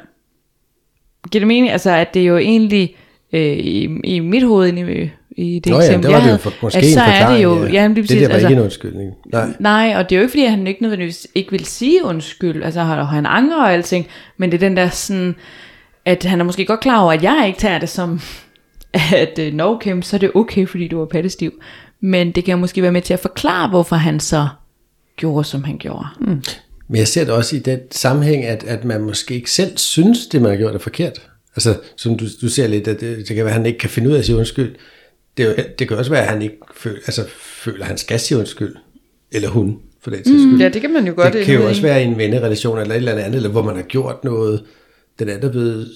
Giver 1.32 1.40
det 1.40 1.48
mening? 1.48 1.72
Altså, 1.72 1.92
at 1.92 2.14
det 2.14 2.28
jo 2.28 2.38
egentlig 2.38 2.96
øh, 3.34 3.42
i, 3.42 4.00
i 4.04 4.20
mit 4.20 4.44
hoved 4.44 4.68
inde 4.68 5.10
i 5.32 5.60
det 5.60 5.72
Nå 5.72 5.80
eksempel, 5.80 6.12
ja, 6.12 6.18
det 6.18 6.24
var 6.24 6.28
det 6.28 6.34
jo 6.34 6.38
for, 6.38 6.54
måske 6.62 6.78
at 6.78 6.86
så 6.86 7.02
er 7.02 7.34
det 7.34 7.44
jo, 7.44 7.64
ja, 7.64 7.82
ja. 7.82 7.88
det, 7.88 7.96
det 7.96 8.10
der 8.10 8.28
var 8.28 8.34
altså, 8.34 8.48
ikke 8.48 8.58
en 8.60 8.64
undskyldning. 8.64 9.14
Nej. 9.34 9.54
Nej, 9.60 9.94
og 9.98 10.10
det 10.10 10.16
er 10.16 10.20
jo 10.20 10.22
ikke 10.22 10.32
fordi, 10.32 10.44
at 10.44 10.52
han 10.52 10.68
ikke 10.68 10.82
nødvendigvis 10.82 11.28
ikke 11.36 11.52
vil 11.52 11.66
sige 11.66 12.06
undskyld, 12.06 12.64
altså 12.64 12.82
han 12.82 13.26
anger 13.26 13.58
og 13.58 13.74
alting, 13.74 14.08
men 14.38 14.52
det 14.52 14.64
er 14.64 14.68
den 14.68 14.78
der 14.78 14.90
sådan, 14.90 15.36
at 16.06 16.24
han 16.24 16.40
er 16.40 16.44
måske 16.44 16.66
godt 16.66 16.80
klar 16.80 17.02
over, 17.02 17.14
at 17.14 17.24
jeg 17.24 17.44
ikke 17.48 17.60
tager 17.60 17.80
det 17.80 17.90
som, 17.90 18.22
at 19.24 19.40
øh, 19.40 19.54
no, 19.54 19.78
Kim, 19.78 20.02
så 20.02 20.16
er 20.16 20.20
det 20.20 20.32
okay, 20.36 20.68
fordi 20.68 20.88
du 20.88 20.98
var 20.98 21.06
pattestiv. 21.06 21.52
Men 22.02 22.32
det 22.32 22.46
kan 22.46 22.60
måske 22.60 22.82
være 22.82 22.92
med 22.92 23.02
til 23.02 23.14
at 23.14 23.20
forklare, 23.20 23.70
hvorfor 23.70 23.96
han 23.96 24.20
så 24.20 24.48
gjorde, 25.16 25.44
som 25.44 25.64
han 25.64 25.78
gjorde. 25.78 26.06
Mm. 26.20 26.44
Men 26.88 26.98
jeg 26.98 27.08
ser 27.08 27.24
det 27.24 27.34
også 27.34 27.56
i 27.56 27.60
den 27.60 27.80
sammenhæng, 27.92 28.46
at, 28.46 28.64
at 28.64 28.86
man 28.86 29.02
måske 29.02 29.36
ikke 29.36 29.52
selv 29.52 29.78
synes, 29.78 30.28
det 30.28 30.42
man 30.42 30.52
har 30.52 30.58
gjort 30.58 30.76
er 30.76 30.80
forkert. 30.80 31.29
Altså, 31.56 31.80
som 31.96 32.18
du, 32.18 32.26
du 32.42 32.50
ser 32.50 32.68
lidt, 32.68 32.88
at 32.88 33.02
det, 33.02 33.18
det 33.18 33.36
kan 33.36 33.46
være, 33.46 33.46
at 33.46 33.54
han 33.54 33.66
ikke 33.66 33.80
kan 33.80 33.90
finde 33.90 34.10
ud 34.10 34.14
af 34.14 34.20
at 34.20 34.26
sige 34.26 34.36
undskyld. 34.36 34.76
Det, 35.38 35.66
det 35.80 35.88
kan 35.88 35.98
også 35.98 36.12
være, 36.12 36.22
at 36.22 36.30
han 36.30 36.42
ikke 36.42 36.58
føler, 36.76 37.00
altså, 37.06 37.26
føler, 37.40 37.82
at 37.82 37.88
han 37.88 37.98
skal 37.98 38.20
sige 38.20 38.38
undskyld. 38.38 38.76
Eller 39.32 39.50
hun, 39.50 39.80
for 40.02 40.12
den 40.12 40.50
mm. 40.52 40.60
Ja, 40.60 40.70
det 40.70 40.82
kan 40.82 40.94
man 40.94 41.08
jo 41.08 41.14
godt. 41.16 41.34
Det 41.34 41.46
kan 41.46 41.56
jo 41.56 41.68
også 41.68 41.82
være 41.82 42.02
i 42.02 42.06
en 42.06 42.18
vennerelation 42.18 42.80
eller 42.80 42.96
et 42.96 42.98
eller 42.98 43.12
andet, 43.12 43.36
eller 43.36 43.50
hvor 43.50 43.64
man 43.64 43.76
har 43.76 43.84
gjort 43.84 44.24
noget, 44.24 44.64
den 45.20 45.30
anden 45.30 45.48
er 45.48 45.52
blevet 45.52 45.90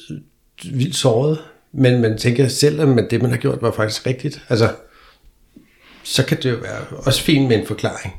vildt 0.72 0.96
såret. 0.96 1.40
Men 1.74 2.02
man 2.02 2.18
tænker 2.18 2.48
selv, 2.48 2.82
at 2.82 3.12
det, 3.12 3.22
man 3.22 3.32
har 3.32 3.38
gjort, 3.38 3.62
var 3.62 3.72
faktisk 3.72 4.08
rigtigt. 4.08 4.42
Altså, 4.50 4.70
så 6.04 6.26
kan 6.26 6.38
det 6.38 6.52
jo 6.52 6.56
være 6.56 6.98
også 6.98 7.22
fint 7.22 7.48
med 7.48 7.60
en 7.60 7.66
forklaring. 7.66 8.14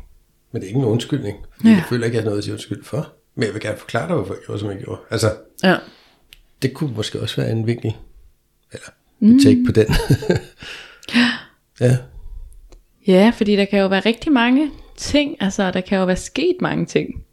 Men 0.53 0.63
det 0.63 0.67
er 0.67 0.69
ikke 0.69 0.79
en 0.79 0.85
undskyldning. 0.85 1.37
Ja. 1.65 1.69
Jeg 1.69 1.85
føler 1.89 2.05
ikke, 2.05 2.15
at 2.15 2.17
jeg 2.17 2.23
har 2.23 2.31
noget 2.31 2.39
at 2.39 2.45
sige 2.45 2.55
undskyld 2.55 2.85
for. 2.85 3.13
Men 3.35 3.45
jeg 3.45 3.55
vil 3.55 3.63
gerne 3.63 3.79
forklare 3.79 4.09
dig, 4.09 4.17
hvorfor 4.17 4.35
jeg 4.35 4.43
gjorde, 4.47 4.61
som 4.61 4.71
jeg 4.71 4.79
gjorde. 4.79 5.01
Altså, 5.11 5.33
ja 5.63 5.77
det 6.65 6.75
kunne 6.75 6.95
måske 6.97 7.21
også 7.21 7.41
være 7.43 7.53
en 7.53 7.67
vinkel. 7.67 7.93
Eller 8.73 8.87
mm. 9.21 9.39
take 9.39 9.65
på 9.67 9.73
den. 9.73 9.87
ja. 11.81 11.97
Ja, 13.07 13.33
fordi 13.35 13.57
der 13.57 13.65
kan 13.65 13.81
jo 13.81 13.87
være 13.87 14.01
rigtig 14.01 14.33
mange 14.33 14.71
ting. 14.97 15.37
Altså, 15.41 15.71
der 15.71 15.81
kan 15.81 15.99
jo 15.99 16.05
være 16.05 16.17
sket 16.17 16.57
mange 16.61 16.87
ting. 16.87 17.25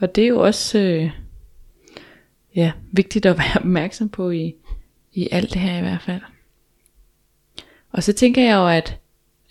Og 0.00 0.14
det 0.14 0.24
er 0.24 0.28
jo 0.28 0.40
også 0.40 0.78
øh, 0.78 1.10
ja, 2.56 2.72
vigtigt 2.92 3.26
at 3.26 3.38
være 3.42 3.56
opmærksom 3.56 4.08
på 4.08 4.30
i, 4.30 4.54
i 5.12 5.28
alt 5.32 5.52
det 5.52 5.60
her 5.60 5.78
i 5.78 5.82
hvert 5.82 6.02
fald. 6.02 6.20
Og 7.92 8.02
så 8.02 8.12
tænker 8.12 8.42
jeg 8.42 8.54
jo, 8.54 8.68
at, 8.68 8.98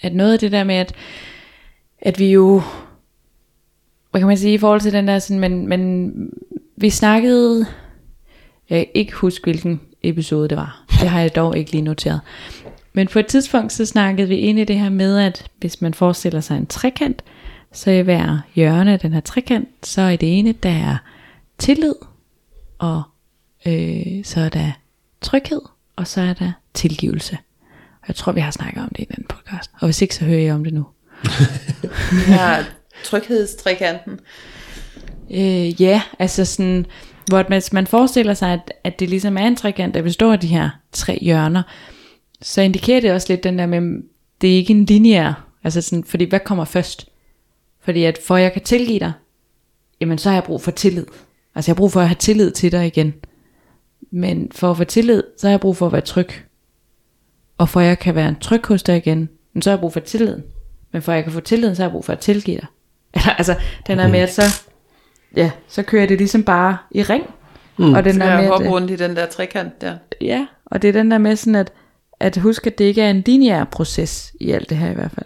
at 0.02 0.16
noget 0.16 0.34
af 0.34 0.40
det 0.40 0.52
der 0.52 0.64
med, 0.64 0.76
at, 0.76 0.96
at 2.00 2.20
vi 2.20 2.32
jo, 2.32 2.62
hvad 4.12 4.22
kan 4.22 4.28
man 4.28 4.38
sige, 4.38 4.54
i 4.54 4.58
forhold 4.58 4.82
til 4.82 4.94
den 4.94 5.08
der, 5.08 5.20
sådan, 5.20 5.40
men, 5.40 5.68
men 5.68 6.14
vi 6.76 6.90
snakkede 6.90 7.66
jeg 8.72 8.80
kan 8.80 8.88
ikke 8.94 9.14
huske, 9.14 9.44
hvilken 9.44 9.82
episode 10.04 10.50
det 10.50 10.58
var. 10.58 10.84
Det 10.90 11.10
har 11.10 11.20
jeg 11.20 11.36
dog 11.36 11.58
ikke 11.58 11.72
lige 11.72 11.82
noteret. 11.82 12.22
Men 12.94 13.08
på 13.08 13.20
et 13.20 13.28
tidspunkt, 13.28 13.74
så 13.74 13.86
snakkede 13.86 14.28
vi 14.28 14.36
ind 14.36 14.60
i 14.60 14.64
det 14.64 14.80
her 14.80 14.90
med, 14.90 15.20
at 15.20 15.48
hvis 15.58 15.82
man 15.82 15.94
forestiller 15.94 16.42
sig 16.42 16.58
en 16.58 16.66
trekant, 16.66 17.24
så 17.72 17.92
i 17.92 18.02
hver 18.02 18.40
hjørne 18.56 18.94
af 18.94 19.00
den 19.00 19.14
her 19.14 19.20
trekant, 19.20 19.70
så 19.84 20.02
er 20.02 20.16
det 20.16 20.40
ene, 20.40 20.52
der 20.52 20.70
er 20.70 20.98
tillid, 21.58 21.96
og 22.80 23.04
øh, 23.66 24.24
så 24.24 24.40
er 24.40 24.50
der 24.50 24.72
tryghed, 25.22 25.62
og 25.96 26.08
så 26.08 26.22
er 26.22 26.34
der 26.34 26.52
tilgivelse. 26.74 27.38
Og 28.02 28.08
jeg 28.08 28.16
tror, 28.16 28.32
vi 28.32 28.40
har 28.40 28.52
snakket 28.52 28.84
om 28.84 28.90
det 28.90 29.04
i 29.04 29.08
den 29.16 29.26
podcast. 29.30 29.72
Og 29.74 29.88
hvis 29.88 30.02
ikke, 30.02 30.16
så 30.16 30.26
hører 30.26 30.40
jeg 30.40 30.54
om 30.56 30.64
det 30.64 30.74
nu. 30.74 30.86
ja, 32.30 32.66
tryghedstrekanten. 33.04 34.20
Øh, 35.32 35.82
ja, 35.82 36.02
altså 36.20 36.46
sådan, 36.46 36.86
hvor 37.28 37.44
hvis 37.44 37.74
man 37.74 37.88
forestiller 37.88 38.34
sig, 38.34 38.54
at, 38.54 38.74
at 38.84 39.00
det 39.00 39.10
ligesom 39.10 39.38
er 39.38 39.48
en 39.48 39.56
trekant, 39.56 39.94
der 39.94 40.02
består 40.02 40.34
af 40.34 40.40
de 40.40 40.48
her 40.48 40.70
tre 40.92 41.20
hjørner, 41.22 41.64
så 42.42 42.62
indikerer 42.62 43.02
det 43.02 43.12
også 43.12 43.28
lidt 43.30 43.44
den 43.44 43.60
der 43.60 43.66
med, 43.66 44.04
det 44.42 44.52
er 44.52 44.56
ikke 44.56 44.74
en 44.74 44.86
lineær, 44.86 45.48
altså 45.64 45.82
sådan, 45.82 46.04
fordi 46.04 46.26
hvad 46.26 46.40
kommer 46.40 46.66
først? 46.66 47.10
Fordi 47.82 48.04
at 48.04 48.20
for 48.28 48.36
at 48.36 48.44
jeg 48.44 48.54
kan 48.54 48.64
tilgive 48.64 49.00
dig, 49.00 49.12
jamen 50.02 50.18
så 50.18 50.30
har 50.30 50.36
jeg 50.36 50.44
brug 50.44 50.62
for 50.62 50.72
tillid. 50.72 51.06
Altså 51.56 51.70
jeg 51.70 51.76
har 51.76 51.78
brug 51.78 51.92
for 51.92 52.02
at 52.02 52.08
have 52.08 52.16
tillid 52.16 52.52
til 52.52 52.72
dig 52.72 52.88
igen. 52.88 53.14
Men 54.12 54.52
for 54.52 54.72
at 54.72 54.78
få 54.78 54.84
tillid, 54.84 55.24
så 55.38 55.48
har 55.48 55.52
jeg 55.52 55.60
brug 55.60 55.78
for 55.78 55.86
at 55.86 55.92
være 55.92 56.02
tryg. 56.02 56.30
Og 57.58 57.70
for 57.70 57.80
at 57.80 57.86
jeg 57.86 58.00
kan 58.00 58.16
være 58.16 58.36
tryg 58.42 58.68
hos 58.68 58.84
dig 58.84 58.98
igen, 58.98 59.30
så 59.62 59.70
har 59.70 59.78
jeg 59.78 59.80
brug 59.80 59.94
for 59.94 60.00
tilliden. 60.00 60.44
Men 60.92 61.02
for 61.02 61.12
at 61.12 61.16
jeg 61.16 61.24
kan 61.24 61.34
få 61.34 61.40
tilliden, 61.40 61.76
så 61.76 61.82
har 61.82 61.90
jeg 61.90 61.92
brug 61.92 62.06
for 62.06 62.14
at 62.14 62.20
tilgive 62.20 62.58
dig. 62.58 62.68
altså 63.38 63.56
den 63.88 64.00
er 64.00 64.08
med, 64.08 64.20
at 64.20 64.34
så 64.34 64.71
ja, 65.36 65.52
så 65.68 65.84
kører 65.84 66.06
det 66.06 66.18
ligesom 66.18 66.44
bare 66.44 66.78
i 66.92 67.04
ring. 67.04 67.24
Mm. 67.78 67.94
Og 67.94 68.04
den 68.04 68.14
Så 68.14 68.20
der 68.20 68.26
jeg 68.26 68.42
med, 68.42 68.50
hoppe 68.50 68.66
at, 68.66 68.72
rundt 68.72 68.92
i 68.92 68.96
den 68.96 69.16
der 69.16 69.26
trekant 69.26 69.82
der. 69.82 69.98
ja, 70.22 70.46
og 70.66 70.82
det 70.82 70.88
er 70.88 70.92
den 70.92 71.12
der 71.12 71.18
med 71.18 71.36
sådan, 71.36 71.56
at, 71.56 71.74
at 72.20 72.38
huske, 72.38 72.68
at 72.68 72.78
det 72.78 72.86
ikke 72.86 73.02
er 73.02 73.10
en 73.10 73.24
lineær 73.26 73.64
proces 73.64 74.34
i 74.40 74.52
alt 74.52 74.70
det 74.70 74.78
her 74.78 74.92
i 74.92 74.94
hvert 74.94 75.12
fald. 75.12 75.26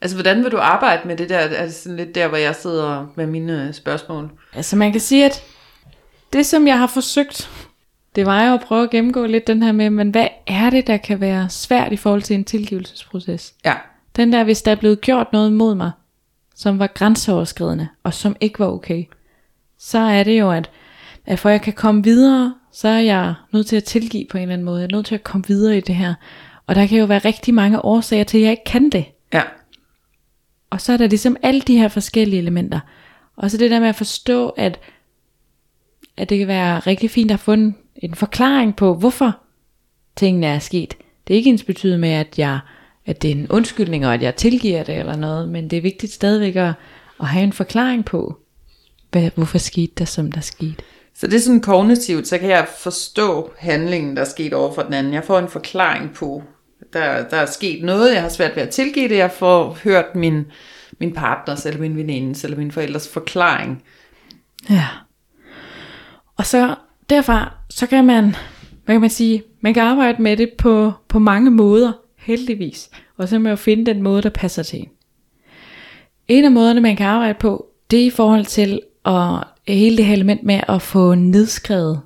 Altså, 0.00 0.16
hvordan 0.16 0.44
vil 0.44 0.52
du 0.52 0.58
arbejde 0.58 1.08
med 1.08 1.16
det 1.16 1.28
der? 1.28 1.38
Er 1.38 1.64
det 1.64 1.74
sådan 1.74 1.96
lidt 1.96 2.14
der, 2.14 2.28
hvor 2.28 2.36
jeg 2.36 2.54
sidder 2.54 3.06
med 3.14 3.26
mine 3.26 3.72
spørgsmål? 3.72 4.30
Altså 4.54 4.76
man 4.76 4.92
kan 4.92 5.00
sige, 5.00 5.24
at 5.24 5.42
det 6.32 6.46
som 6.46 6.66
jeg 6.66 6.78
har 6.78 6.86
forsøgt, 6.86 7.50
det 8.16 8.26
var 8.26 8.48
jo 8.48 8.54
at 8.54 8.60
prøve 8.60 8.82
at 8.82 8.90
gennemgå 8.90 9.26
lidt 9.26 9.46
den 9.46 9.62
her 9.62 9.72
med, 9.72 9.90
men 9.90 10.10
hvad 10.10 10.28
er 10.46 10.70
det, 10.70 10.86
der 10.86 10.96
kan 10.96 11.20
være 11.20 11.48
svært 11.50 11.92
i 11.92 11.96
forhold 11.96 12.22
til 12.22 12.34
en 12.34 12.44
tilgivelsesproces? 12.44 13.54
Ja. 13.64 13.74
Den 14.16 14.32
der, 14.32 14.44
hvis 14.44 14.62
der 14.62 14.70
er 14.70 14.74
blevet 14.76 15.00
gjort 15.00 15.32
noget 15.32 15.52
mod 15.52 15.74
mig, 15.74 15.90
som 16.54 16.78
var 16.78 16.86
grænseoverskridende, 16.86 17.88
og 18.02 18.14
som 18.14 18.36
ikke 18.40 18.58
var 18.58 18.66
okay, 18.66 19.04
så 19.78 19.98
er 19.98 20.24
det 20.24 20.40
jo, 20.40 20.50
at, 20.50 20.70
at 21.26 21.38
for 21.38 21.48
at 21.48 21.52
jeg 21.52 21.62
kan 21.62 21.72
komme 21.72 22.04
videre, 22.04 22.54
så 22.72 22.88
er 22.88 23.00
jeg 23.00 23.34
nødt 23.52 23.66
til 23.66 23.76
at 23.76 23.84
tilgive 23.84 24.26
på 24.30 24.36
en 24.38 24.42
eller 24.42 24.52
anden 24.52 24.64
måde. 24.64 24.80
Jeg 24.80 24.88
er 24.92 24.96
nødt 24.96 25.06
til 25.06 25.14
at 25.14 25.24
komme 25.24 25.44
videre 25.48 25.76
i 25.76 25.80
det 25.80 25.94
her. 25.94 26.14
Og 26.66 26.74
der 26.74 26.86
kan 26.86 26.98
jo 26.98 27.04
være 27.04 27.18
rigtig 27.18 27.54
mange 27.54 27.84
årsager 27.84 28.24
til, 28.24 28.38
at 28.38 28.44
jeg 28.44 28.50
ikke 28.50 28.64
kan 28.64 28.90
det. 28.90 29.04
Ja. 29.32 29.42
Og 30.70 30.80
så 30.80 30.92
er 30.92 30.96
der 30.96 31.06
ligesom 31.06 31.36
alle 31.42 31.60
de 31.60 31.78
her 31.78 31.88
forskellige 31.88 32.40
elementer. 32.40 32.80
Og 33.36 33.50
så 33.50 33.56
det 33.56 33.70
der 33.70 33.80
med 33.80 33.88
at 33.88 33.96
forstå, 33.96 34.48
at, 34.48 34.80
at 36.16 36.30
det 36.30 36.38
kan 36.38 36.48
være 36.48 36.78
rigtig 36.78 37.10
fint 37.10 37.30
at 37.30 37.40
få 37.40 37.52
en, 37.52 37.76
en 37.96 38.14
forklaring 38.14 38.76
på, 38.76 38.94
hvorfor 38.94 39.38
tingene 40.16 40.46
er 40.46 40.58
sket. 40.58 40.94
Det 41.26 41.34
er 41.34 41.38
ikke 41.38 41.50
ens 41.50 41.64
betydet 41.64 42.00
med, 42.00 42.08
at, 42.08 42.38
jeg, 42.38 42.58
at 43.06 43.22
det 43.22 43.30
er 43.30 43.34
en 43.34 43.50
undskyldning, 43.50 44.06
og 44.06 44.14
at 44.14 44.22
jeg 44.22 44.36
tilgiver 44.36 44.82
det 44.82 44.96
eller 44.96 45.16
noget, 45.16 45.48
men 45.48 45.70
det 45.70 45.76
er 45.76 45.82
vigtigt 45.82 46.12
stadigvæk 46.12 46.56
at, 46.56 46.72
at 47.20 47.26
have 47.26 47.44
en 47.44 47.52
forklaring 47.52 48.04
på, 48.04 48.38
hvad, 49.12 49.30
hvorfor 49.34 49.58
skete 49.58 49.92
der, 49.98 50.04
som 50.04 50.32
der 50.32 50.40
skete. 50.40 50.82
Så 51.14 51.26
det 51.26 51.34
er 51.34 51.40
sådan 51.40 51.60
kognitivt, 51.60 52.28
så 52.28 52.38
kan 52.38 52.50
jeg 52.50 52.66
forstå 52.78 53.52
handlingen, 53.58 54.16
der 54.16 54.22
er 54.22 54.26
sket 54.26 54.52
over 54.52 54.74
for 54.74 54.82
den 54.82 54.92
anden. 54.92 55.12
Jeg 55.12 55.24
får 55.24 55.38
en 55.38 55.48
forklaring 55.48 56.14
på, 56.14 56.42
der, 56.92 57.28
der 57.28 57.36
er 57.36 57.46
sket 57.46 57.84
noget, 57.84 58.14
jeg 58.14 58.22
har 58.22 58.28
svært 58.28 58.56
ved 58.56 58.62
at 58.62 58.68
tilgive 58.68 59.08
det. 59.08 59.16
Jeg 59.16 59.32
får 59.32 59.78
hørt 59.84 60.14
min, 60.14 60.44
min 60.98 61.14
partners, 61.14 61.66
eller 61.66 61.80
min 61.80 61.96
venindes, 61.96 62.44
eller 62.44 62.56
min 62.56 62.72
forældres 62.72 63.08
forklaring. 63.08 63.82
Ja. 64.70 64.86
Og 66.36 66.46
så 66.46 66.74
derfra, 67.10 67.54
så 67.70 67.86
kan 67.86 68.04
man, 68.04 68.36
hvad 68.84 68.94
kan 68.94 69.00
man 69.00 69.10
sige, 69.10 69.42
man 69.60 69.74
kan 69.74 69.82
arbejde 69.82 70.22
med 70.22 70.36
det 70.36 70.50
på, 70.58 70.92
på 71.08 71.18
mange 71.18 71.50
måder, 71.50 71.92
heldigvis. 72.16 72.90
Og 73.16 73.28
så 73.28 73.34
kan 73.34 73.42
man 73.42 73.50
jo 73.50 73.56
finde 73.56 73.86
den 73.86 74.02
måde, 74.02 74.22
der 74.22 74.30
passer 74.30 74.62
til 74.62 74.78
en. 74.78 74.88
En 76.28 76.44
af 76.44 76.50
måderne, 76.50 76.80
man 76.80 76.96
kan 76.96 77.06
arbejde 77.06 77.38
på, 77.40 77.66
det 77.90 78.00
er 78.00 78.04
i 78.04 78.10
forhold 78.10 78.44
til 78.44 78.80
og 79.08 79.44
hele 79.68 79.96
det 79.96 80.04
her 80.04 80.14
element 80.14 80.42
med 80.42 80.60
at 80.68 80.82
få 80.82 81.14
nedskrevet 81.14 82.00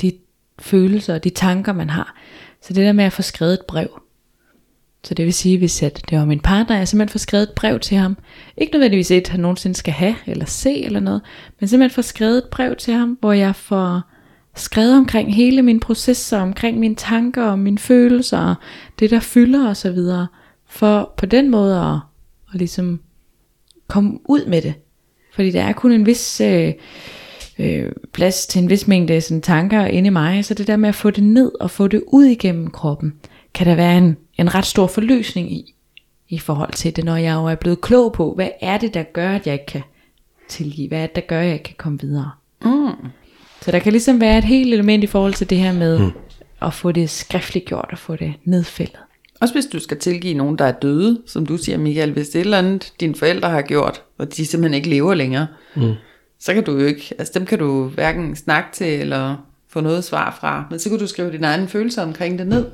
de 0.00 0.12
følelser 0.58 1.14
og 1.14 1.24
de 1.24 1.30
tanker, 1.30 1.72
man 1.72 1.90
har. 1.90 2.16
Så 2.62 2.72
det 2.72 2.84
der 2.84 2.92
med 2.92 3.04
at 3.04 3.12
få 3.12 3.22
skrevet 3.22 3.52
et 3.52 3.66
brev. 3.68 4.00
Så 5.04 5.14
det 5.14 5.24
vil 5.24 5.34
sige, 5.34 5.58
hvis 5.58 5.82
at 5.82 6.02
det 6.10 6.18
var 6.18 6.24
min 6.24 6.40
partner, 6.40 6.76
jeg 6.76 6.88
simpelthen 6.88 7.12
får 7.12 7.18
skrevet 7.18 7.42
et 7.42 7.54
brev 7.56 7.80
til 7.80 7.96
ham. 7.96 8.16
Ikke 8.56 8.72
nødvendigvis 8.72 9.10
et, 9.10 9.28
han 9.28 9.40
nogensinde 9.40 9.76
skal 9.76 9.92
have 9.92 10.14
eller 10.26 10.44
se 10.44 10.84
eller 10.84 11.00
noget, 11.00 11.22
men 11.60 11.68
simpelthen 11.68 11.94
får 11.94 12.02
skrevet 12.02 12.38
et 12.38 12.50
brev 12.50 12.76
til 12.76 12.94
ham, 12.94 13.18
hvor 13.20 13.32
jeg 13.32 13.56
får 13.56 14.02
skrevet 14.54 14.96
omkring 14.96 15.34
hele 15.34 15.62
min 15.62 15.80
proces, 15.80 16.32
og 16.32 16.40
omkring 16.40 16.78
mine 16.78 16.94
tanker 16.94 17.44
og 17.44 17.58
mine 17.58 17.78
følelser, 17.78 18.38
og 18.38 18.54
det 18.98 19.10
der 19.10 19.20
fylder 19.20 19.68
og 19.68 19.76
så 19.76 19.92
videre. 19.92 20.26
For 20.66 21.14
på 21.16 21.26
den 21.26 21.50
måde 21.50 21.80
at, 21.80 21.98
at 22.52 22.58
ligesom 22.58 23.00
komme 23.88 24.18
ud 24.24 24.46
med 24.46 24.62
det. 24.62 24.74
Fordi 25.36 25.50
der 25.50 25.62
er 25.62 25.72
kun 25.72 25.92
en 25.92 26.06
vis 26.06 26.40
øh, 26.40 26.72
øh, 27.58 27.92
plads 28.12 28.46
til 28.46 28.62
en 28.62 28.70
vis 28.70 28.86
mængde 28.88 29.20
sådan, 29.20 29.40
tanker 29.40 29.84
inde 29.84 30.06
i 30.06 30.10
mig, 30.10 30.44
så 30.44 30.54
det 30.54 30.66
der 30.66 30.76
med 30.76 30.88
at 30.88 30.94
få 30.94 31.10
det 31.10 31.24
ned 31.24 31.52
og 31.60 31.70
få 31.70 31.88
det 31.88 32.02
ud 32.06 32.24
igennem 32.24 32.70
kroppen, 32.70 33.14
kan 33.54 33.66
der 33.66 33.74
være 33.74 33.98
en, 33.98 34.16
en 34.38 34.54
ret 34.54 34.66
stor 34.66 34.86
forløsning 34.86 35.52
i, 35.52 35.74
i 36.28 36.38
forhold 36.38 36.72
til 36.72 36.96
det, 36.96 37.04
når 37.04 37.16
jeg 37.16 37.34
jo 37.34 37.44
er 37.46 37.54
blevet 37.54 37.80
klog 37.80 38.12
på, 38.12 38.34
hvad 38.34 38.48
er 38.60 38.78
det, 38.78 38.94
der 38.94 39.02
gør, 39.02 39.30
at 39.30 39.46
jeg 39.46 39.54
ikke 39.54 39.66
kan 39.66 39.82
tilgive, 40.48 40.88
hvad 40.88 40.98
er 40.98 41.06
det, 41.06 41.16
der 41.16 41.22
gør, 41.22 41.40
at 41.40 41.46
jeg 41.46 41.54
ikke 41.54 41.64
kan 41.64 41.74
komme 41.78 42.00
videre. 42.00 42.30
Mm. 42.64 43.10
Så 43.62 43.72
der 43.72 43.78
kan 43.78 43.92
ligesom 43.92 44.20
være 44.20 44.38
et 44.38 44.44
helt 44.44 44.74
element 44.74 45.04
i 45.04 45.06
forhold 45.06 45.34
til 45.34 45.50
det 45.50 45.58
her 45.58 45.72
med 45.72 45.98
mm. 45.98 46.12
at 46.62 46.74
få 46.74 46.92
det 46.92 47.10
skriftligt 47.10 47.66
gjort 47.66 47.88
og 47.92 47.98
få 47.98 48.16
det 48.16 48.34
nedfældet. 48.44 48.98
Også 49.40 49.54
hvis 49.54 49.66
du 49.66 49.78
skal 49.78 49.98
tilgive 49.98 50.34
nogen, 50.34 50.58
der 50.58 50.64
er 50.64 50.72
døde, 50.72 51.22
som 51.26 51.46
du 51.46 51.56
siger, 51.56 51.78
Michael, 51.78 52.12
hvis 52.12 52.28
det 52.28 52.34
er 52.36 52.40
et 52.40 52.44
eller 52.44 52.58
andet, 52.58 52.92
dine 53.00 53.14
forældre 53.14 53.48
har 53.50 53.62
gjort, 53.62 54.02
og 54.18 54.36
de 54.36 54.46
simpelthen 54.46 54.74
ikke 54.74 54.88
lever 54.90 55.14
længere, 55.14 55.46
mm. 55.76 55.92
så 56.40 56.54
kan 56.54 56.64
du 56.64 56.72
jo 56.78 56.86
ikke, 56.86 57.14
altså 57.18 57.32
dem 57.38 57.46
kan 57.46 57.58
du 57.58 57.84
hverken 57.88 58.36
snakke 58.36 58.68
til, 58.72 59.00
eller 59.00 59.36
få 59.68 59.80
noget 59.80 60.04
svar 60.04 60.36
fra, 60.40 60.64
men 60.70 60.78
så 60.78 60.88
kan 60.90 60.98
du 60.98 61.06
skrive 61.06 61.32
dine 61.32 61.46
egne 61.46 61.68
følelser 61.68 62.02
omkring 62.02 62.38
det 62.38 62.46
ned. 62.46 62.66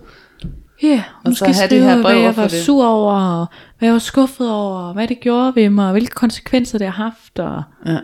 Ja, 0.83 0.87
yeah, 0.89 0.99
Og 1.25 1.31
måske 1.31 1.39
så 1.39 1.61
have 1.61 1.63
det 1.63 1.69
skrive, 1.71 1.83
her 1.83 2.03
brev 2.03 2.15
hvad 2.15 2.23
jeg 2.23 2.37
var 2.37 2.43
det. 2.49 2.53
sur 2.65 2.87
over, 2.87 3.15
og 3.41 3.47
hvad 3.79 3.89
jeg 3.89 3.93
var 3.93 3.99
skuffet 3.99 4.51
over, 4.51 4.79
og 4.79 4.95
hvad 4.95 5.09
det 5.09 5.21
gjorde 5.21 5.53
ved 5.55 5.71
mig, 5.71 5.87
og 5.87 5.93
hvilke 5.93 6.15
konsekvenser 6.15 6.79
det 6.79 6.87
har 6.87 7.05
haft, 7.05 7.39
og 7.39 7.63
Ja. 7.87 7.99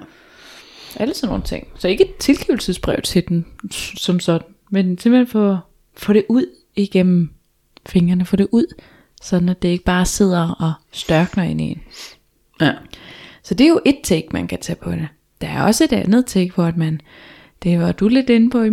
alle 0.96 1.14
sådan 1.14 1.28
nogle 1.28 1.44
ting. 1.44 1.66
Så 1.78 1.88
ikke 1.88 2.04
et 2.04 2.16
tilgivelsesbrev 2.16 2.96
til 3.02 3.28
den 3.28 3.46
som 3.96 4.20
sådan, 4.20 4.46
men 4.70 4.98
simpelthen 4.98 5.26
få, 5.26 5.56
få 5.96 6.12
det 6.12 6.24
ud 6.28 6.46
igennem 6.76 7.30
fingrene, 7.88 8.24
få 8.24 8.36
det 8.36 8.48
ud, 8.52 8.74
sådan 9.22 9.48
at 9.48 9.62
det 9.62 9.68
ikke 9.68 9.84
bare 9.84 10.04
sidder 10.04 10.50
og 10.50 10.72
størkner 10.92 11.44
ind 11.44 11.60
i 11.60 11.64
en. 11.64 11.80
Ja. 12.60 12.72
Så 13.42 13.54
det 13.54 13.64
er 13.64 13.68
jo 13.68 13.80
et 13.84 13.98
take, 14.04 14.28
man 14.32 14.46
kan 14.46 14.58
tage 14.58 14.76
på 14.76 14.90
det. 14.90 15.08
Der 15.40 15.48
er 15.48 15.62
også 15.62 15.84
et 15.84 15.92
andet 15.92 16.26
take, 16.26 16.52
hvor 16.54 16.64
at 16.64 16.76
man, 16.76 17.00
det 17.62 17.80
var 17.80 17.92
du 17.92 18.08
lidt 18.08 18.30
inde 18.30 18.50
på, 18.50 18.64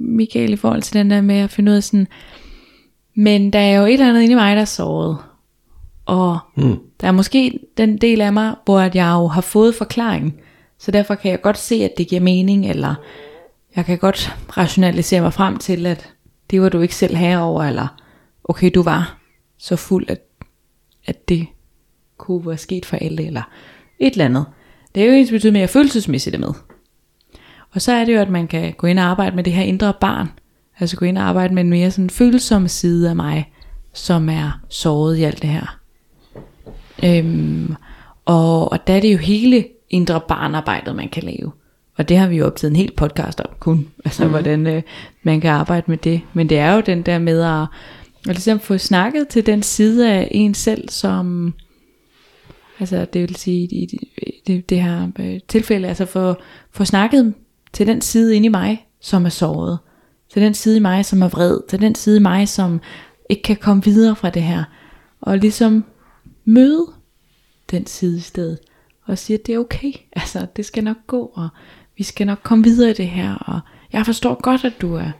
Michael, 0.00 0.52
i 0.52 0.56
forhold 0.56 0.82
til 0.82 0.94
den 0.94 1.10
der 1.10 1.20
med 1.20 1.36
at 1.36 1.50
finde 1.50 1.72
ud 1.72 1.76
af 1.76 1.82
sådan, 1.82 2.08
men 3.14 3.52
der 3.52 3.58
er 3.58 3.78
jo 3.78 3.84
et 3.84 3.92
eller 3.92 4.08
andet 4.08 4.22
inde 4.22 4.32
i 4.32 4.36
mig, 4.36 4.56
der 4.56 4.62
er 4.62 4.66
såret. 4.66 5.18
Og 6.06 6.38
mm. 6.56 6.76
der 7.00 7.06
er 7.08 7.12
måske 7.12 7.58
den 7.76 7.96
del 7.96 8.20
af 8.20 8.32
mig, 8.32 8.54
hvor 8.64 8.80
at 8.80 8.94
jeg 8.94 9.12
jo 9.12 9.26
har 9.26 9.40
fået 9.40 9.74
forklaring. 9.74 10.40
Så 10.78 10.90
derfor 10.90 11.14
kan 11.14 11.30
jeg 11.30 11.40
godt 11.40 11.58
se, 11.58 11.74
at 11.74 11.92
det 11.98 12.08
giver 12.08 12.20
mening, 12.20 12.70
eller 12.70 12.94
jeg 13.76 13.84
kan 13.84 13.98
godt 13.98 14.36
rationalisere 14.56 15.20
mig 15.20 15.32
frem 15.32 15.56
til, 15.56 15.86
at 15.86 16.12
det 16.50 16.62
var 16.62 16.68
du 16.68 16.80
ikke 16.80 16.94
selv 16.94 17.16
herover, 17.16 17.64
eller 17.64 17.96
okay, 18.48 18.70
du 18.74 18.82
var 18.82 19.18
så 19.58 19.76
fuld, 19.76 20.04
at, 20.08 20.20
at 21.06 21.28
det 21.28 21.46
kunne 22.16 22.46
være 22.46 22.58
sket 22.58 22.86
for 22.86 22.96
alle, 22.96 23.26
eller 23.26 23.42
et 23.98 24.12
eller 24.12 24.24
andet. 24.24 24.44
Det 24.94 25.02
er 25.02 25.06
jo 25.06 25.12
ens 25.12 25.32
at 25.32 25.54
jeg 25.54 25.70
følelsesmæssigt 25.70 26.34
er 26.34 26.40
med. 26.40 26.52
Og 27.74 27.82
så 27.82 27.92
er 27.92 28.04
det 28.04 28.14
jo, 28.14 28.20
at 28.20 28.30
man 28.30 28.46
kan 28.46 28.72
gå 28.72 28.86
ind 28.86 28.98
og 28.98 29.04
arbejde 29.04 29.36
med 29.36 29.44
det 29.44 29.52
her 29.52 29.62
indre 29.62 29.94
barn. 30.00 30.28
Altså 30.80 30.96
gå 30.96 31.06
ind 31.06 31.18
og 31.18 31.24
arbejde 31.24 31.54
med 31.54 31.62
en 31.62 31.70
mere 31.70 31.90
sådan 31.90 32.10
følsom 32.10 32.68
side 32.68 33.08
af 33.08 33.16
mig, 33.16 33.52
som 33.92 34.28
er 34.28 34.60
såret 34.68 35.16
i 35.16 35.22
alt 35.22 35.42
det 35.42 35.50
her. 35.50 35.78
Øhm, 37.04 37.74
og, 38.24 38.72
og 38.72 38.86
der 38.86 38.94
er 38.94 39.00
det 39.00 39.12
jo 39.12 39.18
hele 39.18 39.66
indre 39.90 40.20
barnarbejdet, 40.28 40.96
man 40.96 41.08
kan 41.08 41.22
lave. 41.22 41.52
Og 41.98 42.08
det 42.08 42.18
har 42.18 42.28
vi 42.28 42.36
jo 42.36 42.46
optaget 42.46 42.70
en 42.70 42.76
helt 42.76 42.96
podcast 42.96 43.40
om 43.40 43.50
kun. 43.58 43.88
Altså 44.04 44.24
mm. 44.24 44.30
hvordan 44.30 44.66
øh, 44.66 44.82
man 45.22 45.40
kan 45.40 45.50
arbejde 45.50 45.84
med 45.86 45.96
det. 45.96 46.20
Men 46.32 46.48
det 46.48 46.58
er 46.58 46.74
jo 46.74 46.80
den 46.80 47.02
der 47.02 47.18
med 47.18 47.42
at, 47.42 47.66
og 48.28 48.34
ligesom 48.34 48.60
få 48.60 48.78
snakket 48.78 49.28
til 49.28 49.46
den 49.46 49.62
side 49.62 50.12
af 50.12 50.28
en 50.30 50.54
selv, 50.54 50.88
som... 50.88 51.54
Altså 52.80 53.06
det 53.12 53.20
vil 53.20 53.36
sige 53.36 53.62
i 53.62 53.86
det, 53.86 54.00
det, 54.46 54.70
det 54.70 54.82
her 54.82 55.08
øh, 55.18 55.40
tilfælde, 55.48 55.88
altså 55.88 56.04
få, 56.04 56.34
få 56.70 56.84
snakket 56.84 57.34
til 57.72 57.86
den 57.86 58.00
side 58.00 58.36
inde 58.36 58.46
i 58.46 58.48
mig, 58.48 58.86
som 59.00 59.24
er 59.24 59.28
såret. 59.28 59.78
Til 60.32 60.42
den 60.42 60.54
side 60.54 60.76
i 60.76 60.80
mig, 60.80 61.04
som 61.04 61.22
er 61.22 61.28
vred. 61.28 61.60
Til 61.68 61.80
den 61.80 61.94
side 61.94 62.16
i 62.16 62.20
mig, 62.20 62.48
som 62.48 62.80
ikke 63.30 63.42
kan 63.42 63.56
komme 63.56 63.84
videre 63.84 64.16
fra 64.16 64.30
det 64.30 64.42
her. 64.42 64.64
Og 65.20 65.38
ligesom 65.38 65.84
møde 66.44 66.86
den 67.70 67.86
side 67.86 68.16
i 68.16 68.20
stedet. 68.20 68.58
Og 69.04 69.18
sige, 69.18 69.38
at 69.38 69.46
det 69.46 69.54
er 69.54 69.58
okay. 69.58 69.92
Altså, 70.12 70.46
det 70.56 70.66
skal 70.66 70.84
nok 70.84 70.96
gå, 71.06 71.30
og 71.34 71.48
vi 71.96 72.02
skal 72.02 72.26
nok 72.26 72.38
komme 72.42 72.64
videre 72.64 72.90
i 72.90 72.94
det 72.94 73.08
her. 73.08 73.34
Og 73.34 73.60
jeg 73.92 74.06
forstår 74.06 74.42
godt, 74.42 74.64
at 74.64 74.80
du 74.80 74.94
er 74.94 75.10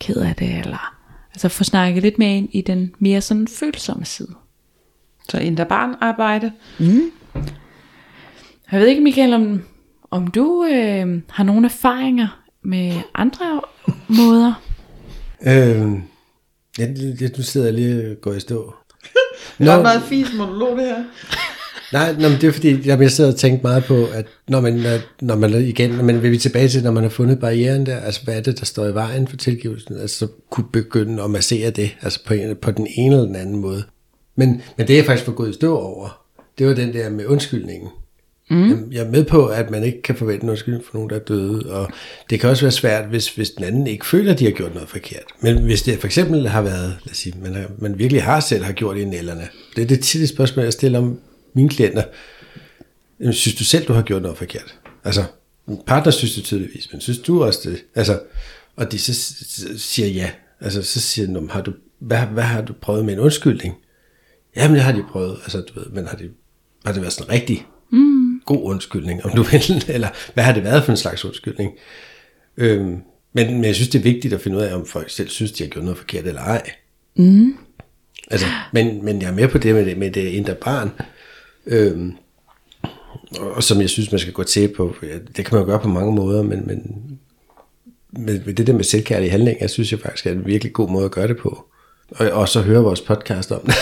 ked 0.00 0.16
af 0.16 0.36
det. 0.36 0.58
Eller, 0.58 0.93
altså 1.34 1.48
få 1.48 1.64
snakket 1.64 2.02
lidt 2.02 2.18
mere 2.18 2.36
ind 2.36 2.48
i 2.52 2.60
den 2.60 2.94
mere 2.98 3.20
sådan 3.20 3.48
følsomme 3.48 4.04
side. 4.04 4.34
Så 5.28 5.38
indre 5.38 5.66
barnarbejde. 5.66 6.52
Jeg 8.72 8.80
ved 8.80 8.86
ikke, 8.86 9.02
Michael, 9.02 9.32
om, 9.32 9.62
om 10.10 10.26
du 10.26 10.64
øh, 10.64 11.22
har 11.30 11.44
nogle 11.44 11.66
erfaringer 11.66 12.44
med 12.62 12.92
andre 13.14 13.60
måder. 14.18 14.62
Øh, 15.46 15.92
ja, 16.78 16.86
det, 16.86 17.34
nu 17.36 17.42
sidder 17.42 17.66
jeg 17.66 17.74
lige 17.74 18.10
og 18.10 18.16
går 18.20 18.32
i 18.32 18.40
stå. 18.40 18.74
Det 19.58 19.68
er 19.68 19.76
en 19.76 19.82
meget 19.82 20.02
fint 20.02 20.36
monolog, 20.36 20.76
det 20.78 20.86
her. 20.86 21.04
Nej, 21.94 22.12
nå, 22.12 22.28
men 22.28 22.40
det 22.40 22.44
er 22.44 22.52
fordi, 22.52 22.88
jeg, 22.88 23.10
sidder 23.10 23.32
og 23.32 23.36
tænkt 23.36 23.62
meget 23.62 23.84
på, 23.84 24.06
at 24.14 24.26
når 24.48 24.60
man, 24.60 24.84
når- 25.20 25.36
man 25.36 25.54
igen, 25.54 26.04
man 26.04 26.22
vil 26.22 26.30
vi 26.30 26.38
tilbage 26.38 26.68
til, 26.68 26.82
når 26.82 26.90
man 26.90 27.02
har 27.02 27.10
fundet 27.10 27.38
barrieren 27.40 27.86
der, 27.86 27.96
altså 27.96 28.20
hvad 28.24 28.36
er 28.36 28.40
det, 28.40 28.58
der 28.58 28.64
står 28.64 28.86
i 28.86 28.94
vejen 28.94 29.28
for 29.28 29.36
tilgivelsen, 29.36 29.98
altså 30.00 30.18
så 30.18 30.26
kunne 30.50 30.66
begynde 30.72 31.22
at 31.22 31.30
massere 31.30 31.70
det, 31.70 31.90
altså 32.02 32.20
på, 32.26 32.34
en, 32.34 32.56
på 32.56 32.70
den 32.70 32.86
ene 32.96 33.14
eller 33.14 33.26
den 33.26 33.36
anden 33.36 33.56
måde. 33.60 33.82
Men, 34.36 34.48
men 34.78 34.86
det 34.86 34.90
er 34.90 34.98
jeg 34.98 35.06
faktisk 35.06 35.24
for 35.24 35.32
gået 35.32 35.50
i 35.50 35.52
stå 35.52 35.78
over, 35.78 36.24
det 36.58 36.66
var 36.66 36.74
den 36.74 36.92
der 36.92 37.10
med 37.10 37.26
undskyldningen. 37.26 37.88
Mm. 38.50 38.92
Jeg 38.92 39.06
er 39.06 39.10
med 39.10 39.24
på, 39.24 39.46
at 39.46 39.70
man 39.70 39.84
ikke 39.84 40.02
kan 40.02 40.14
forvente 40.16 40.44
en 40.44 40.50
undskyldning 40.50 40.84
for 40.84 40.94
nogen, 40.94 41.10
der 41.10 41.16
er 41.16 41.20
døde, 41.20 41.72
og 41.72 41.88
det 42.30 42.40
kan 42.40 42.50
også 42.50 42.62
være 42.64 42.72
svært, 42.72 43.08
hvis, 43.08 43.34
hvis 43.34 43.50
den 43.50 43.64
anden 43.64 43.86
ikke 43.86 44.06
føler, 44.06 44.32
at 44.32 44.38
de 44.38 44.44
har 44.44 44.52
gjort 44.52 44.74
noget 44.74 44.88
forkert. 44.88 45.24
Men 45.40 45.58
hvis 45.58 45.82
det 45.82 45.98
for 45.98 46.06
eksempel 46.06 46.48
har 46.48 46.62
været, 46.62 46.96
lad 47.04 47.10
os 47.10 47.16
sige, 47.16 47.34
man, 47.42 47.54
har, 47.54 47.66
man 47.78 47.98
virkelig 47.98 48.22
har 48.22 48.40
selv 48.40 48.64
har 48.64 48.72
gjort 48.72 48.96
i 48.96 49.04
nælderne, 49.04 49.48
det 49.76 49.82
er 49.82 49.86
det 49.86 50.00
tidlige 50.00 50.28
spørgsmål, 50.28 50.64
jeg 50.64 50.72
stiller 50.72 50.98
om 50.98 51.18
mine 51.54 51.68
klienter. 51.68 52.02
Synes 53.30 53.54
du 53.54 53.64
selv, 53.64 53.86
du 53.86 53.92
har 53.92 54.02
gjort 54.02 54.22
noget 54.22 54.38
forkert? 54.38 54.78
Altså, 55.04 55.24
min 55.66 55.78
partner 55.86 56.12
synes 56.12 56.34
det 56.34 56.44
tydeligvis, 56.44 56.92
men 56.92 57.00
synes 57.00 57.18
du 57.18 57.44
også 57.44 57.70
det? 57.70 57.84
Altså, 57.94 58.20
og 58.76 58.92
de 58.92 58.98
så 58.98 59.14
siger 59.78 60.08
ja. 60.08 60.30
Altså, 60.60 60.82
så 60.82 61.00
siger 61.00 61.40
de, 61.40 61.48
har 61.50 61.60
du, 61.60 61.72
hvad, 61.98 62.18
hvad 62.18 62.42
har 62.42 62.62
du 62.62 62.72
prøvet 62.72 63.04
med 63.04 63.14
en 63.14 63.20
undskyldning? 63.20 63.74
Jamen, 64.56 64.74
det 64.74 64.82
har 64.82 64.92
de 64.92 65.04
prøvet. 65.10 65.38
Altså, 65.42 65.60
du 65.60 65.80
ved, 65.80 65.86
men 65.86 66.06
har 66.06 66.16
det, 66.16 66.30
har 66.84 66.92
det 66.92 67.02
været 67.02 67.12
sådan 67.12 67.32
rigtig 67.32 67.66
mm. 67.92 68.40
god 68.46 68.62
undskyldning, 68.62 69.24
om 69.24 69.30
du 69.30 69.42
vil? 69.52 69.84
Eller 69.88 70.08
hvad 70.34 70.44
har 70.44 70.52
det 70.52 70.64
været 70.64 70.84
for 70.84 70.92
en 70.92 70.96
slags 70.96 71.24
undskyldning? 71.24 71.72
Øhm, 72.56 72.98
men, 73.32 73.54
men 73.54 73.64
jeg 73.64 73.74
synes, 73.74 73.88
det 73.88 73.98
er 73.98 74.02
vigtigt 74.02 74.34
at 74.34 74.40
finde 74.40 74.56
ud 74.56 74.62
af, 74.62 74.74
om 74.74 74.86
folk 74.86 75.10
selv 75.10 75.28
synes, 75.28 75.52
de 75.52 75.64
har 75.64 75.70
gjort 75.70 75.84
noget 75.84 75.98
forkert 75.98 76.26
eller 76.26 76.40
ej. 76.40 76.70
Mm. 77.16 77.56
Altså, 78.30 78.46
men, 78.72 79.04
men 79.04 79.22
jeg 79.22 79.28
er 79.28 79.34
med 79.34 79.48
på 79.48 79.58
det 79.58 79.74
med 79.74 79.86
det, 79.86 79.98
med 79.98 80.10
det 80.10 80.20
indre 80.20 80.54
barn. 80.54 80.90
Øhm, 81.66 82.12
og 83.40 83.62
som 83.62 83.80
jeg 83.80 83.90
synes, 83.90 84.12
man 84.12 84.18
skal 84.18 84.32
gå 84.32 84.42
til 84.42 84.68
på. 84.76 84.94
Det 85.36 85.44
kan 85.44 85.48
man 85.52 85.60
jo 85.60 85.66
gøre 85.66 85.80
på 85.80 85.88
mange 85.88 86.12
måder, 86.12 86.42
men, 86.42 86.66
men 86.66 86.96
med, 88.18 88.54
det 88.54 88.66
der 88.66 88.72
med 88.72 88.84
selvkærlige 88.84 89.30
handling, 89.30 89.60
jeg 89.60 89.70
synes 89.70 89.92
jeg 89.92 90.00
faktisk 90.00 90.26
er 90.26 90.32
en 90.32 90.46
virkelig 90.46 90.72
god 90.72 90.90
måde 90.90 91.04
at 91.04 91.10
gøre 91.10 91.28
det 91.28 91.36
på. 91.36 91.64
Og, 92.10 92.30
og 92.30 92.48
så 92.48 92.60
høre 92.60 92.82
vores 92.82 93.00
podcast 93.00 93.52
om 93.52 93.60
det. 93.60 93.74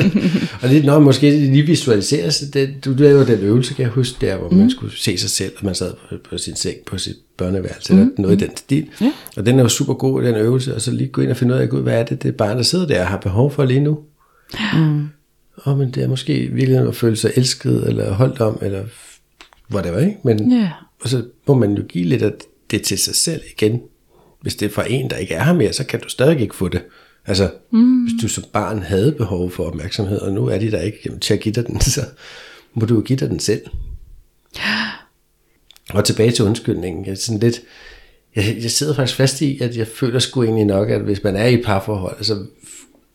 og 0.62 0.68
det 0.68 0.84
når 0.84 0.98
måske 0.98 1.30
lige 1.30 1.62
visualiseres. 1.62 2.44
Det, 2.52 2.84
du 2.84 2.90
lavede 2.90 3.26
den 3.26 3.40
øvelse, 3.40 3.74
kan 3.74 3.82
jeg 3.82 3.90
huske, 3.90 4.26
der 4.26 4.36
hvor 4.36 4.48
mm. 4.48 4.56
man 4.56 4.70
skulle 4.70 4.96
se 4.96 5.18
sig 5.18 5.30
selv, 5.30 5.52
og 5.58 5.64
man 5.64 5.74
sad 5.74 5.92
på, 6.08 6.14
på 6.30 6.38
sin 6.38 6.56
seng 6.56 6.76
på 6.86 6.98
sit 6.98 7.16
børneværelse, 7.36 7.92
mm. 7.92 8.00
eller 8.00 8.12
noget 8.18 8.42
i 8.42 8.44
den 8.44 8.56
stil. 8.56 8.88
Ja. 9.00 9.12
Og 9.36 9.46
den 9.46 9.58
er 9.58 9.62
jo 9.62 9.68
super 9.68 9.94
god, 9.94 10.22
den 10.22 10.34
øvelse, 10.34 10.74
og 10.74 10.80
så 10.80 10.90
lige 10.90 11.08
gå 11.08 11.22
ind 11.22 11.30
og 11.30 11.36
finde 11.36 11.54
ud 11.54 11.58
af, 11.58 11.68
Gud, 11.68 11.82
hvad 11.82 12.00
er 12.00 12.04
det, 12.04 12.22
det 12.22 12.36
barn, 12.36 12.56
der 12.56 12.62
sidder 12.62 12.86
der, 12.86 13.04
har 13.04 13.16
behov 13.16 13.50
for 13.50 13.64
lige 13.64 13.80
nu. 13.80 13.98
Mm. 14.74 15.08
Og 15.56 15.78
men 15.78 15.90
det 15.90 16.02
er 16.02 16.08
måske 16.08 16.48
virkelig 16.52 16.88
at 16.88 16.96
føle 16.96 17.16
sig 17.16 17.32
elsket, 17.36 17.88
eller 17.88 18.12
holdt 18.12 18.40
om, 18.40 18.58
eller 18.62 18.84
whatever, 19.72 19.98
ikke? 19.98 20.16
Men, 20.24 20.52
yeah. 20.52 20.68
Og 21.00 21.08
så 21.08 21.24
må 21.46 21.54
man 21.54 21.74
jo 21.74 21.82
give 21.88 22.04
lidt 22.04 22.22
af 22.22 22.32
det 22.70 22.82
til 22.82 22.98
sig 22.98 23.14
selv 23.14 23.40
igen. 23.56 23.80
Hvis 24.40 24.56
det 24.56 24.66
er 24.66 24.70
for 24.70 24.82
en, 24.82 25.10
der 25.10 25.16
ikke 25.16 25.34
er 25.34 25.44
her 25.44 25.52
mere, 25.52 25.72
så 25.72 25.86
kan 25.86 26.00
du 26.00 26.08
stadig 26.08 26.40
ikke 26.40 26.56
få 26.56 26.68
det. 26.68 26.82
Altså, 27.26 27.50
mm. 27.70 28.02
hvis 28.02 28.22
du 28.22 28.28
som 28.28 28.44
barn 28.52 28.82
havde 28.82 29.12
behov 29.12 29.50
for 29.50 29.64
opmærksomhed, 29.64 30.18
og 30.18 30.32
nu 30.32 30.46
er 30.46 30.58
de 30.58 30.70
der 30.70 30.80
ikke 30.80 30.98
jamen, 31.06 31.20
til 31.20 31.34
at 31.34 31.40
give 31.40 31.52
dig 31.52 31.66
den, 31.66 31.80
så 31.80 32.00
må 32.74 32.86
du 32.86 32.94
jo 32.94 33.00
give 33.00 33.18
dig 33.18 33.30
den 33.30 33.40
selv. 33.40 33.60
Og 35.90 36.04
tilbage 36.04 36.30
til 36.30 36.44
undskyldningen. 36.44 37.06
Jeg, 37.06 37.18
sådan 37.18 37.40
lidt, 37.40 37.62
jeg, 38.36 38.56
jeg 38.62 38.70
sidder 38.70 38.94
faktisk 38.94 39.16
fast 39.16 39.40
i, 39.40 39.58
at 39.60 39.76
jeg 39.76 39.86
føler 39.86 40.18
sgu 40.18 40.42
egentlig 40.42 40.64
nok, 40.64 40.90
at 40.90 41.00
hvis 41.00 41.24
man 41.24 41.36
er 41.36 41.46
i 41.46 41.62
parforhold, 41.62 42.24
så 42.24 42.46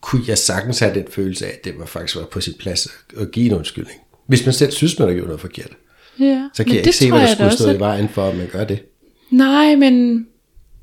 kunne 0.02 0.22
jeg 0.28 0.38
sagtens 0.38 0.78
have 0.78 0.94
den 0.94 1.04
følelse 1.10 1.46
af, 1.46 1.50
at 1.50 1.64
det 1.64 1.78
var 1.78 1.86
faktisk 1.86 2.16
var 2.16 2.24
på 2.24 2.40
sit 2.40 2.58
plads 2.58 2.88
at 3.16 3.30
give 3.30 3.46
en 3.46 3.52
undskyldning. 3.52 4.00
Hvis 4.26 4.46
man 4.46 4.52
selv 4.52 4.72
synes, 4.72 4.98
man 4.98 5.08
har 5.08 5.14
gjort 5.14 5.26
noget 5.26 5.40
forkert. 5.40 5.70
Ja, 6.18 6.48
så 6.54 6.64
kan 6.64 6.72
jeg 6.72 6.86
ikke 6.86 6.96
se, 6.96 7.10
hvad 7.10 7.20
der 7.20 7.34
skulle 7.34 7.52
stå 7.52 7.70
i 7.70 7.78
vejen 7.78 8.08
for, 8.08 8.28
at 8.28 8.36
man 8.36 8.48
gør 8.52 8.64
det. 8.64 8.82
Nej, 9.30 9.74
men, 9.74 10.26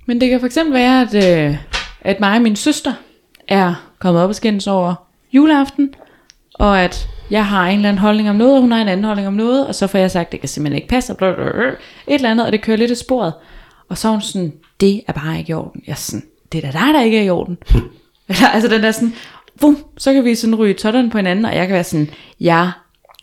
men 0.06 0.22
det 0.22 0.30
kan 0.30 0.40
for 0.40 0.46
eksempel 0.46 0.74
være, 0.74 1.02
at, 1.02 1.50
øh, 1.50 1.58
at 2.02 2.20
mig 2.20 2.36
og 2.36 2.42
min 2.42 2.56
søster 2.56 2.94
er 3.48 3.90
kommet 4.00 4.24
op 4.24 4.30
og 4.30 4.36
skændes 4.36 4.68
over 4.68 4.96
juleaften, 5.34 5.94
og 6.54 6.82
at 6.82 7.08
jeg 7.32 7.46
har 7.46 7.68
en 7.68 7.76
eller 7.76 7.90
anden 7.90 8.00
holdning 8.00 8.30
om 8.30 8.36
noget, 8.36 8.56
og 8.56 8.62
hun 8.62 8.72
har 8.72 8.82
en 8.82 8.88
anden 8.88 9.04
holdning 9.04 9.28
om 9.28 9.34
noget, 9.34 9.68
og 9.68 9.76
så 9.76 9.88
får 9.88 10.00
jeg 10.00 10.12
sagt, 10.12 10.28
at 10.28 10.32
det 10.32 10.40
kan 10.40 10.50
simpelthen 10.50 10.76
ikke 10.76 10.88
passe, 10.88 11.14
et 11.14 11.78
eller 12.08 12.32
andet, 12.32 12.46
og 12.46 12.52
det 12.52 12.62
kører 12.62 12.78
lidt 12.78 12.92
af 12.92 12.98
sporet. 12.98 13.34
Og 13.90 13.98
så 13.98 14.08
er 14.08 14.12
hun 14.12 14.22
sådan, 14.22 14.54
det 14.80 15.02
er 15.08 15.14
bare 15.14 15.38
ikke 15.40 15.50
i 15.50 15.54
orden. 15.54 15.84
Jeg 15.88 15.92
er 15.92 15.98
sådan, 15.98 16.26
det 16.52 16.64
er 16.64 16.72
da 16.72 16.80
dig, 16.80 16.94
der 16.94 17.02
ikke 17.02 17.18
er 17.18 17.24
i 17.24 17.30
orden. 17.30 17.58
Eller, 18.30 18.48
altså 18.48 18.70
den 18.70 18.84
der 18.84 18.92
sådan, 18.92 19.14
bum, 19.62 19.86
så 19.98 20.14
kan 20.14 20.26
vi 20.26 20.36
sådan 20.36 20.56
ryge 20.56 20.74
totteren 20.74 21.10
på 21.10 21.18
hinanden, 21.18 21.46
og 21.46 21.56
jeg 21.56 21.68
kan 21.68 21.74
være 21.74 21.84
sådan, 21.84 22.10
jeg 22.40 22.72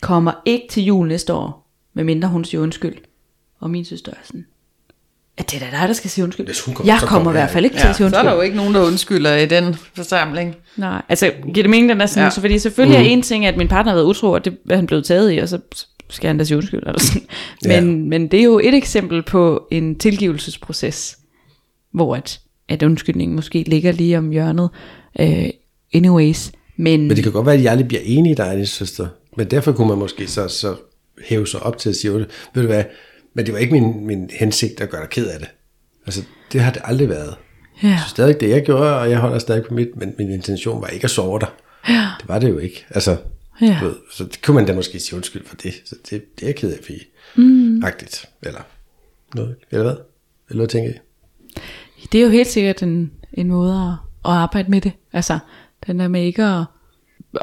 kommer 0.01 0.31
ikke 0.45 0.67
til 0.69 0.83
jul 0.83 1.07
næste 1.07 1.33
år, 1.33 1.71
medmindre 1.93 2.27
hun 2.27 2.45
siger 2.45 2.61
undskyld. 2.61 2.95
Og 3.59 3.69
min 3.69 3.85
søster 3.85 4.11
er 4.11 4.15
sådan, 4.23 4.45
at 5.37 5.51
det 5.51 5.61
er 5.61 5.65
da 5.65 5.77
dig, 5.77 5.87
der 5.87 5.93
skal 5.93 6.09
sige 6.09 6.23
undskyld. 6.23 6.45
Hvis 6.45 6.61
hun 6.61 6.75
kommer, 6.75 6.93
jeg 6.93 7.01
kommer 7.01 7.31
i 7.31 7.33
hvert 7.33 7.49
fald 7.49 7.65
ikke 7.65 7.75
ja, 7.75 7.81
til 7.81 7.87
at 7.87 7.95
sige 7.95 8.05
undskyld. 8.05 8.23
Så 8.23 8.27
er 8.27 8.29
der 8.29 8.35
jo 8.35 8.41
ikke 8.41 8.55
nogen, 8.55 8.73
der 8.73 8.87
undskylder 8.87 9.35
i 9.35 9.45
den 9.45 9.75
forsamling. 9.95 10.55
Nej, 10.75 11.01
altså 11.09 11.31
giver 11.53 11.63
det 11.63 11.69
mening, 11.69 11.89
den 11.89 12.01
er 12.01 12.05
sådan, 12.05 12.23
ja. 12.23 12.29
så 12.29 12.41
fordi 12.41 12.59
selvfølgelig 12.59 12.99
mm. 12.99 13.05
er 13.05 13.09
en 13.09 13.21
ting, 13.21 13.45
at 13.45 13.57
min 13.57 13.67
partner 13.67 13.91
har 13.91 13.97
været 13.97 14.07
utro, 14.07 14.31
og 14.31 14.45
det 14.45 14.57
er 14.69 14.75
han 14.75 14.87
blevet 14.87 15.05
taget 15.05 15.33
i, 15.33 15.37
og 15.37 15.49
så 15.49 15.59
skal 16.09 16.27
han 16.27 16.37
da 16.37 16.43
sige 16.43 16.57
undskyld. 16.57 16.83
Eller 16.85 16.99
sådan. 16.99 17.27
Men, 17.63 18.03
ja. 18.03 18.07
men 18.09 18.27
det 18.27 18.39
er 18.39 18.43
jo 18.43 18.59
et 18.59 18.73
eksempel 18.73 19.23
på 19.23 19.67
en 19.71 19.99
tilgivelsesproces, 19.99 21.17
hvor 21.93 22.15
at, 22.15 22.39
at 22.69 22.83
undskyldningen 22.83 23.35
måske 23.35 23.63
ligger 23.67 23.91
lige 23.91 24.17
om 24.17 24.29
hjørnet. 24.29 24.69
Uh, 25.19 25.49
anyways. 25.93 26.51
Men, 26.77 27.07
men 27.07 27.15
det 27.15 27.23
kan 27.23 27.31
godt 27.31 27.45
være, 27.45 27.55
at 27.55 27.61
de 27.61 27.69
aldrig 27.69 27.87
bliver 27.87 28.01
enige, 28.05 28.35
der 28.35 28.43
er 28.43 28.55
din 28.55 28.65
søster. 28.65 29.07
Men 29.37 29.51
derfor 29.51 29.71
kunne 29.71 29.87
man 29.87 29.97
måske 29.97 30.27
så, 30.27 30.47
så 30.47 30.75
hæve 31.25 31.47
sig 31.47 31.63
op 31.63 31.77
til 31.77 31.89
at 31.89 31.95
sige, 31.95 32.13
ved 32.13 32.25
du 32.55 32.61
hvad, 32.61 32.83
men 33.33 33.45
det 33.45 33.53
var 33.53 33.59
ikke 33.59 33.73
min, 33.73 34.07
min 34.07 34.29
hensigt 34.39 34.81
at 34.81 34.89
gøre 34.89 35.01
dig 35.01 35.09
ked 35.09 35.27
af 35.27 35.39
det. 35.39 35.47
Altså, 36.05 36.23
det 36.51 36.61
har 36.61 36.71
det 36.71 36.81
aldrig 36.85 37.09
været. 37.09 37.35
Ja. 37.83 37.99
Så 38.03 38.09
stadig 38.09 38.39
det, 38.39 38.49
jeg 38.49 38.65
gjorde, 38.65 38.99
og 38.99 39.09
jeg 39.09 39.19
holder 39.19 39.39
stadig 39.39 39.63
på 39.63 39.73
mit, 39.73 39.87
men 39.95 40.13
min 40.17 40.31
intention 40.31 40.81
var 40.81 40.87
ikke 40.87 41.03
at 41.03 41.09
sove 41.09 41.39
dig. 41.39 41.49
Ja. 41.89 42.07
Det 42.19 42.27
var 42.27 42.39
det 42.39 42.49
jo 42.49 42.57
ikke. 42.57 42.85
Altså, 42.89 43.17
ja. 43.61 43.79
ved, 43.83 43.95
så 44.11 44.23
det 44.23 44.41
kunne 44.41 44.55
man 44.55 44.65
da 44.65 44.73
måske 44.73 44.99
sige 44.99 45.15
undskyld 45.15 45.45
for 45.45 45.55
det. 45.55 45.73
Så 45.85 45.95
det, 46.09 46.35
det 46.35 46.43
er 46.43 46.47
jeg 46.47 46.55
ked 46.55 46.71
af, 46.71 46.79
fordi 46.83 46.99
mm. 47.35 47.83
agtigt, 47.83 48.25
eller 48.43 48.61
noget, 49.35 49.55
eller 49.71 49.83
hvad? 49.83 49.95
Eller 50.49 50.59
hvad 50.59 50.67
tænker 50.67 50.89
I? 50.89 50.93
Det 52.11 52.19
er 52.19 52.23
jo 52.23 52.29
helt 52.29 52.47
sikkert 52.47 52.83
en, 52.83 53.11
en 53.33 53.47
måde 53.47 53.73
at, 53.73 54.31
at 54.31 54.37
arbejde 54.37 54.71
med 54.71 54.81
det. 54.81 54.91
Altså, 55.13 55.39
den 55.87 55.99
der 55.99 56.07
med 56.07 56.21
ikke 56.21 56.43
at 56.43 56.63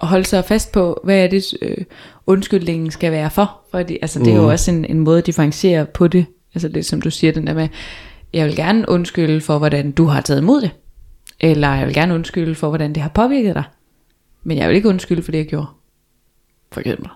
holde 0.03 0.25
sig 0.25 0.45
fast 0.45 0.73
på, 0.73 1.01
hvad 1.05 1.25
er 1.25 1.27
det 1.27 1.45
øh, 1.63 1.85
undskyldningen 2.27 2.91
skal 2.91 3.13
være 3.13 3.31
for. 3.31 3.61
Fordi, 3.71 3.99
altså, 4.03 4.19
det 4.19 4.29
er 4.29 4.37
jo 4.37 4.43
mm. 4.43 4.49
også 4.49 4.71
en, 4.71 4.85
en 4.85 4.99
måde 4.99 5.19
at 5.19 5.27
differentiere 5.27 5.87
på 5.87 6.09
det. 6.09 6.27
Altså 6.55 6.69
det 6.69 6.87
som 6.87 7.01
du 7.01 7.11
siger, 7.11 7.33
den 7.33 7.47
der 7.47 7.55
med, 7.55 7.69
jeg 8.33 8.47
vil 8.47 8.57
gerne 8.57 8.89
undskylde 8.89 9.41
for, 9.41 9.59
hvordan 9.59 9.93
du 9.93 10.05
har 10.05 10.21
taget 10.21 10.41
imod 10.41 10.61
det. 10.61 10.71
Eller 11.41 11.75
jeg 11.75 11.87
vil 11.87 11.95
gerne 11.95 12.15
undskylde 12.15 12.55
for, 12.55 12.69
hvordan 12.69 12.93
det 12.93 13.03
har 13.03 13.09
påvirket 13.09 13.55
dig. 13.55 13.65
Men 14.43 14.59
jeg 14.59 14.69
vil 14.69 14.77
ikke 14.77 14.89
undskylde 14.89 15.23
for 15.23 15.31
det, 15.31 15.39
jeg 15.39 15.47
gjorde. 15.47 15.67
For 16.73 16.81
eksempel. 16.81 17.09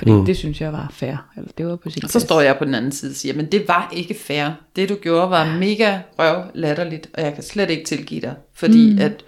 Fordi 0.00 0.12
mm. 0.12 0.24
det 0.24 0.36
synes 0.36 0.60
jeg 0.60 0.72
var 0.72 0.90
fair. 0.92 1.16
Eller 1.36 1.50
det 1.58 1.66
var 1.66 1.76
på 1.76 1.90
sin 1.90 2.04
og 2.04 2.10
så 2.10 2.20
står 2.20 2.40
jeg 2.40 2.56
på 2.58 2.64
den 2.64 2.74
anden 2.74 2.92
side 2.92 3.10
og 3.10 3.16
siger, 3.16 3.34
men 3.34 3.46
det 3.46 3.68
var 3.68 3.92
ikke 3.96 4.14
fair. 4.14 4.50
Det 4.76 4.88
du 4.88 4.94
gjorde 4.94 5.30
var 5.30 5.56
mega 5.58 5.98
røv 6.18 6.42
latterligt, 6.54 7.10
og 7.14 7.22
jeg 7.22 7.34
kan 7.34 7.42
slet 7.42 7.70
ikke 7.70 7.84
tilgive 7.84 8.20
dig. 8.20 8.34
Fordi 8.54 8.92
mm. 8.92 8.98
at 8.98 9.24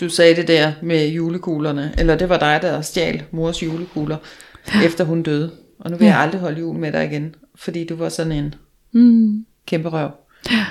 du 0.00 0.08
sagde 0.08 0.36
det 0.36 0.48
der 0.48 0.72
med 0.82 1.08
julekuglerne, 1.08 1.94
eller 1.98 2.16
det 2.16 2.28
var 2.28 2.38
dig, 2.38 2.58
der 2.62 2.80
stjal 2.80 3.22
mors 3.30 3.62
julekugler, 3.62 4.16
efter 4.84 5.04
hun 5.04 5.22
døde. 5.22 5.50
Og 5.78 5.90
nu 5.90 5.96
vil 5.96 6.06
ja. 6.06 6.12
jeg 6.12 6.22
aldrig 6.22 6.40
holde 6.40 6.60
jul 6.60 6.76
med 6.76 6.92
dig 6.92 7.04
igen, 7.04 7.34
fordi 7.54 7.86
du 7.86 7.96
var 7.96 8.08
sådan 8.08 8.32
en 8.32 8.54
mm. 8.92 9.46
kæmpe 9.66 9.88
røv. 9.88 10.10
Ja, 10.50 10.66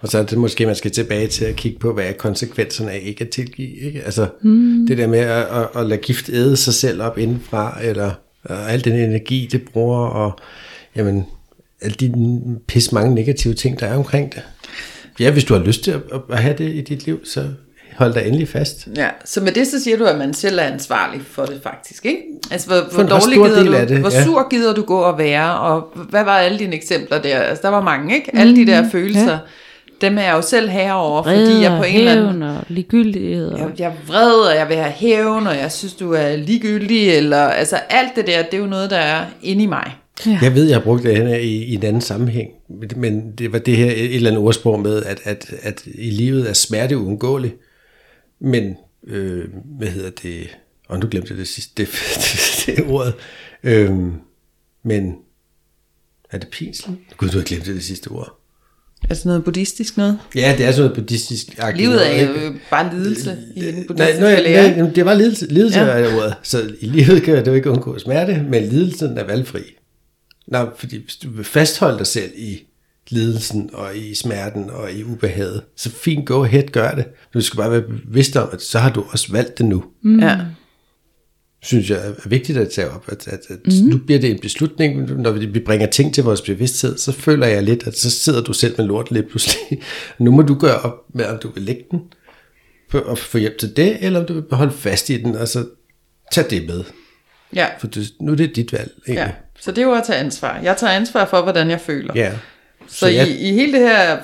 og 0.00 0.08
så 0.08 0.18
er 0.18 0.22
det 0.22 0.38
måske, 0.38 0.66
man 0.66 0.76
skal 0.76 0.90
tilbage 0.90 1.26
til 1.28 1.44
at 1.44 1.56
kigge 1.56 1.78
på, 1.78 1.92
hvad 1.92 2.04
er 2.04 2.12
konsekvenserne 2.12 2.90
af 2.90 3.00
ikke 3.02 3.24
at 3.24 3.30
tilgive. 3.30 3.76
Ikke? 3.76 4.02
Altså 4.02 4.28
mm. 4.42 4.86
det 4.86 4.98
der 4.98 5.06
med 5.06 5.18
at, 5.18 5.46
at, 5.46 5.68
at 5.76 5.86
lade 5.86 6.00
gift 6.00 6.28
æde 6.28 6.56
sig 6.56 6.74
selv 6.74 7.02
op 7.02 7.18
indenfra, 7.18 7.78
eller 7.82 8.12
al 8.44 8.84
den 8.84 8.92
energi, 8.92 9.48
det 9.52 9.62
bruger, 9.72 10.06
og 10.06 10.38
jamen, 10.96 11.24
alle 11.80 11.94
de 12.00 12.12
pis 12.66 12.92
mange 12.92 13.14
negative 13.14 13.54
ting, 13.54 13.80
der 13.80 13.86
er 13.86 13.96
omkring 13.96 14.34
det. 14.34 14.42
Ja, 15.20 15.30
hvis 15.30 15.44
du 15.44 15.54
har 15.54 15.64
lyst 15.64 15.84
til 15.84 15.90
at, 15.90 16.00
at 16.30 16.42
have 16.42 16.56
det 16.58 16.74
i 16.74 16.80
dit 16.80 17.06
liv, 17.06 17.24
så 17.24 17.48
hold 17.96 18.14
dig 18.14 18.26
endelig 18.26 18.48
fast. 18.48 18.88
Ja, 18.96 19.08
så 19.24 19.40
med 19.40 19.52
det 19.52 19.66
så 19.66 19.82
siger 19.82 19.96
du, 19.96 20.04
at 20.04 20.18
man 20.18 20.34
selv 20.34 20.58
er 20.58 20.62
ansvarlig 20.62 21.20
for 21.30 21.44
det 21.44 21.60
faktisk, 21.62 22.06
ikke? 22.06 22.22
Altså, 22.50 22.66
hvor, 22.66 22.80
hvor 22.92 23.02
dårlig 23.02 23.36
gider 23.36 23.86
du, 23.86 23.94
det, 23.94 24.00
hvor 24.00 24.10
ja. 24.12 24.24
sur 24.24 24.48
gider 24.50 24.74
du 24.74 24.82
gå 24.82 24.98
og 24.98 25.18
være, 25.18 25.58
og 25.58 25.88
hvad 26.10 26.24
var 26.24 26.38
alle 26.38 26.58
dine 26.58 26.76
eksempler 26.76 27.22
der? 27.22 27.38
Altså, 27.38 27.62
der 27.62 27.68
var 27.68 27.82
mange, 27.82 28.14
ikke? 28.14 28.30
Alle 28.36 28.56
de 28.56 28.66
der 28.66 28.82
mm, 28.82 28.90
følelser. 28.90 29.32
Ja 29.32 29.38
dem 30.02 30.18
er 30.18 30.22
jeg 30.22 30.32
jo 30.32 30.42
selv 30.42 30.68
herover, 30.68 31.22
fordi 31.22 31.62
jeg 31.62 31.76
på 31.78 31.82
en 31.82 31.96
eller 31.96 32.28
anden... 32.28 32.42
og 32.42 32.64
ligegyldighed. 32.68 33.52
Og... 33.52 33.58
Jeg, 33.58 33.68
jeg 33.78 33.86
er 33.86 34.06
vred, 34.06 34.32
og 34.32 34.56
jeg 34.56 34.68
vil 34.68 34.76
have 34.76 34.92
hævn, 34.92 35.46
og 35.46 35.56
jeg 35.56 35.72
synes, 35.72 35.94
du 35.94 36.12
er 36.12 36.36
ligegyldig, 36.36 37.08
eller 37.08 37.38
altså 37.38 37.76
alt 37.90 38.16
det 38.16 38.26
der, 38.26 38.42
det 38.42 38.54
er 38.54 38.58
jo 38.58 38.66
noget, 38.66 38.90
der 38.90 38.96
er 38.96 39.24
inde 39.42 39.62
i 39.62 39.66
mig. 39.66 39.92
Ja. 40.26 40.38
Jeg 40.42 40.54
ved, 40.54 40.64
jeg 40.64 40.76
har 40.76 40.82
brugt 40.82 41.02
det 41.02 41.16
her 41.16 41.36
i, 41.36 41.48
i 41.48 41.74
en 41.74 41.82
anden 41.82 42.02
sammenhæng, 42.02 42.48
men 42.96 43.32
det 43.38 43.52
var 43.52 43.58
det 43.58 43.76
her 43.76 43.86
et 43.86 44.14
eller 44.14 44.30
andet 44.30 44.44
ordsprog 44.44 44.80
med, 44.80 45.02
at, 45.02 45.20
at, 45.24 45.54
at 45.62 45.82
i 45.94 46.10
livet 46.10 46.48
er 46.48 46.52
smerte 46.52 46.98
uundgåelig, 46.98 47.52
men, 48.42 48.76
øh, 49.06 49.44
hvad 49.78 49.88
hedder 49.88 50.10
det, 50.10 50.48
og 50.88 50.98
nu 50.98 51.08
glemte 51.10 51.30
jeg 51.30 51.38
det 51.38 51.48
sidste, 51.48 51.72
det, 51.76 51.88
det, 52.16 52.76
det 52.76 52.84
ordet, 52.86 53.14
øh, 53.62 53.90
men 54.84 55.14
er 56.30 56.38
det 56.38 56.48
pinsel? 56.48 56.96
Gud, 57.16 57.28
du 57.28 57.38
har 57.38 57.44
glemt 57.44 57.66
det, 57.66 57.74
det 57.74 57.84
sidste 57.84 58.08
ord. 58.08 58.38
Altså 59.10 59.28
noget 59.28 59.44
buddhistisk 59.44 59.96
noget? 59.96 60.18
Ja, 60.34 60.54
det 60.58 60.66
er 60.66 60.70
sådan 60.72 60.82
noget 60.82 60.94
buddhistisk 60.94 61.46
Livet 61.74 62.10
er 62.18 62.28
jo 62.44 62.54
bare 62.70 62.94
lidelse 62.94 63.38
i 63.56 63.60
den 63.60 63.74
Nej, 63.74 63.84
buddhistiske 63.86 64.20
nej, 64.22 64.42
lære. 64.42 64.76
nej, 64.82 64.90
det 64.90 65.04
var 65.04 65.14
lidelse, 65.14 65.46
lidelse 65.46 65.80
Ja. 65.80 65.86
er 65.86 66.16
ordet. 66.16 66.34
Så 66.42 66.74
i 66.80 66.86
livet 66.86 67.22
kan 67.22 67.44
du 67.44 67.50
jo 67.50 67.56
ikke 67.56 67.70
undgå 67.70 67.98
smerte, 67.98 68.46
men 68.50 68.62
lidelsen 68.64 69.18
er 69.18 69.24
valgfri. 69.24 69.60
Nej, 70.46 70.66
fordi 70.76 71.02
hvis 71.02 71.16
du 71.16 71.30
vil 71.30 71.44
fastholde 71.44 71.98
dig 71.98 72.06
selv 72.06 72.30
i 72.36 72.62
lidelsen 73.08 73.70
og 73.72 73.96
i 73.96 74.14
smerten 74.14 74.70
og 74.70 74.92
i 74.92 75.04
ubehaget, 75.04 75.62
så 75.76 75.90
fint 75.90 76.26
go 76.26 76.44
ahead, 76.44 76.62
gør 76.62 76.90
det. 76.90 77.06
Du 77.34 77.40
skal 77.40 77.56
bare 77.56 77.70
være 77.70 77.82
bevidst 77.82 78.36
om, 78.36 78.48
at 78.52 78.62
så 78.62 78.78
har 78.78 78.90
du 78.90 79.04
også 79.08 79.32
valgt 79.32 79.58
det 79.58 79.66
nu. 79.66 79.84
Ja. 80.20 80.38
Synes 81.62 81.90
jeg 81.90 81.98
er 82.06 82.28
vigtigt 82.28 82.58
at 82.58 82.70
tage 82.70 82.90
op, 82.90 83.04
at, 83.08 83.28
at, 83.28 83.40
at 83.50 83.58
mm. 83.66 83.88
nu 83.88 83.98
bliver 83.98 84.20
det 84.20 84.30
en 84.30 84.38
beslutning, 84.38 85.20
når 85.20 85.30
vi 85.32 85.60
bringer 85.60 85.86
ting 85.86 86.14
til 86.14 86.24
vores 86.24 86.40
bevidsthed, 86.40 86.98
så 86.98 87.12
føler 87.12 87.46
jeg 87.46 87.62
lidt, 87.62 87.86
at 87.86 87.98
så 87.98 88.10
sidder 88.10 88.42
du 88.42 88.52
selv 88.52 88.74
med 88.78 88.86
lort 88.86 89.10
lidt 89.10 89.28
pludselig. 89.28 89.82
Nu 90.18 90.30
må 90.30 90.42
du 90.42 90.54
gøre 90.54 90.80
op 90.80 90.96
med, 91.14 91.24
om 91.24 91.38
du 91.38 91.50
vil 91.54 91.62
lægge 91.62 91.84
den 91.90 92.00
og 93.00 93.18
få 93.18 93.38
hjælp 93.38 93.58
til 93.58 93.76
det, 93.76 93.96
eller 94.00 94.20
om 94.20 94.26
du 94.26 94.34
vil 94.34 94.44
holde 94.52 94.72
fast 94.72 95.10
i 95.10 95.22
den, 95.22 95.36
og 95.36 95.48
så 95.48 95.66
tage 96.32 96.50
det 96.50 96.66
med. 96.66 96.84
ja. 97.54 97.66
For 97.80 97.86
du, 97.86 98.00
nu 98.20 98.32
er 98.32 98.36
det 98.36 98.56
dit 98.56 98.72
valg, 98.72 98.92
ja. 99.08 99.12
egentlig. 99.12 99.34
Så 99.60 99.70
det 99.70 99.78
er 99.78 99.82
jo 99.82 99.92
at 99.92 100.04
tage 100.06 100.18
ansvar. 100.18 100.60
Jeg 100.60 100.76
tager 100.76 100.92
ansvar 100.92 101.24
for, 101.24 101.42
hvordan 101.42 101.70
jeg 101.70 101.80
føler. 101.80 102.12
Ja. 102.14 102.32
Så, 102.88 102.96
Så 102.98 103.06
i, 103.06 103.14
jeg- 103.16 103.28
i 103.28 103.52
hele 103.52 103.72
det 103.72 103.88
her, 103.88 104.18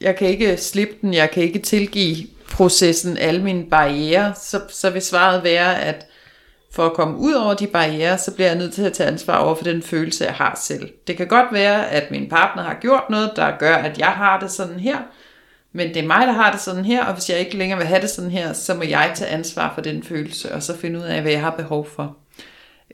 jeg 0.00 0.16
kan 0.16 0.28
ikke 0.28 0.56
slippe 0.56 0.94
den, 1.02 1.14
jeg 1.14 1.30
kan 1.30 1.42
ikke 1.42 1.58
tilgive 1.58 2.16
processen, 2.52 3.16
alle 3.18 3.42
mine 3.42 3.64
barriere, 3.70 4.32
så, 4.42 4.60
så 4.68 4.90
vil 4.90 5.02
svaret 5.02 5.44
være, 5.44 5.80
at 5.82 6.06
for 6.72 6.86
at 6.86 6.92
komme 6.92 7.16
ud 7.18 7.32
over 7.32 7.54
de 7.54 7.66
barriere, 7.66 8.18
så 8.18 8.30
bliver 8.34 8.48
jeg 8.48 8.58
nødt 8.58 8.72
til 8.74 8.82
at 8.82 8.92
tage 8.92 9.08
ansvar 9.08 9.36
over 9.36 9.54
for 9.54 9.64
den 9.64 9.82
følelse, 9.82 10.24
jeg 10.24 10.32
har 10.34 10.60
selv. 10.62 10.88
Det 11.06 11.16
kan 11.16 11.26
godt 11.26 11.46
være, 11.52 11.90
at 11.90 12.10
min 12.10 12.28
partner 12.28 12.62
har 12.62 12.74
gjort 12.80 13.02
noget, 13.10 13.30
der 13.36 13.50
gør, 13.58 13.74
at 13.74 13.98
jeg 13.98 14.06
har 14.08 14.40
det 14.40 14.50
sådan 14.50 14.80
her, 14.80 14.96
men 15.72 15.88
det 15.88 15.96
er 15.96 16.06
mig, 16.06 16.26
der 16.26 16.32
har 16.32 16.52
det 16.52 16.60
sådan 16.60 16.84
her, 16.84 17.04
og 17.04 17.14
hvis 17.14 17.30
jeg 17.30 17.38
ikke 17.38 17.56
længere 17.56 17.78
vil 17.78 17.86
have 17.88 18.00
det 18.00 18.10
sådan 18.10 18.30
her, 18.30 18.52
så 18.52 18.74
må 18.74 18.82
jeg 18.82 19.12
tage 19.14 19.30
ansvar 19.30 19.72
for 19.74 19.80
den 19.82 20.02
følelse, 20.02 20.52
og 20.54 20.62
så 20.62 20.76
finde 20.76 20.98
ud 20.98 21.04
af, 21.04 21.22
hvad 21.22 21.32
jeg 21.32 21.40
har 21.40 21.50
behov 21.50 21.88
for. 21.96 22.16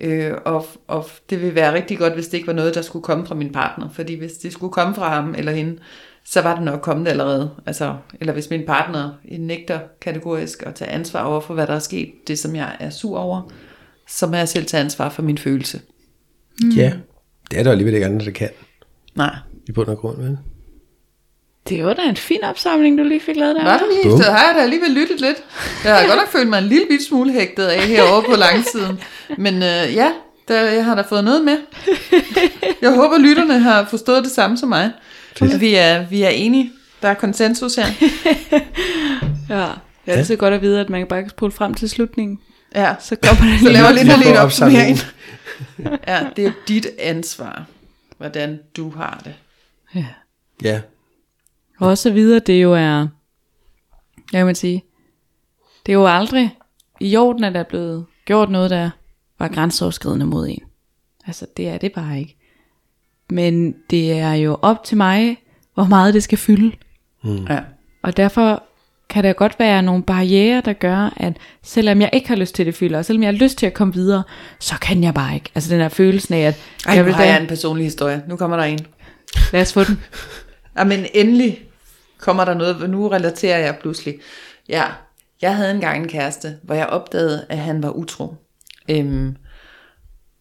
Øh, 0.03 0.32
og, 0.44 0.66
og 0.86 1.07
det 1.30 1.42
vil 1.42 1.55
være 1.55 1.74
rigtig 1.74 1.98
godt, 1.98 2.14
hvis 2.14 2.28
det 2.28 2.34
ikke 2.34 2.46
var 2.46 2.53
noget, 2.53 2.74
der 2.74 2.82
skulle 2.82 3.03
komme 3.03 3.26
fra 3.26 3.34
min 3.34 3.53
partner. 3.53 3.88
Fordi 3.88 4.14
hvis 4.14 4.32
det 4.32 4.53
skulle 4.53 4.72
komme 4.72 4.94
fra 4.94 5.14
ham 5.14 5.34
eller 5.38 5.53
hende, 5.53 5.78
så 6.24 6.42
var 6.42 6.55
det 6.55 6.64
nok 6.64 6.80
kommet 6.80 7.09
allerede. 7.09 7.50
Altså, 7.66 7.96
eller 8.20 8.32
hvis 8.32 8.50
min 8.50 8.66
partner 8.66 9.11
nægter 9.38 9.80
kategorisk 10.00 10.62
at 10.66 10.74
tage 10.74 10.90
ansvar 10.90 11.22
over 11.22 11.40
for, 11.40 11.55
hvad 11.55 11.66
der 11.66 11.74
er 11.74 11.78
sket, 11.78 12.12
det 12.28 12.38
som 12.38 12.57
jeg 12.57 12.76
er 12.80 12.90
sur 12.90 13.18
over, 13.18 13.53
så 14.09 14.26
må 14.26 14.36
jeg 14.36 14.48
selv 14.48 14.66
tage 14.66 14.82
ansvar 14.82 15.09
for 15.09 15.22
min 15.22 15.38
følelse. 15.38 15.80
ja, 16.76 16.92
det 17.50 17.59
er 17.59 17.62
der 17.62 17.70
alligevel 17.70 17.94
ikke 17.94 18.07
andre, 18.07 18.26
der 18.26 18.30
kan 18.30 18.50
Nej. 19.14 19.36
i 19.68 19.72
bund 19.72 19.88
og 19.88 19.98
grund. 19.98 20.22
Vel? 20.22 20.38
Det 21.68 21.84
var 21.84 21.94
da 21.94 22.02
en 22.02 22.16
fin 22.16 22.44
opsamling, 22.44 22.98
du 22.98 23.02
lige 23.02 23.20
fik 23.20 23.36
lavet 23.36 23.56
der. 23.56 23.64
Var 23.64 23.78
det 23.78 23.86
lige? 24.04 24.16
Så 24.22 24.30
har 24.30 24.46
jeg 24.46 24.54
da 24.56 24.62
alligevel 24.62 24.90
lyttet 24.90 25.20
lidt. 25.20 25.36
Jeg 25.84 25.94
har 25.96 26.06
godt 26.06 26.16
nok 26.18 26.28
følt 26.28 26.48
mig 26.48 26.58
en 26.58 26.64
lille 26.64 26.86
bit 26.90 27.02
smule 27.08 27.32
hægtet 27.32 27.66
af 27.66 27.82
herovre 27.82 28.22
på 28.30 28.36
langsiden. 28.36 29.00
Men 29.38 29.54
øh, 29.54 29.94
ja, 29.94 30.12
der, 30.48 30.60
jeg 30.60 30.84
har 30.84 30.94
da 30.94 31.02
fået 31.02 31.24
noget 31.24 31.44
med. 31.44 31.58
Jeg 32.82 32.90
håber, 32.94 33.18
lytterne 33.18 33.58
har 33.58 33.84
forstået 33.90 34.24
det 34.24 34.32
samme 34.32 34.58
som 34.58 34.68
mig. 34.68 34.90
At 35.40 35.60
vi 35.60 35.74
er, 35.74 36.06
vi 36.08 36.22
er 36.22 36.28
enige. 36.28 36.72
Der 37.02 37.08
er 37.08 37.14
konsensus 37.14 37.74
her. 37.76 37.86
Ja. 39.48 39.66
Det 40.06 40.14
er 40.14 40.18
altid 40.18 40.36
godt 40.36 40.54
at 40.54 40.62
vide, 40.62 40.80
at 40.80 40.90
man 40.90 41.06
bare 41.06 41.20
kan 41.22 41.30
spole 41.30 41.52
frem 41.52 41.74
til 41.74 41.90
slutningen. 41.90 42.38
Ja, 42.74 42.94
Så 43.00 43.16
kommer 43.16 43.44
der 43.52 43.58
så 43.58 43.64
lige 43.64 43.72
laver 43.72 43.90
lidt 43.92 44.12
får 44.12 44.30
en 44.30 44.36
opsummering. 44.36 44.98
Ja, 46.08 46.20
det 46.36 46.46
er 46.46 46.52
dit 46.68 46.86
ansvar, 46.98 47.64
hvordan 48.18 48.60
du 48.76 48.90
har 48.90 49.20
det. 49.24 49.34
Ja. 49.94 50.04
Ja, 50.62 50.80
Og 51.83 51.89
også 51.89 52.09
at 52.09 52.14
vide, 52.14 52.37
at 52.37 52.47
det 52.47 52.62
jo 52.62 52.72
er, 52.72 53.09
jeg 54.33 54.39
kan 54.39 54.47
man 54.47 54.55
sige, 54.55 54.85
det 55.87 55.93
er 55.93 55.97
jo 55.97 56.07
aldrig 56.07 56.57
i 57.01 57.16
orden, 57.16 57.45
at 57.45 57.55
der 57.55 57.61
er 57.61 57.64
blevet 57.64 58.05
gjort 58.24 58.51
noget, 58.51 58.70
der 58.70 58.91
var 59.39 59.49
grænseoverskridende 59.49 60.26
mod 60.26 60.49
en. 60.49 60.62
Altså, 61.26 61.47
det 61.57 61.68
er 61.68 61.78
det 61.78 61.93
bare 61.93 62.18
ikke. 62.18 62.37
Men 63.30 63.74
det 63.91 64.12
er 64.12 64.33
jo 64.33 64.57
op 64.62 64.85
til 64.85 64.97
mig, 64.97 65.37
hvor 65.74 65.85
meget 65.85 66.14
det 66.14 66.22
skal 66.22 66.39
fylde. 66.39 66.72
Ja. 67.24 67.59
Og 68.03 68.16
derfor 68.16 68.62
kan 69.09 69.24
der 69.24 69.33
godt 69.33 69.59
være 69.59 69.83
nogle 69.83 70.03
barriere, 70.03 70.62
der 70.64 70.72
gør, 70.72 71.14
at 71.16 71.37
selvom 71.62 72.01
jeg 72.01 72.11
ikke 72.12 72.28
har 72.28 72.37
lyst 72.37 72.55
til 72.55 72.66
det 72.66 72.74
fylder, 72.74 72.99
og 72.99 73.05
selvom 73.05 73.22
jeg 73.22 73.33
har 73.33 73.39
lyst 73.39 73.59
til 73.59 73.66
at 73.66 73.74
komme 73.74 73.95
videre, 73.95 74.22
så 74.59 74.74
kan 74.80 75.05
jeg 75.05 75.14
bare 75.14 75.35
ikke. 75.35 75.51
Altså 75.55 75.74
den 75.74 75.80
her 75.80 75.89
følelsen 75.89 76.35
af, 76.35 76.41
at 76.41 76.61
Ej, 76.87 76.95
jeg 76.95 77.03
nu 77.03 77.05
vil 77.05 77.14
har 77.14 77.24
jeg 77.24 77.37
da, 77.37 77.43
en 77.43 77.49
personlig 77.49 77.87
historie. 77.87 78.22
Nu 78.28 78.37
kommer 78.37 78.57
der 78.57 78.64
en. 78.64 78.78
lad 79.53 79.62
os 79.62 79.72
få 79.72 79.85
den. 79.85 80.01
Ja, 80.78 80.85
men 80.85 81.07
endelig 81.14 81.61
kommer 82.22 82.44
der 82.44 82.54
noget, 82.54 82.90
nu 82.90 83.08
relaterer 83.08 83.58
jeg 83.58 83.76
pludselig. 83.80 84.18
Ja, 84.68 84.84
jeg 85.42 85.56
havde 85.56 85.70
engang 85.70 86.02
en 86.02 86.08
kæreste, 86.08 86.56
hvor 86.62 86.74
jeg 86.74 86.86
opdagede, 86.86 87.46
at 87.48 87.58
han 87.58 87.82
var 87.82 87.90
utro. 87.90 88.34
Øhm, 88.90 89.36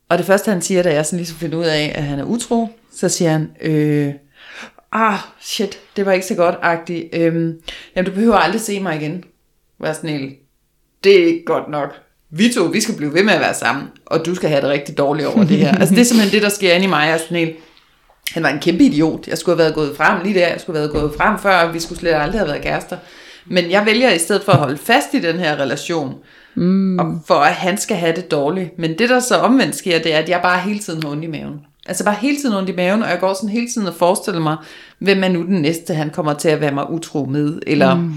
og 0.10 0.18
det 0.18 0.26
første, 0.26 0.52
han 0.52 0.62
siger, 0.62 0.84
da 0.84 0.94
jeg 0.94 1.06
sådan 1.06 1.18
ligesom 1.18 1.38
finder 1.38 1.58
ud 1.58 1.66
af, 1.66 1.92
at 1.96 2.04
han 2.04 2.20
er 2.20 2.24
utro, 2.24 2.70
så 2.94 3.10
siger 3.10 3.32
han, 3.32 3.50
øh, 3.62 4.14
ah, 4.92 5.18
shit, 5.40 5.80
det 5.96 6.06
var 6.06 6.12
ikke 6.12 6.26
så 6.26 6.36
godt, 6.36 6.56
agtigt. 6.62 7.10
Øhm, 7.14 7.62
jamen, 7.96 8.06
du 8.06 8.12
behøver 8.12 8.36
aldrig 8.36 8.62
se 8.62 8.80
mig 8.80 9.02
igen. 9.02 9.24
Vær 9.80 9.94
sådan 9.94 10.10
helt, 10.10 10.34
det 11.04 11.22
er 11.22 11.26
ikke 11.26 11.46
godt 11.46 11.70
nok. 11.70 11.94
Vi 12.30 12.50
to, 12.54 12.64
vi 12.64 12.82
skal 12.82 12.96
blive 12.96 13.14
ved 13.14 13.24
med 13.24 13.34
at 13.34 13.40
være 13.40 13.54
sammen, 13.54 13.88
og 14.06 14.26
du 14.26 14.36
skal 14.36 14.50
have 14.50 14.62
det 14.62 14.70
rigtig 14.70 14.98
dårligt 14.98 15.28
over 15.28 15.44
det 15.44 15.58
her. 15.58 15.78
altså, 15.80 15.96
det 15.96 16.02
er 16.02 16.06
simpelthen 16.06 16.34
det, 16.34 16.42
der 16.42 16.50
sker 16.50 16.74
inde 16.74 16.86
i 16.86 16.90
mig. 16.90 17.06
Jeg 17.06 17.14
er 17.14 17.18
sådan 17.18 17.38
helt, 17.38 17.56
han 18.32 18.44
var 18.44 18.50
en 18.50 18.60
kæmpe 18.60 18.84
idiot. 18.84 19.28
Jeg 19.28 19.38
skulle 19.38 19.56
have 19.56 19.64
været 19.64 19.76
gået 19.76 19.98
frem 19.98 20.24
lige 20.24 20.40
der. 20.40 20.48
Jeg 20.48 20.62
skulle 20.62 20.80
have 20.80 20.90
været 20.90 21.02
gået 21.02 21.14
frem 21.18 21.40
før, 21.40 21.72
vi 21.72 21.80
skulle 21.80 22.00
slet 22.00 22.14
aldrig 22.14 22.40
have 22.40 22.48
været 22.48 22.62
kærester. 22.62 22.98
Men 23.46 23.72
jeg 23.72 23.86
vælger 23.86 24.12
i 24.12 24.20
stedet 24.20 24.44
for 24.44 24.52
at 24.52 24.58
holde 24.58 24.78
fast 24.78 25.14
i 25.14 25.20
den 25.20 25.40
her 25.40 25.56
relation, 25.56 26.16
mm. 26.56 27.00
og 27.00 27.22
for 27.28 27.36
at 27.36 27.54
han 27.54 27.78
skal 27.78 27.98
have 27.98 28.16
det 28.16 28.32
dårligt. 28.32 28.80
Men 28.80 28.98
det, 28.98 29.10
der 29.10 29.20
så 29.20 29.36
omvendt 29.36 29.76
sker, 29.76 30.00
det 30.00 30.14
er, 30.14 30.18
at 30.18 30.30
jeg 30.30 30.40
bare 30.44 30.60
hele 30.60 30.80
tiden 30.80 31.04
har 31.04 31.10
ondt 31.10 31.24
i 31.24 31.28
maven. 31.28 31.60
Altså 31.86 32.06
bare 32.06 32.16
hele 32.22 32.38
tiden 32.38 32.56
ondt 32.56 32.70
i 32.70 32.76
maven, 32.76 33.04
og 33.04 33.10
jeg 33.10 33.20
går 33.20 33.34
sådan 33.34 33.50
hele 33.50 33.68
tiden 33.74 33.88
og 33.88 33.94
forestiller 33.94 34.42
mig, 34.42 34.58
hvem 35.00 35.24
er 35.24 35.28
nu 35.28 35.42
den 35.42 35.62
næste, 35.62 35.94
han 35.94 36.10
kommer 36.10 36.34
til 36.34 36.50
at 36.50 36.62
være 36.62 36.72
mig 36.72 36.90
utro 36.90 37.26
med, 37.26 37.60
eller... 37.68 37.96
Mm. 37.96 38.14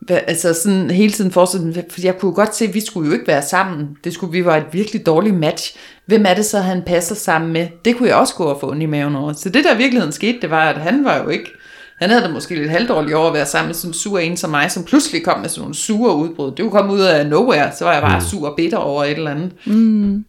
Hvad, 0.00 0.20
altså 0.26 0.54
sådan 0.54 0.90
hele 0.90 1.12
tiden 1.12 1.30
forestille 1.30 1.66
mig, 1.66 1.84
for 1.90 2.00
jeg 2.02 2.18
kunne 2.18 2.32
godt 2.32 2.56
se, 2.56 2.64
at 2.64 2.74
vi 2.74 2.86
skulle 2.86 3.08
jo 3.08 3.12
ikke 3.12 3.26
være 3.26 3.42
sammen. 3.42 3.88
Det 4.04 4.12
skulle 4.12 4.32
vi 4.32 4.44
var 4.44 4.56
et 4.56 4.64
virkelig 4.72 5.06
dårligt 5.06 5.34
match. 5.34 5.76
Hvem 6.08 6.24
er 6.28 6.34
det 6.34 6.44
så, 6.44 6.58
han 6.58 6.82
passer 6.82 7.14
sammen 7.14 7.52
med? 7.52 7.68
Det 7.84 7.96
kunne 7.96 8.08
jeg 8.08 8.16
også 8.16 8.34
gå 8.34 8.44
og 8.44 8.60
få 8.60 8.70
ondt 8.70 8.82
i 8.82 8.86
maven 8.86 9.16
over. 9.16 9.32
Så 9.32 9.48
det 9.48 9.64
der 9.64 9.74
i 9.74 9.76
virkeligheden 9.76 10.12
skete, 10.12 10.40
det 10.42 10.50
var, 10.50 10.70
at 10.70 10.76
han 10.76 11.04
var 11.04 11.22
jo 11.22 11.28
ikke... 11.28 11.50
Han 11.98 12.10
havde 12.10 12.22
da 12.22 12.28
måske 12.28 12.54
lidt 12.54 12.70
halvdårligt 12.70 13.14
over 13.14 13.28
at 13.28 13.34
være 13.34 13.46
sammen 13.46 13.68
med 13.68 13.74
sådan 13.74 13.90
en 13.90 13.94
sur 13.94 14.18
en 14.18 14.36
som 14.36 14.50
mig, 14.50 14.70
som 14.70 14.84
pludselig 14.84 15.24
kom 15.24 15.40
med 15.40 15.48
sådan 15.48 15.60
nogle 15.60 15.74
sure 15.74 16.16
udbrud. 16.16 16.50
Det 16.50 16.58
kunne 16.58 16.70
komme 16.70 16.92
ud 16.92 17.00
af 17.00 17.26
nowhere, 17.26 17.72
så 17.76 17.84
var 17.84 17.92
jeg 17.92 18.02
bare 18.02 18.18
mm. 18.18 18.24
sur 18.24 18.48
og 18.48 18.56
bitter 18.56 18.78
over 18.78 19.04
et 19.04 19.10
eller 19.10 19.30
andet. 19.30 19.52
Mm. 19.66 20.24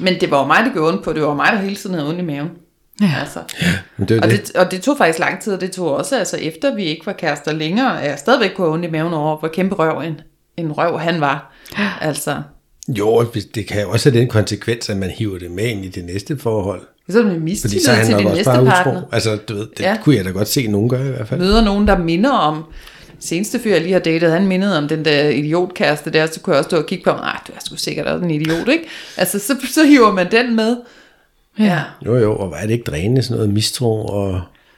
Men 0.00 0.20
det 0.20 0.30
var 0.30 0.40
jo 0.40 0.46
mig, 0.46 0.64
der 0.64 0.72
gjorde 0.72 0.92
ondt 0.92 1.04
på. 1.04 1.12
Det 1.12 1.22
var 1.22 1.34
mig, 1.34 1.48
der 1.52 1.58
hele 1.58 1.76
tiden 1.76 1.94
havde 1.94 2.08
ondt 2.08 2.20
i 2.20 2.24
maven. 2.24 2.50
Ja. 3.00 3.10
Altså. 3.20 3.38
men 3.96 4.08
det 4.08 4.24
Og 4.24 4.30
det. 4.30 4.46
det, 4.46 4.56
og 4.56 4.70
det 4.70 4.82
tog 4.82 4.96
faktisk 4.98 5.18
lang 5.18 5.40
tid, 5.40 5.52
og 5.52 5.60
det 5.60 5.72
tog 5.72 5.96
også, 5.96 6.18
altså 6.18 6.36
efter 6.36 6.74
vi 6.74 6.84
ikke 6.84 7.06
var 7.06 7.12
kærester 7.12 7.52
længere, 7.52 8.02
at 8.02 8.10
jeg 8.10 8.18
stadigvæk 8.18 8.50
kunne 8.56 8.66
have 8.66 8.74
ondt 8.74 8.84
i 8.84 8.90
maven 8.90 9.12
over, 9.12 9.36
hvor 9.36 9.48
kæmpe 9.48 9.74
røv 9.74 10.00
en, 10.00 10.20
en 10.56 10.72
røv 10.72 10.98
han 10.98 11.20
var. 11.20 11.52
Altså, 12.00 12.36
Jo, 12.98 13.26
det 13.54 13.66
kan 13.66 13.82
jo 13.82 13.90
også 13.90 14.10
have 14.10 14.20
den 14.20 14.28
konsekvens, 14.28 14.88
at 14.90 14.96
man 14.96 15.10
hiver 15.10 15.38
det 15.38 15.50
med 15.50 15.64
ind 15.64 15.84
i 15.84 15.88
det 15.88 16.04
næste 16.04 16.38
forhold. 16.38 16.80
så 17.10 17.18
er 17.18 17.22
det 17.22 17.30
Fordi 17.32 17.44
mistillid 17.44 17.80
så 17.80 17.92
er 17.92 18.04
til 18.04 18.16
din 18.18 18.26
også 18.26 18.36
næste 18.36 18.44
bare 18.52 18.64
partner. 18.64 18.96
utro. 18.96 19.08
Altså, 19.12 19.36
du 19.36 19.54
ved, 19.54 19.66
det 19.76 19.80
Ja. 19.84 19.96
kunne 20.02 20.16
jeg 20.16 20.24
da 20.24 20.30
godt 20.30 20.48
se, 20.48 20.66
nogen 20.66 20.88
gøre 20.88 21.06
i 21.06 21.10
hvert 21.10 21.28
fald. 21.28 21.40
Møder 21.40 21.64
nogen, 21.64 21.88
der 21.88 21.98
minder 21.98 22.30
om, 22.30 22.64
seneste 23.18 23.58
fyr, 23.58 23.72
jeg 23.72 23.80
lige 23.80 23.92
har 23.92 24.00
datet, 24.00 24.30
han 24.32 24.46
mindede 24.46 24.78
om 24.78 24.88
den 24.88 25.04
der 25.04 25.28
idiotkæreste 25.28 26.10
der, 26.10 26.26
så 26.26 26.40
kunne 26.40 26.54
jeg 26.54 26.58
også 26.58 26.68
stå 26.68 26.76
og 26.76 26.86
kigge 26.86 27.04
på 27.04 27.10
ham, 27.10 27.18
nej, 27.20 27.38
du 27.48 27.52
er 27.52 27.58
sgu 27.66 27.76
sikkert 27.76 28.06
også 28.06 28.24
en 28.24 28.30
idiot, 28.30 28.68
ikke? 28.68 28.84
Altså, 29.16 29.38
så, 29.38 29.56
så 29.74 29.84
hiver 29.86 30.12
man 30.12 30.30
den 30.30 30.56
med. 30.56 30.76
Ja. 31.58 31.82
Jo, 32.06 32.16
jo, 32.16 32.36
og 32.36 32.54
er 32.56 32.62
det 32.66 32.70
ikke 32.70 32.84
drænende, 32.84 33.22
sådan 33.22 33.36
noget 33.36 33.54
mistro 33.54 34.04
og... 34.06 34.32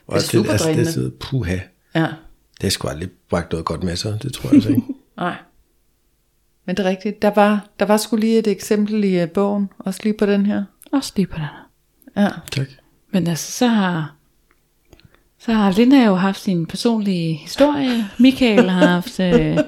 og 0.06 0.14
Det 0.14 0.14
er 0.14 0.20
super 0.20 0.52
altså, 0.52 0.68
det 0.68 0.78
er 0.80 0.84
sådan, 0.90 1.12
puha. 1.20 1.56
Ja. 1.94 2.06
Det 2.60 2.66
er 2.66 2.70
sgu 2.70 2.88
aldrig 2.88 3.08
bragt 3.30 3.52
noget 3.52 3.64
godt 3.64 3.82
med 3.82 3.96
sig, 3.96 4.18
det 4.22 4.32
tror 4.32 4.48
jeg 4.48 4.54
altså 4.54 4.68
ikke. 4.68 4.82
Nej. 5.16 5.34
Men 6.66 6.76
det 6.76 6.86
er 6.86 6.90
rigtigt. 6.90 7.22
Der 7.22 7.30
var, 7.30 7.66
der 7.80 7.86
var 7.86 7.96
sgu 7.96 8.16
lige 8.16 8.38
et 8.38 8.46
eksempel 8.46 9.04
i 9.04 9.22
uh, 9.22 9.28
bogen, 9.28 9.70
også 9.78 10.00
lige 10.02 10.14
på 10.18 10.26
den 10.26 10.46
her. 10.46 10.64
Også 10.92 11.12
lige 11.16 11.26
på 11.26 11.36
den. 11.36 11.46
Ja. 12.16 12.28
tak. 12.52 12.68
Men 13.10 13.26
altså, 13.26 13.52
så 13.52 13.66
har, 13.66 14.14
så 15.38 15.52
har 15.52 15.72
Linda 15.72 16.04
jo 16.04 16.14
haft 16.14 16.40
sin 16.40 16.66
personlige 16.66 17.34
historie. 17.34 18.04
Michael 18.18 18.70
har 18.70 18.86
haft 18.86 19.20
øh, 19.20 19.58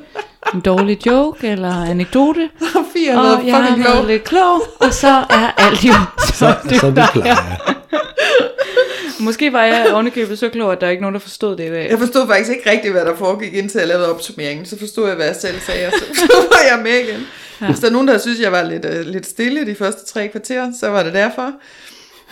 en 0.54 0.60
dårlig 0.60 1.06
joke 1.06 1.48
eller 1.48 1.84
anekdote. 1.84 2.50
Og 2.76 2.84
Fie 2.92 3.12
har 3.12 3.22
været 3.22 3.46
jeg 3.46 3.64
fucking 3.66 3.84
klog. 3.86 4.06
lidt 4.06 4.24
klog. 4.24 4.62
Og 4.80 4.94
så 4.94 5.08
er 5.30 5.54
alt 5.56 5.84
jo 5.84 5.92
så, 6.18 6.34
Så, 6.34 6.54
så 6.80 6.86
er 6.86 6.90
det 6.90 7.08
plejer. 7.12 7.36
Måske 9.24 9.52
var 9.52 9.62
jeg 9.62 9.86
ovenikøbet 9.92 10.38
så 10.38 10.48
klog, 10.48 10.72
at 10.72 10.80
der 10.80 10.86
er 10.86 10.90
ikke 10.90 11.00
nogen, 11.00 11.14
der 11.14 11.20
forstod 11.20 11.56
det 11.56 11.64
i 11.64 11.70
dag. 11.70 11.90
Jeg 11.90 11.98
forstod 11.98 12.26
faktisk 12.26 12.50
ikke 12.50 12.70
rigtigt, 12.70 12.92
hvad 12.92 13.04
der 13.04 13.16
foregik, 13.16 13.54
indtil 13.54 13.78
jeg 13.78 13.88
lavede 13.88 14.10
opsummeringen. 14.10 14.66
Så 14.66 14.78
forstod 14.78 15.06
jeg, 15.06 15.16
hvad 15.16 15.26
jeg 15.26 15.36
selv 15.36 15.60
sagde, 15.60 15.86
og 15.86 15.92
så, 15.92 16.04
så 16.20 16.32
var 16.50 16.76
jeg 16.76 16.82
med 16.82 16.92
igen. 17.08 17.26
Ja. 17.60 17.66
Hvis 17.66 17.78
der 17.78 17.86
er 17.86 17.92
nogen, 17.92 18.08
der 18.08 18.18
synes, 18.18 18.40
jeg 18.40 18.52
var 18.52 18.62
lidt, 18.62 18.84
uh, 18.84 19.00
lidt 19.00 19.26
stille 19.26 19.66
de 19.66 19.74
første 19.74 20.06
tre 20.12 20.28
kvarter, 20.28 20.72
så 20.80 20.88
var 20.88 21.02
det 21.02 21.14
derfor. 21.14 21.52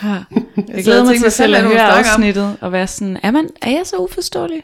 Ja. 0.02 0.08
Jeg 0.08 0.24
sad 0.74 0.82
glæder 0.82 1.04
mig 1.04 1.20
til 1.20 1.30
selv 1.30 1.54
at 1.54 1.62
det, 1.62 1.70
høre 1.70 1.98
afsnittet 1.98 2.56
og 2.60 2.72
være 2.72 2.86
sådan, 2.86 3.18
er, 3.22 3.30
man, 3.30 3.48
er 3.62 3.70
jeg 3.70 3.82
så 3.84 3.96
uforståelig? 3.96 4.62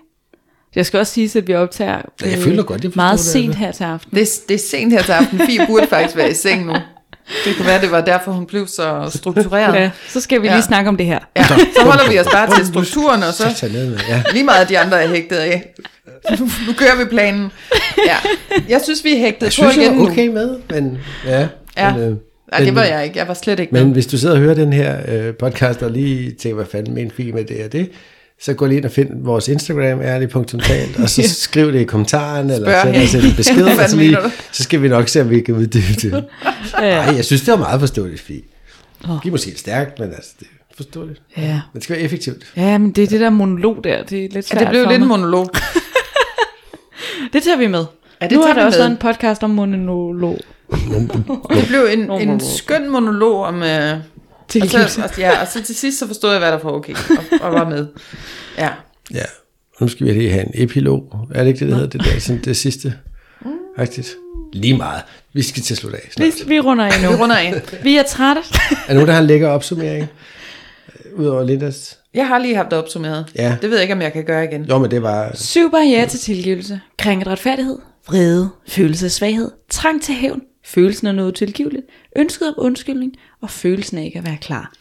Jeg 0.78 0.86
skal 0.86 1.00
også 1.00 1.12
sige, 1.12 1.38
at 1.38 1.48
vi 1.48 1.54
optager 1.54 1.90
Ja, 2.22 2.28
jeg 2.28 2.38
øh, 2.38 2.44
føler 2.44 2.62
godt, 2.62 2.84
jeg 2.84 2.92
meget 2.94 3.18
det, 3.18 3.26
sent 3.26 3.46
altså. 3.48 3.58
her 3.58 3.72
til 3.72 3.84
aften. 3.84 4.10
Det, 4.14 4.22
er- 4.22 4.40
det 4.48 4.54
er 4.54 4.58
sent 4.58 4.92
her 4.92 5.02
til 5.02 5.12
aften. 5.12 5.38
Fie 5.46 5.66
burde 5.66 5.86
faktisk 5.86 6.16
være 6.16 6.30
i 6.30 6.34
seng 6.34 6.66
nu. 6.66 6.72
Det 7.44 7.56
kan 7.56 7.66
være, 7.66 7.80
det 7.80 7.90
var 7.90 8.00
derfor, 8.00 8.32
hun 8.32 8.46
blev 8.46 8.66
så 8.66 9.10
struktureret. 9.14 9.74
Ja, 9.74 9.90
så 10.08 10.20
skal 10.20 10.42
vi 10.42 10.46
Ja. 10.46 10.54
lige 10.54 10.62
snakke 10.64 10.88
om 10.88 10.96
det 10.96 11.06
her. 11.06 11.18
Ja, 11.36 11.44
så 11.48 11.82
holder 11.84 12.10
vi 12.10 12.18
os 12.18 12.26
bare 12.32 12.56
til 12.56 12.66
strukturen, 12.66 13.22
og 13.22 13.34
så 13.34 13.68
ja. 14.08 14.22
lige 14.32 14.44
meget 14.44 14.60
af 14.60 14.66
de 14.66 14.78
andre 14.78 15.02
er 15.02 15.08
hægtet 15.08 15.36
af. 15.36 15.74
Nu, 16.38 16.44
nu 16.66 16.72
kører 16.78 16.96
vi 16.98 17.04
planen. 17.04 17.50
Ja. 18.06 18.16
Jeg 18.68 18.80
synes, 18.84 19.04
vi 19.04 19.12
er 19.14 19.18
hægtet 19.18 19.42
Jeg 19.42 19.46
på 19.48 19.52
synes, 19.52 19.76
jeg 19.76 19.84
igen 19.84 19.94
er 19.94 19.98
nu. 20.04 20.08
okay 20.10 20.28
med, 20.28 20.56
men 20.70 20.98
ja. 21.26 21.46
Ja. 21.76 21.92
Men, 21.94 22.02
øh, 22.02 22.16
Nej, 22.52 22.60
det 22.60 22.74
var 22.74 22.82
jeg 22.84 23.04
ikke. 23.04 23.18
Jeg 23.18 23.28
var 23.28 23.34
slet 23.34 23.60
ikke 23.60 23.72
Men 23.74 23.84
med. 23.84 23.92
hvis 23.92 24.06
du 24.06 24.18
sidder 24.18 24.34
og 24.34 24.40
hører 24.40 24.54
den 24.54 24.72
her 24.72 24.96
øh, 25.08 25.34
podcast 25.34 25.82
og 25.82 25.90
lige 25.90 26.30
tænker, 26.30 26.54
hvad 26.56 26.66
fanden 26.66 26.94
med 26.94 27.02
en 27.02 27.10
film 27.16 27.34
med 27.36 27.44
det 27.44 27.64
og 27.64 27.72
det, 27.72 27.90
så 28.40 28.54
gå 28.54 28.66
lige 28.66 28.76
ind 28.76 28.84
og 28.84 28.90
find 28.90 29.08
vores 29.24 29.48
Instagram, 29.48 30.00
ærlig.talt, 30.00 30.98
og 31.02 31.10
så 31.10 31.22
skriv 31.34 31.72
det 31.72 31.80
i 31.80 31.84
kommentaren, 31.84 32.50
eller 32.50 32.82
send 32.82 32.96
os 32.96 33.14
en 33.14 33.36
besked, 33.36 33.64
og 33.82 33.88
så, 33.90 33.96
lige, 33.96 34.14
du? 34.16 34.30
så 34.52 34.62
skal 34.62 34.82
vi 34.82 34.88
nok 34.88 35.08
se, 35.08 35.20
om 35.20 35.30
vi 35.30 35.40
kan 35.40 35.54
uddybe 35.54 35.92
det. 36.02 36.24
Ja. 36.78 36.84
Ej, 36.84 37.14
jeg 37.16 37.24
synes, 37.24 37.40
det 37.42 37.52
var 37.52 37.58
meget 37.58 37.80
forståeligt, 37.80 38.20
Fie. 38.20 38.40
Det 39.02 39.08
er 39.26 39.30
måske 39.30 39.58
stærkt, 39.58 39.98
men 39.98 40.08
altså, 40.08 40.30
det 40.40 40.46
er 40.70 40.74
forståeligt. 40.76 41.22
Ja. 41.36 41.42
Men 41.42 41.60
det 41.74 41.82
skal 41.82 41.96
være 41.96 42.04
effektivt. 42.04 42.52
ja, 42.56 42.78
men 42.78 42.90
det 42.92 43.04
er 43.04 43.08
det 43.08 43.20
der 43.20 43.30
monolog 43.30 43.84
der, 43.84 44.02
det 44.04 44.18
er 44.18 44.22
lidt 44.22 44.34
Ja, 44.34 44.40
svært 44.40 44.60
det 44.60 44.68
blev 44.70 44.86
lidt 44.88 45.02
en 45.02 45.08
monolog. 45.08 45.50
Det 47.32 47.42
tager 47.42 47.56
vi 47.58 47.66
med. 47.66 47.84
Ja, 48.22 48.26
det 48.26 48.36
nu 48.36 48.42
tager 48.42 48.50
er 48.50 48.54
der 48.54 48.62
vi 48.62 48.66
også 48.66 48.78
med. 48.78 48.86
en 48.90 48.96
podcast 48.96 49.42
om 49.42 49.50
monolog. 49.50 50.38
Det 51.50 51.64
blev 51.68 51.88
en, 51.92 52.10
en 52.10 52.40
skøn 52.40 52.90
monolog 52.90 53.44
om... 53.44 53.62
Øh, 53.62 53.96
og, 54.48 54.52
Tilgivelse. 54.52 54.94
så, 54.94 55.02
og, 55.02 55.18
ja, 55.18 55.40
og 55.40 55.46
så 55.52 55.62
til 55.62 55.74
sidst 55.74 55.98
så 55.98 56.06
forstod 56.06 56.30
jeg, 56.30 56.38
hvad 56.38 56.52
der 56.52 56.58
var 56.58 56.70
okay, 56.70 56.92
og, 56.92 57.24
og 57.40 57.52
var 57.52 57.68
med. 57.68 57.86
Ja. 58.58 58.68
Ja, 59.14 59.24
nu 59.80 59.88
skal 59.88 60.06
vi 60.06 60.12
lige 60.12 60.30
have 60.30 60.44
en 60.44 60.50
epilog. 60.54 61.26
Er 61.34 61.40
det 61.44 61.48
ikke 61.48 61.60
det, 61.60 61.68
der 61.68 61.74
hedder 61.74 61.90
det 61.90 62.04
der, 62.04 62.20
sådan 62.20 62.42
det 62.44 62.56
sidste? 62.56 62.94
Rigtigt. 63.78 64.14
Lige 64.52 64.76
meget. 64.76 65.02
Vi 65.32 65.42
skal 65.42 65.62
til 65.62 65.74
at 65.74 65.78
slutte 65.78 65.96
af 65.98 66.02
Vi, 66.18 66.30
snart. 66.30 66.48
vi 66.48 66.60
runder 66.60 66.84
af 66.84 67.02
nu. 67.02 67.08
Vi 67.08 67.14
runder 67.14 67.36
af. 67.36 67.62
Vi 67.82 67.96
er 67.96 68.02
trætte. 68.02 68.42
Er 68.70 68.74
der 68.86 68.94
nogen, 68.94 69.06
der 69.08 69.12
har 69.14 69.20
en 69.20 69.26
lækker 69.26 69.48
opsummering? 69.48 70.06
Udover 71.16 71.44
Lindas? 71.44 71.98
Jeg 72.14 72.28
har 72.28 72.38
lige 72.38 72.56
haft 72.56 72.70
det 72.70 72.78
opsummeret. 72.78 73.26
Ja. 73.34 73.56
Det 73.62 73.70
ved 73.70 73.76
jeg 73.76 73.82
ikke, 73.82 73.94
om 73.94 74.02
jeg 74.02 74.12
kan 74.12 74.24
gøre 74.24 74.44
igen. 74.44 74.64
Jo, 74.64 74.78
men 74.78 74.90
det 74.90 75.02
var... 75.02 75.30
Syv 75.34 75.70
barriere 75.70 76.06
til 76.06 76.20
tilgivelse. 76.20 76.80
Krænket 76.98 77.28
retfærdighed. 77.28 77.78
Vrede. 78.06 78.48
Følelse 78.68 79.04
af 79.06 79.10
svaghed. 79.10 79.50
Trang 79.70 80.02
til 80.02 80.14
hævn. 80.14 80.40
Følelsen 80.68 81.06
af 81.06 81.14
noget 81.14 81.34
tilgiveligt. 81.34 81.86
Ønsket 82.16 82.48
om 82.48 82.54
undskyldning. 82.58 83.12
Og 83.40 83.50
følelsen 83.50 83.98
af 83.98 84.04
ikke 84.04 84.18
at 84.18 84.26
være 84.26 84.38
klar. 84.40 84.72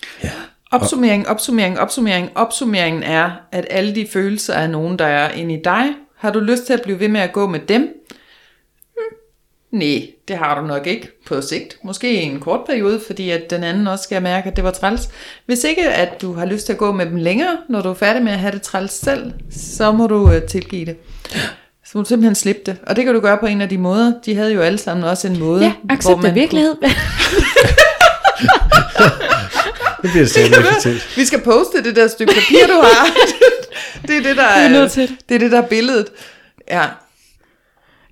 Opsummering, 0.71 1.27
opsummering, 1.27 1.79
opsummering. 1.79 2.31
Opsummeringen 2.35 3.03
er, 3.03 3.31
at 3.51 3.65
alle 3.69 3.95
de 3.95 4.07
følelser 4.07 4.53
er 4.53 4.67
nogen, 4.67 4.99
der 4.99 5.05
er 5.05 5.31
inde 5.31 5.53
i 5.53 5.61
dig. 5.63 5.85
Har 6.17 6.31
du 6.31 6.39
lyst 6.39 6.65
til 6.65 6.73
at 6.73 6.81
blive 6.81 6.99
ved 6.99 7.07
med 7.07 7.21
at 7.21 7.33
gå 7.33 7.47
med 7.47 7.59
dem? 7.59 7.81
Hmm. 7.81 9.79
Nej, 9.79 10.07
det 10.27 10.37
har 10.37 10.61
du 10.61 10.67
nok 10.67 10.87
ikke 10.87 11.09
på 11.25 11.41
sigt. 11.41 11.77
Måske 11.83 12.13
i 12.13 12.25
en 12.25 12.39
kort 12.39 12.59
periode, 12.65 13.01
fordi 13.07 13.29
at 13.29 13.49
den 13.49 13.63
anden 13.63 13.87
også 13.87 14.03
skal 14.03 14.21
mærke, 14.21 14.49
at 14.49 14.55
det 14.55 14.63
var 14.63 14.71
træls. 14.71 15.09
Hvis 15.45 15.63
ikke 15.63 15.89
at 15.89 16.21
du 16.21 16.33
har 16.33 16.45
lyst 16.45 16.65
til 16.65 16.73
at 16.73 16.79
gå 16.79 16.91
med 16.91 17.05
dem 17.05 17.15
længere, 17.15 17.57
når 17.69 17.81
du 17.81 17.89
er 17.89 17.93
færdig 17.93 18.23
med 18.23 18.31
at 18.31 18.39
have 18.39 18.51
det 18.51 18.61
træls 18.61 18.91
selv, 18.91 19.33
så 19.51 19.91
må 19.91 20.07
du 20.07 20.15
uh, 20.15 20.41
tilgive 20.49 20.85
det. 20.85 20.97
Så 21.91 21.97
må 21.97 22.01
du 22.03 22.07
simpelthen 22.07 22.35
slippe 22.35 22.61
det. 22.65 22.77
Og 22.87 22.95
det 22.95 23.05
kan 23.05 23.13
du 23.13 23.19
gøre 23.19 23.37
på 23.37 23.45
en 23.45 23.61
af 23.61 23.69
de 23.69 23.77
måder. 23.77 24.13
De 24.25 24.35
havde 24.35 24.53
jo 24.53 24.61
alle 24.61 24.77
sammen 24.77 25.03
også 25.03 25.27
en 25.27 25.39
måde. 25.39 25.63
Ja, 25.63 25.73
accept 25.89 26.25
af 26.25 26.35
virkelighed. 26.35 26.75
Det 30.01 30.11
bliver 30.11 30.25
så 30.25 30.39
effektivt. 30.39 31.17
Vi 31.17 31.25
skal 31.25 31.41
poste 31.41 31.83
det 31.83 31.95
der 31.95 32.07
stykke 32.07 32.33
papir, 32.33 32.67
du 32.67 32.73
har. 32.81 33.07
det 34.07 34.17
er 34.17 34.21
det, 34.21 34.37
der 34.37 34.43
er 34.43 34.65
er, 34.65 34.69
nødt 34.69 34.91
til. 34.91 35.17
det 35.29 35.35
er 35.35 35.39
det, 35.39 35.51
der 35.51 35.57
er 35.61 35.67
billedet. 35.67 36.07
Ja, 36.71 36.85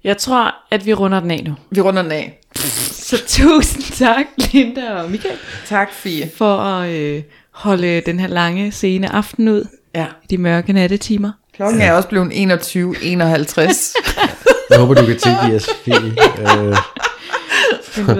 Jeg 0.03 0.17
tror, 0.17 0.55
at 0.71 0.85
vi 0.85 0.93
runder 0.93 1.19
den 1.19 1.31
af 1.31 1.43
nu. 1.47 1.55
vi 1.71 1.81
runder 1.81 2.01
den 2.01 2.11
af. 2.11 2.39
Så 2.91 3.17
tusind 3.27 3.83
tak, 3.83 4.25
Linda 4.37 4.93
og 4.93 5.11
Michael, 5.11 5.37
Tak, 5.65 5.93
Fie. 5.93 6.31
for 6.37 6.57
at 6.57 6.89
øh, 6.89 7.23
holde 7.51 8.01
den 8.05 8.19
her 8.19 8.27
lange, 8.27 8.71
sene 8.71 9.13
aften 9.15 9.47
ud 9.47 9.65
Ja. 9.95 10.05
i 10.23 10.27
de 10.29 10.37
mørke 10.37 10.73
nattetimer. 10.73 11.31
Klokken 11.55 11.81
er 11.81 11.91
også 11.91 12.09
blevet 12.09 12.31
21.51. 12.31 12.35
Jeg 14.69 14.79
håber, 14.79 14.93
du 14.93 15.05
kan 15.05 15.19
tilgive 15.19 15.55
os, 15.55 15.69
Fie. 15.85 15.95
Øh, 15.95 16.75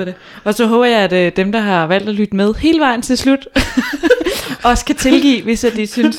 det. 0.06 0.14
Og 0.44 0.54
så 0.54 0.66
håber 0.66 0.86
jeg, 0.86 1.00
at 1.00 1.14
øh, 1.14 1.32
dem, 1.36 1.52
der 1.52 1.60
har 1.60 1.88
valgt 1.88 2.10
at 2.10 2.16
lytte 2.16 2.36
med 2.36 2.54
hele 2.54 2.80
vejen 2.80 3.02
til 3.02 3.18
slut, 3.18 3.48
også 4.64 4.86
kan 4.86 4.96
tilgive, 4.96 5.44
hvis 5.44 5.64
at 5.64 5.76
de 5.76 5.88
synes, 5.88 6.18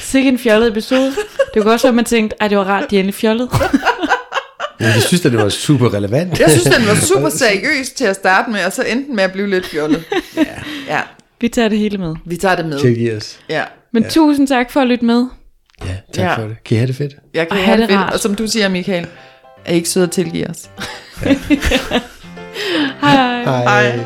sikke 0.00 0.28
en 0.28 0.38
fjollet 0.38 0.68
episode. 0.68 1.12
Det 1.54 1.62
kunne 1.62 1.72
også 1.74 1.86
være, 1.86 1.90
at 1.90 1.94
man 1.94 2.04
tænkte, 2.04 2.42
at 2.42 2.50
det 2.50 2.58
var 2.58 2.64
rart, 2.64 2.90
de 2.90 2.96
endelig 2.98 3.14
fjollede. 3.14 3.48
men 4.78 4.88
jeg 4.88 5.02
synes, 5.02 5.24
at 5.26 5.32
det 5.32 5.40
var 5.40 5.48
super 5.48 5.94
relevant. 5.94 6.40
Jeg 6.40 6.50
synes, 6.50 6.64
den 6.76 6.86
var 6.86 6.94
super 6.94 7.28
seriøs 7.28 7.90
til 7.90 8.04
at 8.04 8.16
starte 8.16 8.50
med, 8.50 8.64
og 8.64 8.72
så 8.72 8.82
endte 8.82 9.12
med 9.12 9.24
at 9.24 9.32
blive 9.32 9.50
lidt 9.50 9.66
fjollet. 9.66 10.04
Ja. 10.36 10.42
ja, 10.88 11.00
Vi 11.40 11.48
tager 11.48 11.68
det 11.68 11.78
hele 11.78 11.98
med. 11.98 12.14
vi 12.24 12.36
tager 12.36 12.56
det 12.56 12.66
med. 12.66 12.78
Tilgive 12.80 13.16
os. 13.16 13.38
Ja, 13.48 13.62
Men 13.96 14.02
ja. 14.02 14.08
tusind 14.08 14.48
tak 14.48 14.70
for 14.70 14.80
at 14.80 14.86
lytte 14.86 15.04
med. 15.04 15.26
Ja, 15.84 15.96
tak 16.12 16.24
Ja. 16.24 16.34
for 16.42 16.48
det. 16.48 16.64
Kan 16.64 16.74
I 16.74 16.78
have 16.78 16.86
det 16.86 16.96
fedt? 16.96 17.16
jeg 17.34 17.48
kan 17.48 17.56
Og 17.58 17.64
have 17.64 17.80
det 17.80 17.88
det 17.88 17.98
fedt. 17.98 18.12
Og 18.14 18.20
som 18.20 18.34
du 18.34 18.46
siger, 18.46 18.68
Michael, 18.68 19.06
er 19.64 19.72
I 19.72 19.74
ikke 19.76 19.88
søde 19.88 20.04
at 20.04 20.10
tilgive 20.10 20.50
os? 20.50 20.70
Hej. 23.00 23.42
Hej. 23.44 23.62
Hej. 23.62 24.04